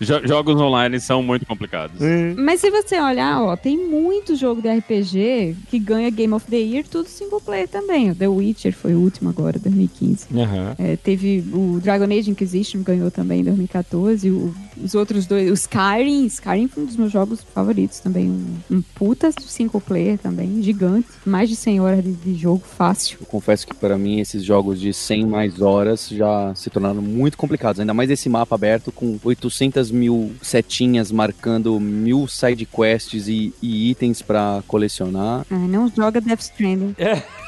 Jo- 0.00 0.26
jogos 0.26 0.60
online 0.60 1.00
são 1.00 1.22
muito 1.22 1.46
complicados. 1.46 1.96
Mas 2.36 2.60
se 2.60 2.70
você 2.70 3.00
olhar, 3.00 3.42
ó, 3.42 3.56
tem 3.56 3.76
muito 3.76 4.34
jogo 4.36 4.60
de 4.62 4.68
RPG 4.68 5.56
que 5.70 5.78
ganha 5.78 6.10
Game 6.10 6.32
of 6.32 6.46
the 6.46 6.56
Year, 6.56 6.84
tudo 6.88 7.08
single 7.08 7.40
player 7.40 7.68
também. 7.68 8.10
O 8.10 8.14
The 8.14 8.28
Witcher 8.28 8.72
foi 8.72 8.94
o 8.94 9.00
último 9.00 9.30
agora, 9.30 9.58
2015. 9.58 10.26
Aham. 10.34 10.74
É, 10.78 10.96
teve 10.96 11.44
o 11.52 11.80
Dragon 11.82 12.04
Age 12.04 12.30
Inquisition 12.30 12.82
ganhou 12.82 13.10
também 13.10 13.40
em 13.40 13.44
2014. 13.44 14.30
o- 14.30 14.54
os 14.82 14.94
outros 14.94 15.26
dois, 15.26 15.50
o 15.50 15.54
Skyrim, 15.54 16.24
Skyrim 16.26 16.66
foi 16.68 16.82
um 16.82 16.86
dos 16.86 16.96
meus 16.96 17.12
jogos 17.12 17.40
favoritos 17.54 18.00
também. 18.00 18.28
Um, 18.30 18.76
um 18.78 18.82
puta 18.94 19.30
single 19.40 19.80
player 19.80 20.18
também, 20.18 20.62
gigante. 20.62 21.06
Mais 21.24 21.48
de 21.48 21.56
100 21.56 21.80
horas 21.80 22.02
de, 22.02 22.12
de 22.12 22.34
jogo, 22.34 22.62
fácil. 22.64 23.18
Eu 23.20 23.26
confesso 23.26 23.66
que 23.66 23.74
para 23.74 23.96
mim 23.98 24.20
esses 24.20 24.42
jogos 24.44 24.80
de 24.80 24.92
100 24.92 25.26
mais 25.26 25.60
horas 25.60 26.08
já 26.08 26.52
se 26.54 26.68
tornaram 26.70 27.02
muito 27.02 27.36
complicados. 27.36 27.80
Ainda 27.80 27.94
mais 27.94 28.10
esse 28.10 28.28
mapa 28.28 28.54
aberto 28.54 28.90
com 28.90 29.18
800 29.22 29.81
mil 29.90 30.32
setinhas 30.42 31.10
marcando 31.10 31.78
mil 31.80 32.26
side 32.28 32.66
quests 32.66 33.28
e, 33.28 33.52
e 33.62 33.90
itens 33.90 34.22
para 34.22 34.62
colecionar. 34.66 35.44
Ah, 35.50 35.54
não 35.54 35.88
joga 35.88 36.20
Death 36.20 36.40
Stranding. 36.40 36.94
É. 36.98 37.22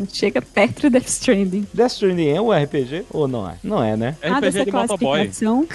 Não 0.00 0.06
Chega 0.12 0.40
perto 0.40 0.82
do 0.82 0.90
Death 0.90 1.08
Stranding. 1.08 1.66
Death 1.72 1.92
Stranding 1.92 2.28
é 2.28 2.40
um 2.40 2.50
RPG 2.50 3.06
ou 3.10 3.26
não 3.26 3.48
é? 3.48 3.56
Não 3.62 3.82
é, 3.82 3.96
né? 3.96 4.16
ah, 4.22 4.38
RPG 4.38 4.40
dessa 4.40 4.64
de 4.64 4.72
motoboy. 4.72 5.18
classificação. 5.18 5.66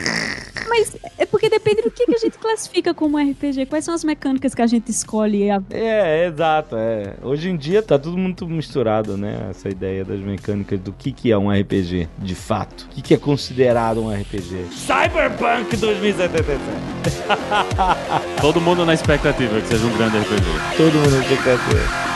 Mas 0.70 0.96
é 1.18 1.26
porque 1.26 1.50
depende 1.50 1.82
do 1.82 1.92
que, 1.92 2.06
que 2.06 2.16
a 2.16 2.18
gente 2.18 2.38
classifica 2.38 2.94
como 2.94 3.18
RPG. 3.18 3.66
Quais 3.66 3.84
são 3.84 3.94
as 3.94 4.04
mecânicas 4.04 4.56
que 4.56 4.62
a 4.62 4.68
gente 4.68 4.90
escolhe? 4.90 5.52
A... 5.52 5.62
É, 5.70 6.24
é, 6.24 6.28
exato. 6.28 6.78
É. 6.78 7.16
Hoje 7.22 7.50
em 7.50 7.58
dia 7.58 7.84
tá 7.84 8.00
tudo 8.00 8.18
muito 8.18 8.48
misturado, 8.48 9.18
né? 9.18 9.48
Essa 9.50 9.68
ideia 9.68 10.06
das 10.06 10.20
mecânicas 10.20 10.80
do 10.80 10.94
que, 10.94 11.12
que 11.12 11.32
é 11.32 11.38
um 11.38 11.52
RPG, 11.52 12.08
de 12.18 12.36
fato. 12.36 12.88
O 12.90 12.96
que, 12.96 13.02
que 13.02 13.14
é 13.14 13.18
considerado 13.18 14.02
um 14.02 14.10
RPG. 14.10 14.68
Cyberpunk 14.72 15.76
2077. 15.76 16.60
Todo 18.40 18.62
mundo 18.62 18.86
na 18.86 18.94
expectativa 18.94 19.60
que 19.60 19.68
seja 19.68 19.86
um 19.86 19.98
grande 19.98 20.18
RPG. 20.20 20.78
Todo 20.78 20.94
mundo 20.94 21.28
tem 21.28 21.38
que 21.38 22.11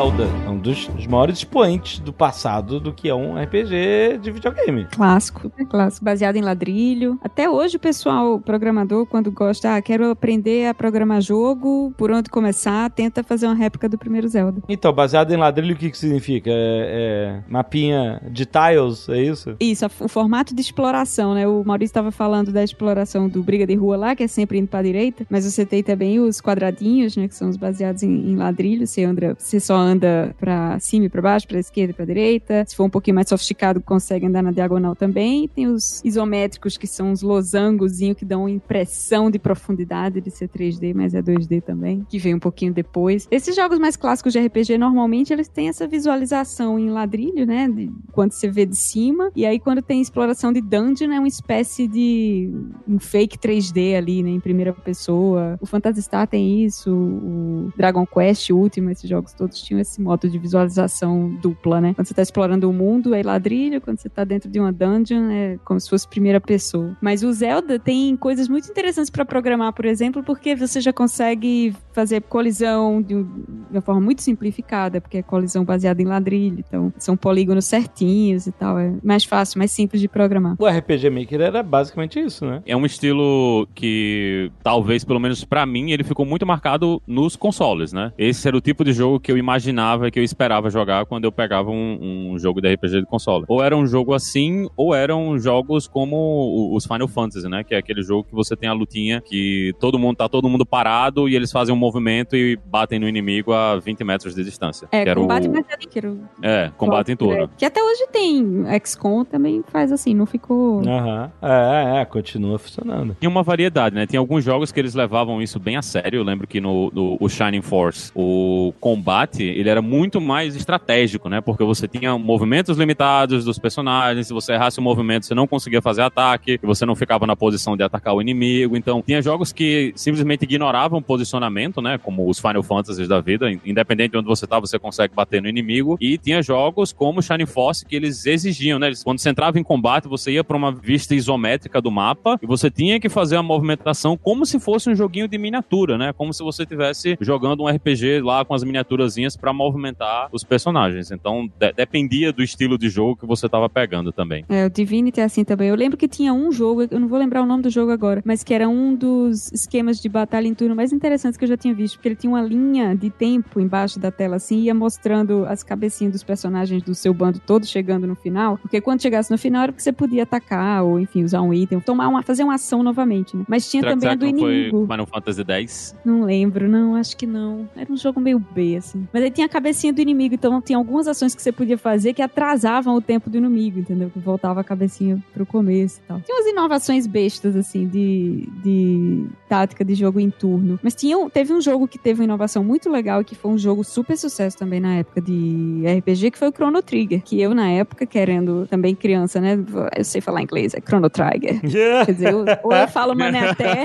Zelda 0.00 0.24
é 0.46 0.48
um 0.48 0.49
dos, 0.60 0.86
dos 0.88 1.06
maiores 1.06 1.38
expoentes 1.38 1.98
do 1.98 2.12
passado 2.12 2.78
do 2.78 2.92
que 2.92 3.08
é 3.08 3.14
um 3.14 3.40
RPG 3.40 4.18
de 4.20 4.30
videogame. 4.30 4.86
Clássico, 4.92 5.42
super 5.42 5.66
clássico, 5.66 6.04
baseado 6.04 6.36
em 6.36 6.42
ladrilho. 6.42 7.18
Até 7.22 7.48
hoje 7.48 7.76
o 7.76 7.80
pessoal 7.80 8.38
programador, 8.38 9.06
quando 9.06 9.30
gosta, 9.30 9.76
ah, 9.76 9.82
quero 9.82 10.10
aprender 10.10 10.66
a 10.66 10.74
programar 10.74 11.20
jogo, 11.20 11.92
por 11.96 12.10
onde 12.10 12.30
começar, 12.30 12.90
tenta 12.90 13.22
fazer 13.22 13.46
uma 13.46 13.54
réplica 13.54 13.88
do 13.88 13.98
primeiro 13.98 14.28
Zelda. 14.28 14.62
Então, 14.68 14.92
baseado 14.92 15.32
em 15.32 15.36
ladrilho, 15.36 15.74
o 15.74 15.78
que, 15.78 15.90
que 15.90 15.98
significa? 15.98 16.50
É, 16.50 17.40
é 17.42 17.42
mapinha 17.48 18.20
de 18.30 18.44
tiles, 18.46 19.08
é 19.08 19.22
isso? 19.22 19.56
Isso, 19.60 19.86
o 20.00 20.08
formato 20.08 20.54
de 20.54 20.60
exploração, 20.60 21.34
né? 21.34 21.46
O 21.46 21.64
Maurício 21.64 21.90
estava 21.90 22.10
falando 22.10 22.52
da 22.52 22.62
exploração 22.62 23.28
do 23.28 23.42
Briga 23.42 23.66
de 23.66 23.74
Rua 23.74 23.96
lá, 23.96 24.16
que 24.16 24.22
é 24.22 24.28
sempre 24.28 24.58
indo 24.58 24.68
pra 24.68 24.82
direita, 24.82 25.26
mas 25.30 25.44
você 25.44 25.64
tem 25.64 25.82
também 25.82 26.20
os 26.20 26.40
quadradinhos, 26.40 27.16
né? 27.16 27.28
Que 27.28 27.34
são 27.34 27.48
os 27.48 27.56
baseados 27.56 28.02
em, 28.02 28.30
em 28.30 28.36
ladrilho. 28.36 28.86
Você 28.86 29.04
anda, 29.04 29.34
você 29.38 29.60
só 29.60 29.76
anda 29.76 30.34
pra 30.38 30.49
cima 30.78 31.06
e 31.06 31.08
pra 31.08 31.22
baixo, 31.22 31.46
pra 31.46 31.58
esquerda 31.58 31.92
e 31.92 31.94
pra 31.94 32.04
direita. 32.04 32.64
Se 32.66 32.76
for 32.76 32.84
um 32.84 32.90
pouquinho 32.90 33.14
mais 33.14 33.28
sofisticado, 33.28 33.80
consegue 33.80 34.26
andar 34.26 34.42
na 34.42 34.50
diagonal 34.50 34.94
também. 34.94 35.48
Tem 35.48 35.66
os 35.66 36.00
isométricos, 36.04 36.76
que 36.76 36.86
são 36.86 37.12
os 37.12 37.22
losangozinhos 37.22 38.16
que 38.16 38.24
dão 38.24 38.48
impressão 38.48 39.30
de 39.30 39.38
profundidade 39.38 40.20
de 40.20 40.30
ser 40.30 40.48
3D, 40.48 40.94
mas 40.94 41.14
é 41.14 41.22
2D 41.22 41.62
também, 41.62 42.06
que 42.08 42.18
vem 42.18 42.34
um 42.34 42.38
pouquinho 42.38 42.72
depois. 42.72 43.26
Esses 43.30 43.54
jogos 43.54 43.78
mais 43.78 43.96
clássicos 43.96 44.32
de 44.32 44.38
RPG, 44.38 44.78
normalmente, 44.78 45.32
eles 45.32 45.48
têm 45.48 45.68
essa 45.68 45.86
visualização 45.86 46.78
em 46.78 46.90
ladrilho, 46.90 47.46
né? 47.46 47.68
De, 47.68 47.90
quando 48.12 48.32
você 48.32 48.48
vê 48.48 48.66
de 48.66 48.76
cima. 48.76 49.30
E 49.34 49.44
aí, 49.46 49.58
quando 49.58 49.82
tem 49.82 50.00
exploração 50.00 50.52
de 50.52 50.60
dungeon, 50.60 51.12
é 51.12 51.18
uma 51.18 51.28
espécie 51.28 51.86
de 51.86 52.50
um 52.88 52.98
fake 52.98 53.38
3D 53.38 53.96
ali, 53.96 54.22
né? 54.22 54.30
Em 54.30 54.40
primeira 54.40 54.72
pessoa. 54.72 55.58
O 55.60 55.66
Phantasy 55.66 56.02
Star 56.02 56.26
tem 56.26 56.64
isso, 56.64 56.90
o 56.90 57.72
Dragon 57.76 58.06
Quest, 58.06 58.50
o 58.50 58.56
último, 58.56 58.90
esses 58.90 59.08
jogos 59.08 59.32
todos 59.32 59.62
tinham 59.62 59.80
esse 59.80 60.00
modo 60.00 60.28
de 60.28 60.38
visualização 60.40 61.28
dupla, 61.40 61.80
né? 61.80 61.94
Quando 61.94 62.06
você 62.06 62.14
tá 62.14 62.22
explorando 62.22 62.68
o 62.68 62.72
mundo, 62.72 63.14
é 63.14 63.22
ladrilho, 63.22 63.80
quando 63.80 63.98
você 63.98 64.08
tá 64.08 64.24
dentro 64.24 64.50
de 64.50 64.58
uma 64.58 64.72
dungeon, 64.72 65.30
é 65.30 65.58
como 65.64 65.78
se 65.80 65.88
fosse 65.88 66.08
primeira 66.08 66.40
pessoa. 66.40 66.96
Mas 67.00 67.22
o 67.22 67.32
Zelda 67.32 67.78
tem 67.78 68.16
coisas 68.16 68.48
muito 68.48 68.68
interessantes 68.68 69.10
para 69.10 69.24
programar, 69.24 69.72
por 69.72 69.84
exemplo, 69.84 70.22
porque 70.22 70.54
você 70.54 70.80
já 70.80 70.92
consegue 70.92 71.74
fazer 71.92 72.22
colisão 72.22 73.02
de, 73.02 73.14
um, 73.14 73.22
de 73.22 73.76
uma 73.76 73.80
forma 73.80 74.00
muito 74.00 74.22
simplificada, 74.22 75.00
porque 75.00 75.18
é 75.18 75.22
colisão 75.22 75.64
baseada 75.64 76.00
em 76.00 76.06
ladrilho, 76.06 76.64
então 76.66 76.92
são 76.98 77.16
polígonos 77.16 77.64
certinhos 77.64 78.46
e 78.46 78.52
tal, 78.52 78.78
é 78.78 78.92
mais 79.02 79.24
fácil, 79.24 79.58
mais 79.58 79.70
simples 79.70 80.00
de 80.00 80.08
programar. 80.08 80.56
O 80.58 80.66
RPG 80.66 81.10
Maker 81.10 81.40
era 81.40 81.62
basicamente 81.62 82.18
isso, 82.18 82.46
né? 82.46 82.62
É 82.66 82.76
um 82.76 82.86
estilo 82.86 83.68
que, 83.74 84.50
talvez, 84.62 85.04
pelo 85.04 85.20
menos 85.20 85.44
pra 85.44 85.66
mim, 85.66 85.90
ele 85.90 86.04
ficou 86.04 86.24
muito 86.24 86.46
marcado 86.46 87.02
nos 87.06 87.36
consoles, 87.36 87.92
né? 87.92 88.12
Esse 88.18 88.46
era 88.48 88.56
o 88.56 88.60
tipo 88.60 88.84
de 88.84 88.92
jogo 88.92 89.20
que 89.20 89.30
eu 89.30 89.38
imaginava, 89.38 90.10
que 90.10 90.18
eu 90.18 90.24
esperava 90.30 90.70
jogar 90.70 91.06
quando 91.06 91.24
eu 91.24 91.32
pegava 91.32 91.70
um, 91.70 92.32
um 92.32 92.38
jogo 92.38 92.60
de 92.60 92.72
RPG 92.72 93.00
de 93.00 93.06
console. 93.06 93.44
Ou 93.48 93.62
era 93.62 93.76
um 93.76 93.86
jogo 93.86 94.14
assim, 94.14 94.68
ou 94.76 94.94
eram 94.94 95.38
jogos 95.38 95.86
como 95.86 96.74
os 96.74 96.86
Final 96.86 97.08
Fantasy, 97.08 97.48
né? 97.48 97.64
Que 97.64 97.74
é 97.74 97.78
aquele 97.78 98.02
jogo 98.02 98.24
que 98.24 98.34
você 98.34 98.56
tem 98.56 98.68
a 98.68 98.72
lutinha 98.72 99.20
que 99.20 99.72
todo 99.78 99.98
mundo 99.98 100.16
tá 100.16 100.28
todo 100.28 100.48
mundo 100.48 100.64
parado 100.64 101.28
e 101.28 101.36
eles 101.36 101.50
fazem 101.52 101.74
um 101.74 101.78
movimento 101.78 102.36
e 102.36 102.56
batem 102.66 102.98
no 102.98 103.08
inimigo 103.08 103.52
a 103.52 103.78
20 103.78 104.04
metros 104.04 104.34
de 104.34 104.44
distância. 104.44 104.88
É, 104.92 105.04
que 105.04 105.10
era 105.10 105.20
combate 105.20 105.48
o... 105.48 105.88
tiro. 105.88 106.20
É, 106.42 106.70
combate 106.76 107.12
em 107.12 107.16
turno. 107.16 107.50
Que 107.56 107.64
até 107.64 107.82
hoje 107.82 108.06
tem. 108.12 108.64
XCOM 108.84 109.24
também 109.24 109.62
faz 109.68 109.92
assim, 109.92 110.14
não 110.14 110.26
ficou. 110.26 110.80
Aham. 110.80 111.30
É, 111.42 112.00
é, 112.00 112.04
continua 112.04 112.58
funcionando. 112.58 113.16
Tinha 113.18 113.30
uma 113.30 113.42
variedade, 113.42 113.94
né? 113.94 114.06
Tinha 114.06 114.20
alguns 114.20 114.44
jogos 114.44 114.72
que 114.72 114.80
eles 114.80 114.94
levavam 114.94 115.42
isso 115.42 115.58
bem 115.58 115.76
a 115.76 115.82
sério. 115.82 116.18
Eu 116.18 116.24
lembro 116.24 116.46
que 116.46 116.60
no, 116.60 116.90
no 116.92 117.16
o 117.20 117.28
Shining 117.28 117.62
Force, 117.62 118.10
o 118.14 118.72
combate, 118.80 119.42
ele 119.42 119.68
era 119.68 119.82
muito 119.82 120.19
mais 120.20 120.54
estratégico, 120.54 121.28
né? 121.28 121.40
Porque 121.40 121.64
você 121.64 121.88
tinha 121.88 122.16
movimentos 122.18 122.76
limitados 122.78 123.44
dos 123.44 123.58
personagens. 123.58 124.26
Se 124.26 124.32
você 124.32 124.52
errasse 124.52 124.78
o 124.78 124.82
movimento, 124.82 125.26
você 125.26 125.34
não 125.34 125.46
conseguia 125.46 125.82
fazer 125.82 126.02
ataque. 126.02 126.58
Você 126.62 126.86
não 126.86 126.94
ficava 126.94 127.26
na 127.26 127.34
posição 127.34 127.76
de 127.76 127.82
atacar 127.82 128.14
o 128.14 128.20
inimigo. 128.20 128.76
Então, 128.76 129.02
tinha 129.02 129.22
jogos 129.22 129.52
que 129.52 129.92
simplesmente 129.96 130.42
ignoravam 130.42 131.02
posicionamento, 131.02 131.80
né? 131.80 131.98
Como 131.98 132.28
os 132.28 132.38
Final 132.38 132.62
Fantasies 132.62 133.08
da 133.08 133.20
vida. 133.20 133.50
Independente 133.64 134.12
de 134.12 134.18
onde 134.18 134.28
você 134.28 134.46
tá, 134.46 134.60
você 134.60 134.78
consegue 134.78 135.14
bater 135.14 135.42
no 135.42 135.48
inimigo. 135.48 135.96
E 136.00 136.18
tinha 136.18 136.42
jogos 136.42 136.92
como 136.92 137.22
Shining 137.22 137.46
Force 137.46 137.84
que 137.84 137.96
eles 137.96 138.26
exigiam, 138.26 138.78
né? 138.78 138.92
Quando 139.02 139.18
você 139.18 139.30
entrava 139.30 139.58
em 139.58 139.62
combate, 139.62 140.08
você 140.08 140.32
ia 140.32 140.44
para 140.44 140.56
uma 140.56 140.72
vista 140.72 141.14
isométrica 141.14 141.80
do 141.80 141.90
mapa 141.90 142.38
e 142.42 142.46
você 142.46 142.70
tinha 142.70 143.00
que 143.00 143.08
fazer 143.08 143.36
a 143.36 143.42
movimentação 143.42 144.16
como 144.16 144.44
se 144.44 144.58
fosse 144.58 144.90
um 144.90 144.94
joguinho 144.94 145.28
de 145.28 145.38
miniatura, 145.38 145.96
né? 145.96 146.12
Como 146.12 146.32
se 146.32 146.42
você 146.42 146.62
estivesse 146.62 147.16
jogando 147.20 147.62
um 147.62 147.68
RPG 147.68 148.20
lá 148.20 148.44
com 148.44 148.54
as 148.54 148.62
miniaturazinhas 148.62 149.36
para 149.36 149.52
movimentar 149.52 150.09
os 150.32 150.44
personagens. 150.44 151.10
Então, 151.10 151.48
de- 151.58 151.72
dependia 151.72 152.32
do 152.32 152.42
estilo 152.42 152.76
de 152.78 152.88
jogo 152.88 153.16
que 153.16 153.26
você 153.26 153.48
tava 153.48 153.68
pegando 153.68 154.12
também. 154.12 154.44
É, 154.48 154.66
o 154.66 154.70
Divinity 154.70 155.20
é 155.20 155.24
assim 155.24 155.44
também. 155.44 155.68
Eu 155.68 155.74
lembro 155.74 155.96
que 155.96 156.08
tinha 156.08 156.32
um 156.32 156.50
jogo, 156.52 156.82
eu 156.90 157.00
não 157.00 157.08
vou 157.08 157.18
lembrar 157.18 157.42
o 157.42 157.46
nome 157.46 157.62
do 157.62 157.70
jogo 157.70 157.90
agora, 157.92 158.22
mas 158.24 158.42
que 158.44 158.52
era 158.54 158.68
um 158.68 158.94
dos 158.94 159.50
esquemas 159.52 160.00
de 160.00 160.08
batalha 160.08 160.46
em 160.46 160.54
turno 160.54 160.74
mais 160.74 160.92
interessantes 160.92 161.36
que 161.36 161.44
eu 161.44 161.48
já 161.48 161.56
tinha 161.56 161.74
visto, 161.74 161.96
porque 161.96 162.08
ele 162.08 162.16
tinha 162.16 162.30
uma 162.30 162.42
linha 162.42 162.94
de 162.94 163.10
tempo 163.10 163.60
embaixo 163.60 163.98
da 163.98 164.10
tela, 164.10 164.36
assim, 164.36 164.60
ia 164.60 164.74
mostrando 164.74 165.44
as 165.46 165.62
cabecinhas 165.62 166.12
dos 166.12 166.22
personagens 166.22 166.82
do 166.82 166.94
seu 166.94 167.12
bando 167.14 167.38
todo 167.38 167.66
chegando 167.66 168.06
no 168.06 168.14
final, 168.14 168.58
porque 168.58 168.80
quando 168.80 169.02
chegasse 169.02 169.30
no 169.30 169.38
final 169.38 169.62
era 169.64 169.72
porque 169.72 169.82
você 169.82 169.92
podia 169.92 170.22
atacar, 170.22 170.82
ou 170.84 170.98
enfim, 170.98 171.24
usar 171.24 171.40
um 171.42 171.52
item, 171.54 171.80
tomar 171.80 172.08
uma, 172.08 172.22
fazer 172.22 172.42
uma 172.44 172.54
ação 172.54 172.82
novamente, 172.82 173.36
né? 173.36 173.44
Mas 173.48 173.70
tinha 173.70 173.82
Será 173.82 173.94
que, 173.94 174.00
também 174.00 174.10
a 174.12 174.14
do 174.14 174.26
que 174.38 174.42
inimigo. 174.44 174.78
foi 174.86 174.86
Final 174.86 175.06
Fantasy 175.06 175.44
X? 175.46 175.96
Não 176.04 176.24
lembro, 176.24 176.68
não, 176.68 176.94
acho 176.94 177.16
que 177.16 177.26
não. 177.26 177.68
Era 177.76 177.92
um 177.92 177.96
jogo 177.96 178.20
meio 178.20 178.38
B, 178.38 178.76
assim. 178.76 179.06
Mas 179.12 179.22
aí 179.22 179.30
tinha 179.30 179.46
a 179.46 179.50
cabecinha 179.50 179.92
do 179.92 179.99
inimigo, 180.00 180.34
então 180.34 180.60
tinha 180.60 180.76
algumas 180.78 181.06
ações 181.06 181.34
que 181.34 181.42
você 181.42 181.52
podia 181.52 181.78
fazer 181.78 182.12
que 182.14 182.22
atrasavam 182.22 182.94
o 182.96 183.00
tempo 183.00 183.28
do 183.30 183.36
inimigo, 183.38 183.78
entendeu? 183.80 184.10
Que 184.10 184.18
voltava 184.18 184.60
a 184.60 184.64
cabecinha 184.64 185.22
pro 185.32 185.44
começo 185.46 186.00
e 186.04 186.08
tal. 186.08 186.20
Tinha 186.20 186.36
umas 186.36 186.46
inovações 186.46 187.06
bestas, 187.06 187.54
assim, 187.56 187.86
de, 187.86 188.48
de 188.62 189.26
tática 189.48 189.84
de 189.84 189.94
jogo 189.94 190.20
em 190.20 190.30
turno. 190.30 190.78
Mas 190.82 190.94
tinha, 190.94 191.28
teve 191.30 191.52
um 191.52 191.60
jogo 191.60 191.86
que 191.88 191.98
teve 191.98 192.20
uma 192.20 192.24
inovação 192.24 192.62
muito 192.64 192.88
legal, 192.90 193.24
que 193.24 193.34
foi 193.34 193.50
um 193.50 193.58
jogo 193.58 193.84
super 193.84 194.16
sucesso 194.16 194.56
também 194.56 194.80
na 194.80 194.96
época 194.96 195.20
de 195.20 195.82
RPG, 195.98 196.30
que 196.32 196.38
foi 196.38 196.48
o 196.48 196.52
Chrono 196.52 196.82
Trigger. 196.82 197.22
Que 197.22 197.40
eu, 197.40 197.54
na 197.54 197.68
época, 197.70 198.06
querendo 198.06 198.66
também 198.68 198.94
criança, 198.94 199.40
né? 199.40 199.58
Eu 199.96 200.04
sei 200.04 200.20
falar 200.20 200.42
inglês, 200.42 200.74
é 200.74 200.80
Chrono 200.80 201.10
Trigger. 201.10 201.60
Quer 202.06 202.12
dizer, 202.12 202.32
eu- 202.32 202.44
ou 202.62 202.72
eu 202.72 202.88
falo 202.88 203.14
maneté, 203.16 203.84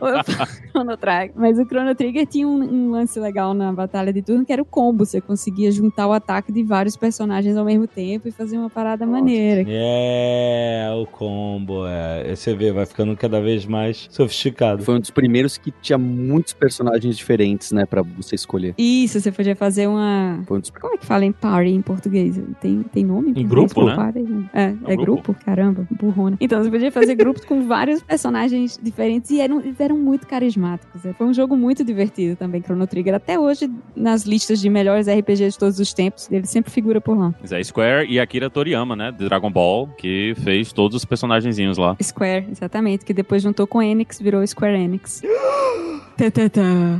ou 0.00 0.08
eu 0.08 0.24
falo 0.24 0.48
Chrono 0.70 0.96
Trigger. 0.96 1.32
Mas 1.36 1.58
o 1.58 1.64
Chrono 1.64 1.94
Trigger 1.94 2.26
tinha 2.26 2.46
um, 2.48 2.62
um 2.62 2.90
lance 2.90 3.18
legal 3.20 3.54
na 3.54 3.72
batalha 3.72 4.12
de 4.12 4.22
turno, 4.22 4.44
que 4.44 4.52
era 4.52 4.62
o 4.62 4.64
combo. 4.64 5.04
Você 5.04 5.20
conseguia 5.20 5.43
juntar 5.70 6.06
o 6.06 6.12
ataque 6.12 6.52
de 6.52 6.62
vários 6.62 6.96
personagens 6.96 7.56
ao 7.56 7.64
mesmo 7.64 7.86
tempo 7.86 8.28
e 8.28 8.30
fazer 8.30 8.56
uma 8.56 8.70
parada 8.70 9.06
maneira. 9.06 9.64
É, 9.66 10.88
o 10.94 11.06
combo, 11.06 11.86
é. 11.86 12.34
Você 12.34 12.54
vê, 12.54 12.72
vai 12.72 12.86
ficando 12.86 13.16
cada 13.16 13.40
vez 13.40 13.64
mais 13.66 14.06
sofisticado. 14.10 14.82
Foi 14.82 14.94
um 14.96 15.00
dos 15.00 15.10
primeiros 15.10 15.56
que 15.56 15.72
tinha 15.82 15.98
muitos 15.98 16.52
personagens 16.52 17.16
diferentes, 17.16 17.72
né, 17.72 17.86
pra 17.86 18.02
você 18.02 18.34
escolher. 18.34 18.74
Isso, 18.78 19.20
você 19.20 19.30
podia 19.32 19.56
fazer 19.56 19.86
uma. 19.86 20.42
Foi 20.46 20.58
um 20.58 20.60
dos 20.60 20.70
Como 20.70 20.94
é 20.94 20.98
que 20.98 21.06
fala 21.06 21.24
em 21.24 21.32
party 21.32 21.70
em 21.70 21.82
português? 21.82 22.40
Tem, 22.60 22.82
tem 22.82 23.04
nome? 23.04 23.32
Em 23.36 23.46
grupo, 23.46 23.84
né? 23.84 23.96
party? 23.96 24.24
É, 24.52 24.62
é, 24.62 24.96
grupo. 24.96 25.32
grupo? 25.32 25.44
Caramba, 25.44 25.86
burrona. 25.90 26.36
Então, 26.40 26.62
você 26.62 26.70
podia 26.70 26.92
fazer 26.92 27.14
grupos 27.14 27.44
com 27.44 27.66
vários 27.66 28.02
personagens 28.04 28.78
diferentes 28.82 29.30
e 29.30 29.40
eram, 29.40 29.60
eles 29.60 29.78
eram 29.80 29.96
muito 29.96 30.26
carismáticos. 30.26 31.04
É, 31.04 31.12
Foi 31.12 31.26
um 31.26 31.34
jogo 31.34 31.56
muito 31.56 31.84
divertido 31.84 32.36
também, 32.36 32.62
Chrono 32.62 32.86
Trigger. 32.86 33.14
Até 33.14 33.38
hoje, 33.38 33.70
nas 33.94 34.24
listas 34.24 34.60
de 34.60 34.68
melhores 34.68 35.06
RPGs 35.08 35.23
de 35.24 35.58
todos 35.58 35.78
os 35.78 35.92
tempos, 35.92 36.30
ele 36.30 36.46
sempre 36.46 36.70
figura 36.70 37.00
por 37.00 37.16
lá. 37.18 37.34
Mas 37.40 37.52
é 37.52 37.62
Square 37.62 38.06
e 38.08 38.20
Akira 38.20 38.50
Toriyama, 38.50 38.94
né? 38.94 39.10
De 39.10 39.24
Dragon 39.24 39.50
Ball, 39.50 39.88
que 39.98 40.34
fez 40.42 40.72
todos 40.72 40.96
os 40.96 41.04
personagenzinhos 41.04 41.78
lá. 41.78 41.96
Square, 42.02 42.48
exatamente, 42.50 43.04
que 43.04 43.14
depois 43.14 43.42
juntou 43.42 43.66
com 43.66 43.82
Enix, 43.82 44.20
virou 44.20 44.46
Square 44.46 44.76
Enix. 44.76 45.22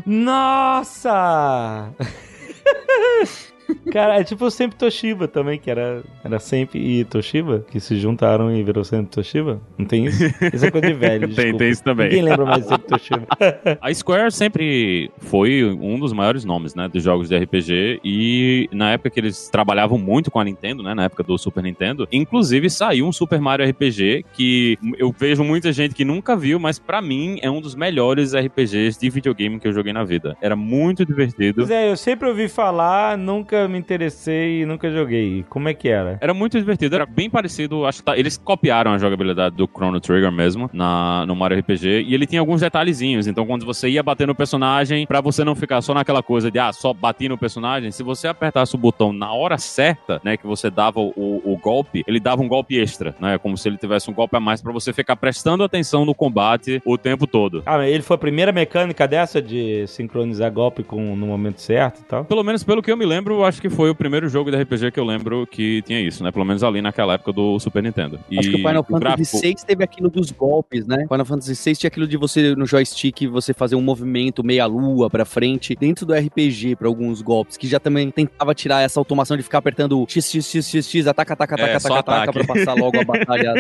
Nossa! 0.07 1.91
Cara, 3.91 4.19
é 4.21 4.25
tipo 4.25 4.45
o 4.45 4.51
Sempre 4.51 4.77
Toshiba 4.79 5.27
também, 5.29 5.59
que 5.59 5.71
era, 5.71 6.03
era 6.23 6.39
Sempre 6.39 6.79
e 7.01 7.05
Toshiba, 7.05 7.65
que 7.71 7.81
se 7.81 7.97
juntaram 7.97 8.55
e 8.55 8.63
virou 8.63 8.85
Sempre 8.85 9.07
Toshiba. 9.11 9.61
Não 9.79 9.87
tem 9.87 10.07
isso? 10.07 10.25
Isso 10.53 10.67
é 10.67 10.71
coisa 10.71 10.87
de 10.87 10.93
velho, 10.95 11.29
Tem, 11.35 11.35
desculpa. 11.35 11.59
tem 11.59 11.71
isso 11.71 11.85
também. 11.85 12.09
Ninguém 12.09 12.23
lembra 12.25 12.45
mais 12.45 12.63
de 12.63 12.69
Sempre 12.69 12.87
Toshiba. 12.89 13.27
A 13.81 13.93
Square 13.95 14.33
sempre 14.33 15.11
foi 15.19 15.65
um 15.65 15.99
dos 15.99 16.13
maiores 16.13 16.45
nomes, 16.45 16.75
né, 16.75 16.89
dos 16.89 17.03
jogos 17.03 17.29
de 17.29 17.37
RPG 17.37 18.01
e 18.05 18.69
na 18.73 18.93
época 18.93 19.11
que 19.11 19.21
eles 19.21 19.49
trabalhavam 19.49 19.99
muito 19.99 20.31
com 20.31 20.39
a 20.41 20.45
Nintendo, 20.45 20.83
né, 20.83 20.95
na 20.95 21.05
época 21.05 21.23
do 21.23 21.37
Super 21.39 21.63
Nintendo, 21.63 22.07
inclusive 22.13 22.69
saiu 22.71 23.07
um 23.07 23.13
Super 23.13 23.41
Mario 23.41 23.69
RPG 23.69 24.25
que 24.33 24.79
eu 24.99 25.15
vejo 25.17 25.43
muita 25.45 25.73
gente 25.73 25.95
que 25.95 26.05
nunca 26.05 26.37
viu, 26.37 26.59
mas 26.59 26.79
pra 26.79 27.01
mim 27.01 27.39
é 27.43 27.51
um 27.51 27.61
dos 27.61 27.75
melhores 27.75 28.35
RPGs 28.35 28.99
de 28.99 29.11
videogame 29.11 29.59
que 29.61 29.69
eu 29.69 29.73
joguei 29.73 29.93
na 29.93 30.05
vida. 30.05 30.37
Era 30.41 30.57
muito 30.57 31.05
divertido. 31.05 31.57
Pois 31.63 31.71
é, 31.71 31.91
eu 31.91 31.97
sempre 31.97 32.29
ouvi 32.29 32.49
falar, 32.49 33.17
nunca 33.19 33.64
me 33.69 33.79
interessei 33.79 34.63
e 34.63 34.67
nunca 34.67 34.91
joguei. 34.91 35.45
Como 35.49 35.69
é 35.69 35.75
que 35.75 35.89
era? 35.89 36.19
Era 36.21 36.35
muito 36.35 36.59
divertido, 36.59 36.95
era 36.95 37.07
bem 37.07 37.29
parecido, 37.31 37.85
acho 37.87 37.99
que 37.99 38.05
tá- 38.05 38.19
eles 38.19 38.37
copiaram 38.37 38.93
a 38.93 38.99
jogabilidade 38.99 39.57
do 39.57 39.67
Chrono 39.67 40.01
Trigger 40.01 40.31
mesmo 40.33 40.69
na, 40.73 41.25
no 41.27 41.35
Mario 41.37 41.59
RPG, 41.59 42.05
e 42.07 42.15
ele 42.15 42.27
tinha 42.27 42.41
alguns 42.41 42.61
detalhezinhos, 42.61 43.27
então 43.27 43.47
quando 43.47 43.65
você 43.65 43.89
ia 43.89 44.03
bater 44.03 44.27
no 44.27 44.35
personagem, 44.35 45.07
pra 45.07 45.21
você 45.21 45.45
não 45.45 45.55
ficar 45.55 45.81
só 45.83 45.95
naquela 45.95 46.23
coisa 46.23 46.51
de, 46.51 46.59
ah, 46.59 46.73
só 46.73 46.93
bati 46.93 47.29
no 47.29 47.39
personagem, 47.39 47.91
se 47.91 48.03
você 48.03 48.29
apertasse 48.29 48.75
o 48.75 48.79
botão 48.79 49.13
na 49.13 49.33
hora 49.33 49.59
certa, 49.59 50.21
né, 50.25 50.37
que 50.37 50.47
você 50.47 50.71
dava 50.71 51.01
o, 51.01 51.13
o 51.45 51.59
golpe, 51.63 52.03
ele 52.07 52.21
dava 52.21 52.43
um 52.43 52.49
golpe 52.49 52.79
extra, 52.79 53.15
né, 53.21 53.39
como 53.39 53.57
se 53.57 53.69
ele 53.69 53.77
tivesse 53.77 54.11
um 54.11 54.15
golpe 54.15 54.37
a 54.37 54.41
mais 54.41 54.61
pra 54.63 54.73
você 54.73 54.93
ficar 54.93 55.17
prestando 55.17 55.63
atenção 55.65 56.05
no 56.05 56.15
combate 56.15 56.81
o 56.85 56.97
tempo 56.99 57.27
todo. 57.27 57.63
Ah, 57.67 57.87
ele 57.87 58.03
foi 58.03 58.15
a 58.15 58.19
primeira 58.19 58.53
mecânica 58.53 59.07
dessa 59.07 59.41
de 59.43 59.87
sincronizar 59.87 60.51
golpe 60.53 60.83
com, 60.83 61.17
no 61.17 61.27
momento 61.27 61.61
certo 61.61 62.01
e 62.01 62.05
tal? 62.05 62.25
Pelo 62.25 62.43
menos 62.43 62.63
pelo 62.65 62.83
que 62.83 62.91
eu 62.91 62.97
me 62.97 63.05
lembro, 63.07 63.44
eu 63.45 63.49
acho 63.49 63.61
que 63.61 63.69
foi 63.71 63.91
o 63.91 63.95
primeiro 63.95 64.29
jogo 64.29 64.51
de 64.51 64.57
RPG 64.57 64.91
que 64.91 64.99
eu 65.01 65.05
lembro 65.05 65.47
que 65.47 65.83
tinha 65.83 66.01
isso, 66.01 66.23
né? 66.25 66.31
Pelo 66.31 66.45
menos 66.45 66.63
ali 66.63 66.81
naquela 66.83 67.15
época 67.15 67.33
do 67.33 67.59
Super 67.61 67.83
Nintendo. 67.83 68.19
E 68.31 68.39
Acho 68.39 68.51
que 68.51 68.57
o 68.57 68.59
Final 68.59 68.85
Fantasy 68.85 69.01
gráfico- 69.01 69.41
VI 69.41 69.55
teve 69.67 69.85
aquilo 69.85 70.11
dos 70.11 70.31
golpes, 70.31 70.87
né? 70.87 71.07
Final 71.09 71.25
Fantasy 71.25 71.55
VI 71.71 71.77
tinha 71.77 71.89
aquilo 71.89 72.07
de 72.07 72.17
você, 72.17 72.55
no 72.55 72.67
joystick, 72.67 73.27
você 73.29 73.53
fazer 73.55 73.77
um 73.77 73.83
movimento 73.83 74.43
meia-lua 74.45 75.09
pra 75.11 75.25
frente, 75.25 75.75
dentro 75.75 76.05
do 76.07 76.15
RPG, 76.15 76.77
pra 76.77 76.89
alguns 76.89 77.23
golpes, 77.23 77.57
que 77.57 77.67
já 77.67 77.79
também 77.79 78.11
tentava 78.11 78.55
tirar 78.55 78.83
essa 78.83 78.99
automação 78.99 79.37
de 79.37 79.43
ficar 79.43 79.59
apertando 79.59 80.05
X, 80.09 80.25
X, 80.31 80.47
X, 80.47 80.69
X, 80.69 80.89
X, 80.89 81.07
ataca, 81.07 81.33
ataca, 81.35 81.55
É, 81.57 81.65
ataca, 81.65 81.81
só 81.81 81.95
ataca, 81.97 82.23
ataca, 82.31 82.45
pra 82.45 82.55
passar 82.55 82.75
logo 82.75 82.99
a 83.01 83.05
batalha. 83.05 83.55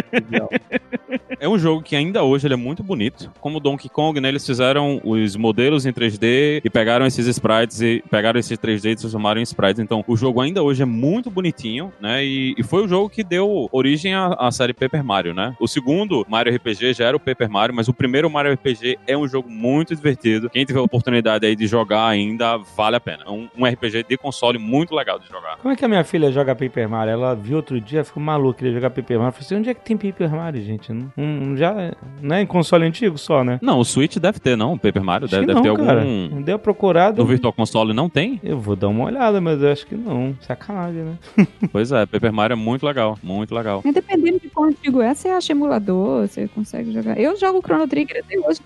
É 1.41 1.49
um 1.49 1.59
jogo 1.59 1.83
que 1.83 1.95
ainda 1.97 2.23
hoje 2.23 2.47
ele 2.47 2.55
é 2.55 2.57
muito 2.57 2.83
bonito. 2.83 3.31
Como 3.41 3.61
Donkey 3.61 3.89
Kong, 3.89 4.21
né? 4.21 4.29
Eles 4.29 4.47
fizeram 4.47 5.01
os 5.05 5.37
modelos 5.37 5.85
em 5.87 5.93
3D 5.93 6.61
e 6.65 6.71
pegaram 6.71 7.05
esses 7.07 7.27
sprites 7.27 7.81
e 7.81 8.03
pegaram 8.11 8.39
esses 8.39 8.57
3D 8.59 8.93
e 8.93 8.97
transformaram 8.97 9.41
em 9.41 9.43
sprites. 9.45 9.74
Então, 9.79 10.05
o 10.07 10.17
jogo 10.17 10.41
ainda 10.41 10.63
hoje 10.63 10.83
é 10.83 10.87
muito 10.87 11.31
bonitinho, 11.31 11.93
né? 12.01 12.25
E, 12.25 12.55
e 12.57 12.63
foi 12.63 12.85
o 12.85 12.89
jogo 12.89 13.09
que 13.09 13.23
deu 13.23 13.69
origem 13.73 14.15
à, 14.15 14.29
à 14.39 14.51
série 14.51 14.73
Paper 14.73 15.05
Mario, 15.05 15.35
né? 15.35 15.55
O 15.61 15.69
segundo 15.69 16.25
Mario 16.29 16.55
RPG 16.55 16.95
já 16.95 17.07
era 17.07 17.17
o 17.17 17.21
Paper 17.21 17.51
Mario, 17.51 17.75
mas 17.75 17.89
o 17.89 17.95
primeiro 17.95 18.31
Mario 18.31 18.53
RPG 18.53 18.99
é 19.07 19.17
um 19.17 19.27
jogo 19.27 19.51
muito 19.51 19.95
divertido. 19.95 20.51
Quem 20.51 20.65
tiver 20.65 20.81
a 20.81 20.83
oportunidade 20.83 21.47
aí 21.47 21.57
de 21.57 21.67
jogar 21.67 22.07
ainda, 22.07 22.59
vale 22.77 22.97
a 22.97 23.01
pena. 23.01 23.25
É 23.27 23.31
um, 23.31 23.49
um 23.57 23.67
RPG 23.67 24.05
de 24.09 24.17
console 24.17 24.59
muito 24.59 24.95
legal 24.95 25.19
de 25.19 25.29
jogar. 25.29 25.57
Como 25.59 25.73
é 25.73 25.77
que 25.77 25.85
a 25.85 25.89
minha 25.89 26.05
filha 26.05 26.31
joga 26.31 26.55
Paper 26.55 26.89
Mario? 26.89 27.13
Ela 27.13 27.35
viu 27.35 27.57
outro 27.57 27.81
dia, 27.81 28.05
ficou 28.05 28.23
maluca, 28.23 28.59
queria 28.59 28.73
jogar 28.75 28.91
Paper 28.91 29.19
Mario. 29.19 29.29
Eu 29.29 29.33
falei 29.33 29.47
assim, 29.47 29.57
onde 29.57 29.71
é 29.71 29.75
que 29.75 29.85
tem 29.85 29.97
Paper 29.97 30.31
Mario, 30.31 30.63
gente? 30.63 30.93
Não, 30.93 31.57
já, 31.57 31.75
não 32.21 32.37
é 32.37 32.43
em 32.43 32.47
console 32.47 32.85
antigo 32.85 33.19
só, 33.19 33.43
né? 33.45 33.59
Não, 33.63 33.79
o 33.79 33.85
Switch 33.85 34.17
deve 34.17 34.39
ter, 34.39 34.57
não? 34.57 34.75
O 34.75 34.79
Paper 34.79 35.03
Mario 35.03 35.27
Acho 35.27 35.35
deve, 35.35 35.53
não, 35.53 35.63
ter 35.63 35.77
cara. 35.77 36.01
algum. 36.01 36.29
Não 36.29 36.43
deu 36.43 36.55
uma 36.55 36.59
procurada. 36.59 37.17
No 37.21 37.27
Virtual 37.27 37.53
Console 37.53 37.93
não 37.93 38.09
tem? 38.09 38.41
Eu 38.43 38.59
vou 38.59 38.77
dar 38.77 38.89
uma 38.89 39.05
olhada, 39.05 39.41
mas 39.41 39.63
eu 39.65 39.73
acho 39.73 39.87
que 39.87 39.95
não. 39.95 40.37
Sacanagem, 40.41 41.03
né? 41.03 41.19
Pois 41.73 41.91
é, 41.91 42.07
Paper 42.07 42.33
Mario 42.33 42.55
é 42.55 42.57
muito 42.57 42.87
legal, 42.87 43.19
muito 43.23 43.55
legal. 43.55 43.81
Mas 43.85 43.95
dependendo 43.95 44.39
de 44.39 44.49
quão 44.49 44.69
antigo 44.69 45.01
é, 45.01 45.15
você 45.15 45.29
acha 45.29 45.53
emulador, 45.53 46.27
você 46.27 46.49
consegue 46.49 46.93
jogar. 46.93 47.19
Eu 47.19 47.37
jogo 47.37 47.61
Chrono 47.65 47.89
Trigger 47.89 48.23
até 48.25 48.39
hoje. 48.39 48.61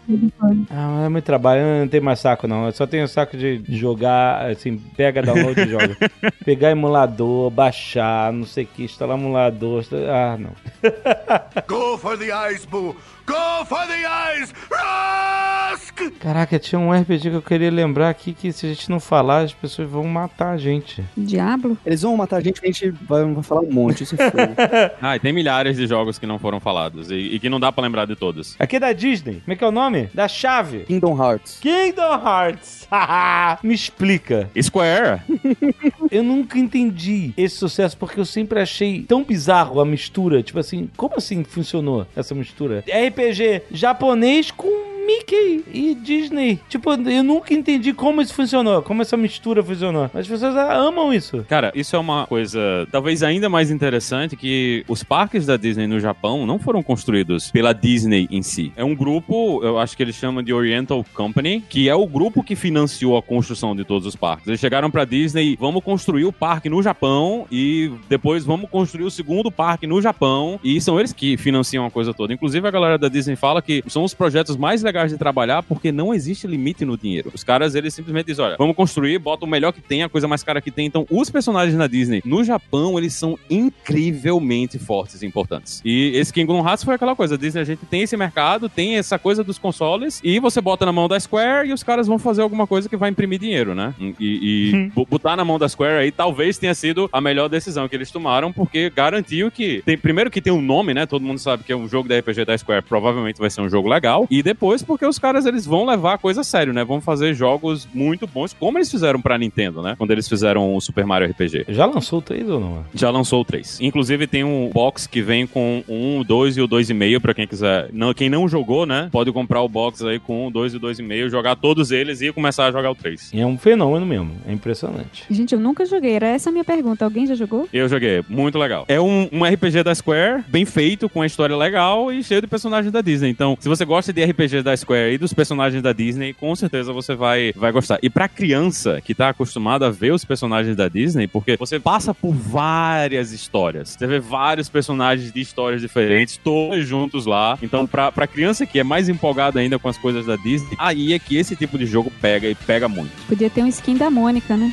Ah, 0.71 0.89
mas 0.95 1.07
é 1.07 1.09
muito 1.09 1.25
trabalho, 1.25 1.63
eu 1.63 1.81
não 1.81 1.89
tenho 1.89 2.03
mais 2.03 2.21
saco, 2.21 2.47
não. 2.47 2.67
Eu 2.67 2.73
só 2.73 2.87
tenho 2.87 3.09
saco 3.09 3.37
de 3.37 3.63
jogar, 3.69 4.51
assim, 4.51 4.77
pega, 4.97 5.23
download 5.23 5.61
e 5.61 5.69
joga. 5.69 5.97
Pegar 6.45 6.71
emulador, 6.71 7.51
baixar, 7.51 8.33
não 8.33 8.45
sei 8.45 8.65
o 8.65 8.67
que, 8.67 8.85
instalar 8.85 9.19
emulador. 9.19 9.85
Ah, 10.09 10.37
não. 10.39 10.51
Go 11.67 11.99
for 11.99 12.19
the 12.19 12.31
eyes, 12.33 12.65
Boo! 12.65 12.97
Go 13.27 13.65
for 13.67 13.87
the 13.87 14.07
eyes! 14.07 14.55
Rusk! 14.71 16.19
Caraca, 16.19 16.59
tinha 16.59 16.79
um 16.79 16.93
RPG 16.93 17.31
que 17.31 17.37
eu 17.37 17.43
queria 17.43 17.71
lembrar 17.71 18.09
aqui 18.09 18.33
que 18.33 18.51
se 18.53 18.65
a 18.65 18.69
gente 18.71 18.89
não 18.89 18.99
falar, 18.99 19.43
as 19.43 19.53
pessoas 19.53 19.89
vão 19.89 20.05
matar 20.05 20.53
a 20.53 20.57
gente. 20.57 20.88
Diablo. 21.17 21.77
Eles 21.85 22.03
vão 22.03 22.17
matar 22.17 22.37
a 22.37 22.41
gente, 22.41 22.61
a 22.63 22.67
gente 22.67 22.91
vai, 22.91 23.25
vai 23.25 23.43
falar 23.43 23.63
um 23.63 23.71
monte, 23.71 24.05
isso 24.05 24.15
é 24.19 24.31
fogo. 24.31 24.55
Ah, 25.01 25.17
e 25.17 25.21
tem 25.21 25.33
milhares 25.33 25.77
de 25.77 25.87
jogos 25.87 26.19
que 26.19 26.27
não 26.27 26.39
foram 26.39 26.61
falados 26.61 27.11
e, 27.11 27.15
e 27.15 27.39
que 27.39 27.49
não 27.49 27.61
dá 27.61 27.71
pra 27.71 27.83
lembrar 27.83 28.07
de 28.07 28.17
todos. 28.17 28.57
Aqui 28.59 28.77
é 28.77 28.81
da 28.81 28.93
Disney. 28.93 29.41
Como 29.45 29.53
é 29.53 29.57
que 29.57 29.65
é 29.65 29.67
o 29.67 29.73
nome? 29.73 30.09
Da 30.13 30.27
chave. 30.29 30.81
Kingdom 30.81 31.17
Hearts. 31.17 31.59
Kingdom 31.61 32.21
Hearts. 32.25 32.89
Me 33.63 33.75
explica. 33.75 34.51
Square! 34.61 35.23
Eu 36.11 36.23
nunca 36.23 36.59
entendi 36.59 37.33
esse 37.37 37.57
sucesso 37.57 37.97
porque 37.97 38.19
eu 38.19 38.25
sempre 38.25 38.61
achei 38.61 39.03
tão 39.03 39.23
bizarro 39.23 39.81
a 39.81 39.85
mistura. 39.85 40.43
Tipo 40.43 40.59
assim, 40.59 40.89
como 40.97 41.17
assim 41.17 41.45
funcionou 41.45 42.07
essa 42.17 42.35
mistura? 42.35 42.83
RPG 42.89 43.63
japonês 43.71 44.51
com 44.51 44.98
Mickey 45.09 45.65
e 45.73 45.95
Disney. 45.95 46.61
Tipo, 46.69 46.93
eu 46.93 47.25
nunca 47.25 47.55
entendi 47.55 47.95
como 47.95 48.21
isso 48.21 48.35
funcionou, 48.35 48.83
como 48.83 49.01
essa 49.01 49.17
mistura 49.17 49.63
funcionou. 49.63 50.11
As 50.13 50.29
pessoas 50.29 50.55
amam 50.55 51.15
isso. 51.15 51.47
Cara, 51.49 51.73
isso 51.75 51.97
é 51.97 51.99
uma 51.99 52.27
coisa 52.27 52.87
talvez 52.93 53.23
ainda 53.23 53.49
mais 53.49 53.71
interessante 53.71 54.37
que 54.37 54.85
os 54.87 55.03
parques 55.03 55.47
da 55.47 55.57
Disney 55.57 55.87
no 55.87 55.99
Japão 55.99 56.45
não 56.45 56.59
foram 56.59 56.83
construídos 56.83 57.51
pela 57.51 57.73
Disney 57.73 58.29
em 58.31 58.43
si. 58.43 58.71
É 58.77 58.85
um 58.85 58.95
grupo, 58.95 59.65
eu 59.65 59.79
acho 59.79 59.97
que 59.97 60.03
eles 60.03 60.15
chamam 60.15 60.43
de 60.43 60.53
Oriental 60.53 61.03
Company, 61.15 61.65
que 61.67 61.89
é 61.89 61.95
o 61.95 62.07
grupo 62.07 62.43
que 62.43 62.55
financiou 62.55 63.17
a 63.17 63.23
construção 63.23 63.75
de 63.75 63.85
todos 63.85 64.07
os 64.07 64.15
parques. 64.15 64.47
Eles 64.47 64.61
chegaram 64.61 64.91
pra 64.91 65.07
Disney, 65.07 65.57
vamos 65.59 65.83
construir 65.83 66.27
o 66.27 66.33
parque 66.33 66.69
no 66.69 66.83
Japão 66.83 67.47
e 67.51 67.91
depois 68.11 68.45
vamos 68.45 68.69
construir 68.69 69.05
o 69.05 69.11
segundo 69.11 69.51
parque 69.51 69.87
no 69.87 70.03
Japão 70.03 70.61
e 70.63 70.79
são 70.83 70.99
eles 70.99 71.15
que 71.15 71.39
financiam 71.39 71.87
a 71.87 71.91
coisa 71.91 72.13
toda. 72.13 72.35
Inclusive 72.35 72.69
a 72.69 72.71
galera 72.71 72.99
da 72.99 73.09
Disney 73.09 73.37
fala 73.37 73.63
que 73.63 73.83
são 73.87 74.05
os 74.05 74.13
projetos 74.13 74.57
mais 74.57 74.83
legais 74.83 74.98
de 75.07 75.17
trabalhar 75.17 75.63
porque 75.63 75.93
não 75.93 76.13
existe 76.13 76.47
limite 76.47 76.85
no 76.85 76.97
dinheiro. 76.97 77.31
Os 77.35 77.45
caras, 77.45 77.75
eles 77.75 77.95
simplesmente 77.95 78.27
dizem, 78.27 78.45
olha, 78.45 78.57
vamos 78.59 78.75
construir, 78.77 79.19
bota 79.19 79.45
o 79.45 79.49
melhor 79.49 79.73
que 79.73 79.81
tem, 79.81 80.03
a 80.03 80.09
coisa 80.09 80.27
mais 80.27 80.43
cara 80.43 80.61
que 80.61 80.71
tem. 80.71 80.87
Então, 80.87 81.07
os 81.11 81.31
personagens 81.31 81.77
na 81.77 81.87
Disney, 81.87 82.23
no 82.25 82.43
Japão, 82.45 82.99
eles 82.99 83.15
são 83.15 83.39
incrivelmente 83.49 84.79
fortes 84.79 85.23
e 85.23 85.27
importantes. 85.27 85.81
E 85.85 86.13
esse 86.15 86.33
Kingdom 86.33 86.67
Hearts 86.67 86.85
foi 86.85 86.95
aquela 86.95 87.15
coisa, 87.15 87.35
a 87.35 87.39
Disney, 87.39 87.61
a 87.61 87.65
gente 87.65 87.85
tem 87.87 88.03
esse 88.03 88.17
mercado, 88.17 88.69
tem 88.69 88.97
essa 88.97 89.19
coisa 89.19 89.43
dos 89.45 89.59
consoles, 89.59 90.21
e 90.25 90.39
você 90.41 90.61
bota 90.61 90.87
na 90.87 90.93
mão 90.93 91.09
da 91.09 91.19
Square 91.19 91.69
e 91.69 91.73
os 91.73 91.83
caras 91.83 92.07
vão 92.07 92.19
fazer 92.19 92.43
alguma 92.43 92.67
coisa 92.67 92.89
que 92.89 92.97
vai 92.97 93.11
imprimir 93.11 93.39
dinheiro, 93.39 93.75
né? 93.75 93.95
E, 94.01 94.13
e 94.21 94.91
bo- 94.95 95.07
botar 95.07 95.37
na 95.37 95.45
mão 95.45 95.59
da 95.59 95.69
Square 95.69 95.97
aí 95.99 96.11
talvez 96.11 96.59
tenha 96.59 96.75
sido 96.75 97.09
a 97.13 97.21
melhor 97.21 97.49
decisão 97.49 97.89
que 97.89 97.95
eles 97.97 98.11
tomaram, 98.11 98.53
porque 98.53 98.91
garantiu 98.91 99.51
que, 99.51 99.83
tem, 99.85 99.97
primeiro 99.99 100.31
que 100.31 100.41
tem 100.41 100.53
um 100.53 100.61
nome, 100.61 100.95
né? 100.95 101.07
Todo 101.07 101.23
mundo 101.25 101.39
sabe 101.39 101.65
que 101.65 101.73
é 101.73 101.77
um 101.77 101.89
jogo 101.89 102.09
da 102.09 102.19
RPG 102.19 102.45
da 102.45 102.57
Square, 102.57 102.83
provavelmente 102.83 103.39
vai 103.39 103.51
ser 103.51 103.61
um 103.61 103.69
jogo 103.69 103.89
legal, 103.89 104.27
e 104.31 104.43
depois 104.43 104.78
porque 104.83 105.07
os 105.07 105.19
caras, 105.19 105.47
eles 105.47 105.67
vão 105.67 105.85
levar 105.85 106.15
a 106.15 106.19
coisa 106.19 106.41
a 106.41 106.45
sério, 106.45 106.73
né? 106.73 106.85
Vão 106.85 107.01
fazer 107.01 107.35
jogos 107.35 107.89
muito 107.93 108.27
bons, 108.27 108.53
como 108.53 108.79
eles 108.79 108.91
fizeram 108.91 109.21
pra 109.21 109.39
Nintendo, 109.39 109.83
né? 109.83 109.95
Quando 109.99 110.11
eles 110.11 110.29
fizeram 110.29 110.75
o 110.75 110.81
Super 110.81 111.05
Mario 111.07 111.29
RPG. 111.31 111.67
Já 111.69 111.87
lançou 111.87 112.19
o 112.19 112.23
3 112.23 112.49
ou 112.49 112.61
não? 112.61 112.85
Já 112.95 113.11
lançou 113.11 113.41
o 113.41 113.45
3. 113.45 113.81
Inclusive 113.81 114.27
tem 114.27 114.45
um 114.45 114.71
box 114.73 115.07
que 115.07 115.23
vem 115.23 115.47
com 115.47 115.83
um, 115.89 116.21
o 116.21 116.25
2 116.25 116.57
e 116.57 116.61
o 116.61 116.69
2,5 116.69 117.21
pra 117.21 117.35
quem 117.35 117.47
quiser. 117.47 117.89
Não, 117.93 118.13
quem 118.15 118.29
não 118.29 118.49
jogou, 118.49 118.87
né? 118.87 119.09
Pode 119.11 119.33
comprar 119.33 119.63
o 119.63 119.69
box 119.69 120.05
aí 120.05 120.19
com 120.19 120.47
o 120.47 120.51
2 120.51 120.75
e 120.75 120.77
o 120.77 120.81
2,5, 120.81 121.29
jogar 121.29 121.57
todos 121.57 121.91
eles 121.91 122.21
e 122.21 122.33
começar 122.33 122.67
a 122.67 122.73
jogar 122.73 122.91
o 122.91 122.95
3. 122.95 123.33
E 123.33 123.41
é 123.41 123.47
um 123.47 123.59
fenômeno 123.59 124.07
mesmo. 124.07 124.33
É 124.47 124.53
impressionante. 124.53 125.25
Gente, 125.31 125.55
eu 125.55 125.61
nunca 125.61 125.85
joguei. 125.87 126.13
Era 126.13 126.27
essa 126.27 126.51
a 126.51 126.53
minha 126.53 126.65
pergunta. 126.65 127.05
Alguém 127.05 127.27
já 127.27 127.35
jogou? 127.35 127.69
Eu 127.73 127.89
joguei, 127.89 128.23
muito 128.29 128.59
legal. 128.59 128.85
É 128.89 129.01
um, 129.01 129.29
um 129.33 129.45
RPG 129.45 129.83
da 129.83 129.95
Square, 129.95 130.45
bem 130.49 130.65
feito, 130.65 131.09
com 131.09 131.23
a 131.23 131.27
história 131.27 131.57
legal 131.57 132.13
e 132.13 132.23
cheio 132.23 132.41
de 132.41 132.47
personagens 132.47 132.93
da 132.93 133.01
Disney. 133.01 133.31
Então, 133.31 133.57
se 133.61 133.69
você 133.69 133.85
gosta 133.85 134.13
de 134.13 134.25
RPG 134.25 134.63
da 134.69 134.77
Square 134.77 135.15
e 135.15 135.19
dos 135.19 135.33
personagens 135.33 135.83
da 135.83 135.93
Disney, 135.95 136.35
com 136.35 136.55
certeza 136.55 136.93
você 136.93 137.15
vai, 137.15 137.53
vai 137.57 137.73
gostar. 137.73 137.99
E 138.03 138.11
pra 138.11 138.29
criança 138.29 139.01
que 139.01 139.15
tá 139.15 139.31
acostumada 139.31 139.87
a 139.87 139.91
ver 139.91 140.13
os 140.13 140.25
personagens 140.25 140.77
da 140.77 140.89
Disney, 140.89 141.27
porque 141.27 141.57
você 141.57 141.81
passa 141.81 142.13
por 142.13 142.33
várias 142.33 143.33
histórias. 143.33 143.97
Você 143.99 144.07
vê 144.07 144.21
vários 144.21 144.69
personagens 144.69 145.33
de 145.33 145.41
histórias 145.41 145.81
diferentes, 145.81 146.37
todos 146.37 146.87
juntos 146.87 147.25
lá. 147.25 147.59
Então, 147.63 147.87
pra, 147.87 148.13
pra 148.13 148.27
criança 148.27 148.67
que 148.67 148.79
é 148.79 148.85
mais 148.85 149.09
empolgada 149.09 149.59
ainda 149.59 149.79
com 149.79 149.89
as 149.89 149.97
coisas 149.97 150.27
da 150.27 150.37
Disney, 150.37 150.77
aí 150.79 151.15
é 151.15 151.19
que 151.19 151.37
esse 151.37 151.57
tipo 151.57 151.79
de 151.79 151.87
jogo 151.87 152.13
pega 152.21 152.47
e 152.49 152.55
pega 152.55 152.89
muito. 152.89 153.13
Podia 153.27 153.49
ter 153.49 153.63
um 153.63 153.69
skin 153.69 153.97
da 153.97 154.11
Mônica, 154.11 154.55
né? 154.57 154.73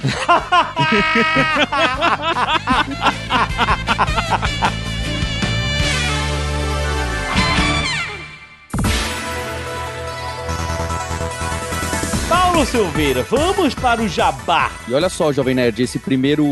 Paulo 12.56 12.70
Silveira, 12.70 13.22
vamos 13.24 13.76
para 13.76 14.02
o 14.02 14.08
Jabá. 14.08 14.72
E 14.88 14.94
olha 14.94 15.10
só, 15.10 15.34
Jovem 15.34 15.54
Nerd, 15.54 15.84
esse 15.84 16.00
primeiro 16.00 16.46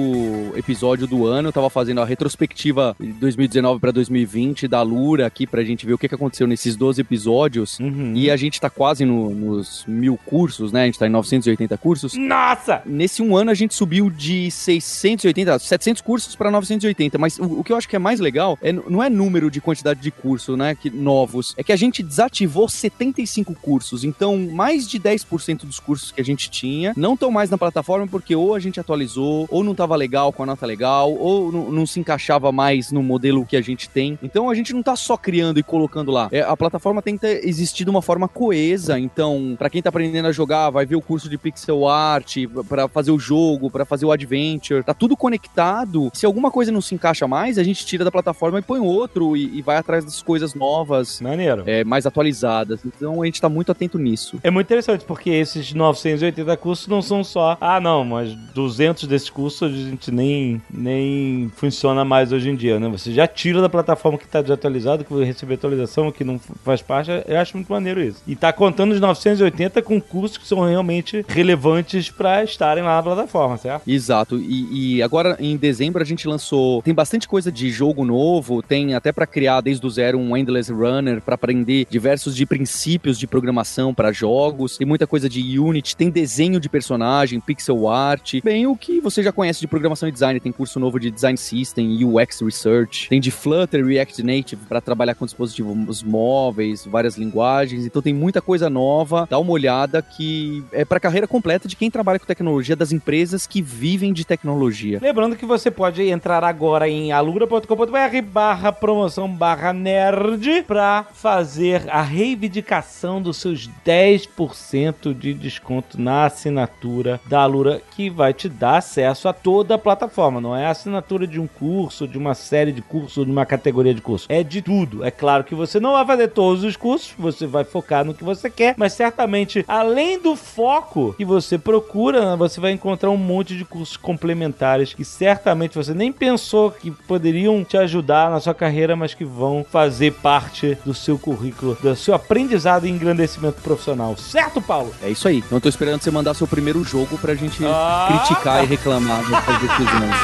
episódio 0.53 1.07
do 1.07 1.25
ano, 1.25 1.47
eu 1.47 1.53
tava 1.53 1.69
fazendo 1.69 2.01
a 2.01 2.05
retrospectiva 2.05 2.93
de 2.99 3.13
2019 3.13 3.79
pra 3.79 3.89
2020 3.89 4.67
da 4.67 4.81
Lura 4.81 5.25
aqui 5.25 5.47
pra 5.47 5.63
gente 5.63 5.85
ver 5.85 5.93
o 5.93 5.97
que, 5.97 6.09
que 6.09 6.13
aconteceu 6.15 6.45
nesses 6.45 6.75
12 6.75 6.99
episódios. 6.99 7.79
Uhum. 7.79 8.11
E 8.17 8.29
a 8.29 8.35
gente 8.35 8.59
tá 8.59 8.69
quase 8.69 9.05
no- 9.05 9.29
nos 9.29 9.85
mil 9.87 10.19
cursos, 10.25 10.73
né? 10.73 10.81
A 10.81 10.85
gente 10.87 10.99
tá 10.99 11.07
em 11.07 11.09
980 11.09 11.77
cursos. 11.77 12.15
Nossa! 12.15 12.81
Nesse 12.85 13.21
um 13.21 13.37
ano 13.37 13.49
a 13.49 13.53
gente 13.53 13.73
subiu 13.73 14.09
de 14.09 14.51
680, 14.51 15.57
700 15.57 16.01
cursos 16.01 16.35
pra 16.35 16.51
980, 16.51 17.17
mas 17.17 17.39
o, 17.39 17.59
o 17.59 17.63
que 17.63 17.71
eu 17.71 17.77
acho 17.77 17.87
que 17.87 17.95
é 17.95 17.99
mais 17.99 18.19
legal 18.19 18.59
é, 18.61 18.73
não 18.73 19.01
é 19.01 19.09
número 19.09 19.49
de 19.49 19.61
quantidade 19.61 20.01
de 20.01 20.11
curso, 20.11 20.57
né, 20.57 20.75
que 20.75 20.89
novos, 20.89 21.53
é 21.55 21.63
que 21.63 21.71
a 21.71 21.77
gente 21.77 22.03
desativou 22.03 22.67
75 22.67 23.55
cursos, 23.55 24.03
então 24.03 24.37
mais 24.51 24.85
de 24.85 24.99
10% 24.99 25.59
dos 25.63 25.79
cursos 25.79 25.92
que 26.11 26.21
a 26.21 26.23
gente 26.23 26.49
tinha 26.49 26.93
não 26.95 27.13
estão 27.13 27.31
mais 27.31 27.49
na 27.49 27.57
plataforma 27.57 28.07
porque 28.07 28.35
ou 28.35 28.55
a 28.55 28.59
gente 28.59 28.79
atualizou, 28.79 29.47
ou 29.49 29.63
não 29.63 29.75
tava 29.75 29.95
legal 29.95 30.31
com 30.31 30.43
a 30.43 30.45
nota 30.45 30.65
legal, 30.65 31.13
ou 31.13 31.51
não, 31.51 31.71
não 31.71 31.85
se 31.85 31.99
encaixava 31.99 32.51
mais 32.51 32.91
no 32.91 33.01
modelo 33.03 33.45
que 33.45 33.57
a 33.57 33.61
gente 33.61 33.89
tem. 33.89 34.17
Então 34.21 34.49
a 34.49 34.55
gente 34.55 34.73
não 34.73 34.83
tá 34.83 34.95
só 34.95 35.17
criando 35.17 35.59
e 35.59 35.63
colocando 35.63 36.11
lá. 36.11 36.27
É, 36.31 36.41
a 36.41 36.55
plataforma 36.55 37.01
tem 37.01 37.15
que 37.15 37.21
ter 37.21 37.47
existido 37.47 37.83
de 37.83 37.95
uma 37.95 38.01
forma 38.01 38.27
coesa, 38.27 38.97
então 38.99 39.55
pra 39.57 39.69
quem 39.69 39.81
tá 39.81 39.89
aprendendo 39.89 40.27
a 40.27 40.31
jogar, 40.31 40.69
vai 40.69 40.85
ver 40.85 40.95
o 40.95 41.01
curso 41.01 41.29
de 41.29 41.37
pixel 41.37 41.87
art, 41.87 42.37
pra 42.67 42.87
fazer 42.87 43.11
o 43.11 43.19
jogo, 43.19 43.69
pra 43.69 43.85
fazer 43.85 44.05
o 44.05 44.11
adventure, 44.11 44.83
tá 44.83 44.93
tudo 44.93 45.17
conectado. 45.17 46.09
Se 46.13 46.25
alguma 46.25 46.49
coisa 46.49 46.71
não 46.71 46.81
se 46.81 46.95
encaixa 46.95 47.27
mais, 47.27 47.57
a 47.57 47.63
gente 47.63 47.85
tira 47.85 48.03
da 48.03 48.11
plataforma 48.11 48.59
e 48.59 48.61
põe 48.61 48.79
outro 48.79 49.35
e, 49.35 49.57
e 49.57 49.61
vai 49.61 49.77
atrás 49.77 50.05
das 50.05 50.21
coisas 50.21 50.53
novas, 50.53 51.19
Maneiro. 51.21 51.63
é, 51.65 51.83
mais 51.83 52.05
atualizadas. 52.05 52.79
Então 52.85 53.21
a 53.21 53.25
gente 53.25 53.41
tá 53.41 53.49
muito 53.49 53.71
atento 53.71 53.97
nisso. 53.99 54.39
É 54.43 54.49
muito 54.49 54.67
interessante, 54.67 55.03
porque 55.05 55.29
esses 55.29 55.73
980 55.83 56.57
cursos 56.57 56.87
não 56.87 57.01
são 57.01 57.23
só, 57.23 57.57
ah 57.59 57.79
não, 57.79 58.03
mas 58.03 58.33
200 58.53 59.07
desses 59.07 59.29
cursos 59.29 59.63
a 59.63 59.73
gente 59.73 60.11
nem, 60.11 60.61
nem 60.71 61.51
funciona 61.55 62.05
mais 62.05 62.31
hoje 62.31 62.49
em 62.49 62.55
dia, 62.55 62.79
né? 62.79 62.87
Você 62.89 63.11
já 63.11 63.27
tira 63.27 63.61
da 63.61 63.69
plataforma 63.69 64.17
que 64.17 64.25
está 64.25 64.41
desatualizado, 64.41 65.03
que 65.03 65.13
vai 65.13 65.23
receber 65.23 65.55
atualização, 65.55 66.11
que 66.11 66.23
não 66.23 66.39
faz 66.63 66.81
parte, 66.81 67.11
eu 67.27 67.39
acho 67.39 67.57
muito 67.57 67.71
maneiro 67.71 68.01
isso. 68.01 68.21
E 68.27 68.35
tá 68.35 68.51
contando 68.53 68.91
os 68.93 68.99
980 68.99 69.81
com 69.81 69.99
cursos 69.99 70.37
que 70.37 70.47
são 70.47 70.61
realmente 70.61 71.25
relevantes 71.27 72.09
para 72.09 72.43
estarem 72.43 72.83
lá 72.83 72.95
na 72.97 73.03
plataforma, 73.03 73.57
certo? 73.57 73.87
Exato. 73.87 74.37
E, 74.37 74.97
e, 74.97 75.03
agora 75.03 75.35
em 75.39 75.57
dezembro 75.57 76.01
a 76.01 76.05
gente 76.05 76.27
lançou, 76.27 76.81
tem 76.81 76.93
bastante 76.93 77.27
coisa 77.27 77.51
de 77.51 77.69
jogo 77.69 78.05
novo, 78.05 78.61
tem 78.61 78.93
até 78.93 79.11
para 79.11 79.25
criar 79.25 79.61
desde 79.61 79.85
o 79.85 79.89
zero 79.89 80.17
um 80.17 80.35
Endless 80.35 80.71
Runner 80.71 81.21
para 81.21 81.35
aprender 81.35 81.85
diversos 81.89 82.35
de 82.35 82.45
princípios 82.45 83.17
de 83.19 83.27
programação 83.27 83.93
para 83.93 84.11
jogos, 84.11 84.77
tem 84.77 84.87
muita 84.87 85.07
coisa 85.07 85.27
de 85.27 85.59
Unity, 85.59 85.72
tem 85.81 86.09
desenho 86.09 86.59
de 86.59 86.69
personagem, 86.69 87.39
pixel 87.39 87.89
art, 87.89 88.35
bem 88.43 88.67
o 88.67 88.75
que 88.75 88.99
você 88.99 89.23
já 89.23 89.31
conhece 89.31 89.59
de 89.59 89.67
programação 89.67 90.07
e 90.07 90.11
design, 90.11 90.39
tem 90.39 90.51
curso 90.51 90.79
novo 90.79 90.99
de 90.99 91.09
design 91.09 91.37
system, 91.37 92.03
UX 92.03 92.41
research, 92.41 93.09
tem 93.09 93.19
de 93.19 93.31
Flutter, 93.31 93.85
React 93.85 94.23
Native 94.23 94.65
para 94.67 94.79
trabalhar 94.79 95.15
com 95.15 95.25
dispositivos 95.25 96.03
móveis, 96.03 96.85
várias 96.85 97.17
linguagens, 97.17 97.85
então 97.85 98.01
tem 98.01 98.13
muita 98.13 98.41
coisa 98.41 98.69
nova. 98.69 99.27
Dá 99.29 99.39
uma 99.39 99.51
olhada 99.51 100.01
que 100.01 100.63
é 100.71 100.85
para 100.85 100.99
carreira 100.99 101.27
completa 101.27 101.67
de 101.67 101.75
quem 101.75 101.89
trabalha 101.89 102.19
com 102.19 102.25
tecnologia 102.25 102.75
das 102.75 102.91
empresas 102.91 103.47
que 103.47 103.61
vivem 103.61 104.13
de 104.13 104.25
tecnologia. 104.25 104.99
Lembrando 105.01 105.35
que 105.35 105.45
você 105.45 105.71
pode 105.71 106.03
entrar 106.03 106.43
agora 106.43 106.87
em 106.87 107.11
alura.com.br 107.11 108.21
barra 108.31 108.71
promoção 108.71 109.27
barra 109.27 109.73
nerd 109.73 110.63
para 110.67 111.05
fazer 111.13 111.89
a 111.89 112.01
reivindicação 112.01 113.21
dos 113.21 113.37
seus 113.37 113.69
10% 113.85 115.17
de 115.17 115.33
desconto 115.33 115.62
na 115.97 116.25
assinatura 116.25 117.19
da 117.25 117.41
Alura, 117.41 117.81
que 117.95 118.09
vai 118.09 118.33
te 118.33 118.49
dar 118.49 118.77
acesso 118.77 119.27
a 119.27 119.33
toda 119.33 119.75
a 119.75 119.77
plataforma. 119.77 120.41
Não 120.41 120.55
é 120.55 120.65
a 120.65 120.71
assinatura 120.71 121.25
de 121.25 121.39
um 121.39 121.47
curso, 121.47 122.07
de 122.07 122.17
uma 122.17 122.33
série 122.33 122.71
de 122.71 122.81
cursos, 122.81 123.25
de 123.25 123.31
uma 123.31 123.45
categoria 123.45 123.93
de 123.93 124.01
curso. 124.01 124.27
É 124.29 124.43
de 124.43 124.61
tudo. 124.61 125.03
É 125.03 125.11
claro 125.11 125.43
que 125.43 125.55
você 125.55 125.79
não 125.79 125.93
vai 125.93 126.05
fazer 126.05 126.29
todos 126.29 126.63
os 126.63 126.75
cursos, 126.75 127.13
você 127.17 127.45
vai 127.45 127.63
focar 127.63 128.03
no 128.05 128.13
que 128.13 128.23
você 128.23 128.49
quer, 128.49 128.75
mas 128.77 128.93
certamente, 128.93 129.63
além 129.67 130.19
do 130.19 130.35
foco 130.35 131.13
que 131.13 131.25
você 131.25 131.57
procura, 131.57 132.35
você 132.35 132.59
vai 132.59 132.71
encontrar 132.71 133.09
um 133.09 133.17
monte 133.17 133.57
de 133.57 133.65
cursos 133.65 133.97
complementares 133.97 134.93
que 134.93 135.05
certamente 135.05 135.75
você 135.75 135.93
nem 135.93 136.11
pensou 136.11 136.71
que 136.71 136.91
poderiam 136.91 137.63
te 137.63 137.77
ajudar 137.77 138.29
na 138.29 138.39
sua 138.39 138.53
carreira, 138.53 138.95
mas 138.95 139.13
que 139.13 139.25
vão 139.25 139.65
fazer 139.69 140.13
parte 140.13 140.77
do 140.85 140.93
seu 140.93 141.17
currículo, 141.17 141.77
do 141.81 141.95
seu 141.95 142.13
aprendizado 142.13 142.85
e 142.85 142.89
engrandecimento 142.89 143.61
profissional. 143.61 144.15
Certo, 144.17 144.61
Paulo? 144.61 144.93
É 145.01 145.09
isso 145.09 145.27
aí. 145.27 145.43
Então 145.53 145.59
eu 145.59 145.61
tô 145.61 145.69
esperando 145.69 146.01
você 146.01 146.09
mandar 146.09 146.33
seu 146.33 146.47
primeiro 146.47 146.83
jogo 146.83 147.15
pra 147.15 147.35
gente 147.35 147.63
ah, 147.63 148.07
criticar 148.25 148.63
e 148.63 148.65
reclamar 148.65 149.21
das 149.29 149.45
decisões. 149.61 150.15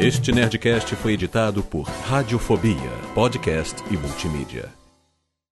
Este 0.00 0.32
Nerdcast 0.32 0.96
foi 0.96 1.12
editado 1.12 1.62
por 1.62 1.82
Radiofobia, 2.08 2.90
podcast 3.14 3.76
e 3.92 3.96
multimídia. 3.96 4.68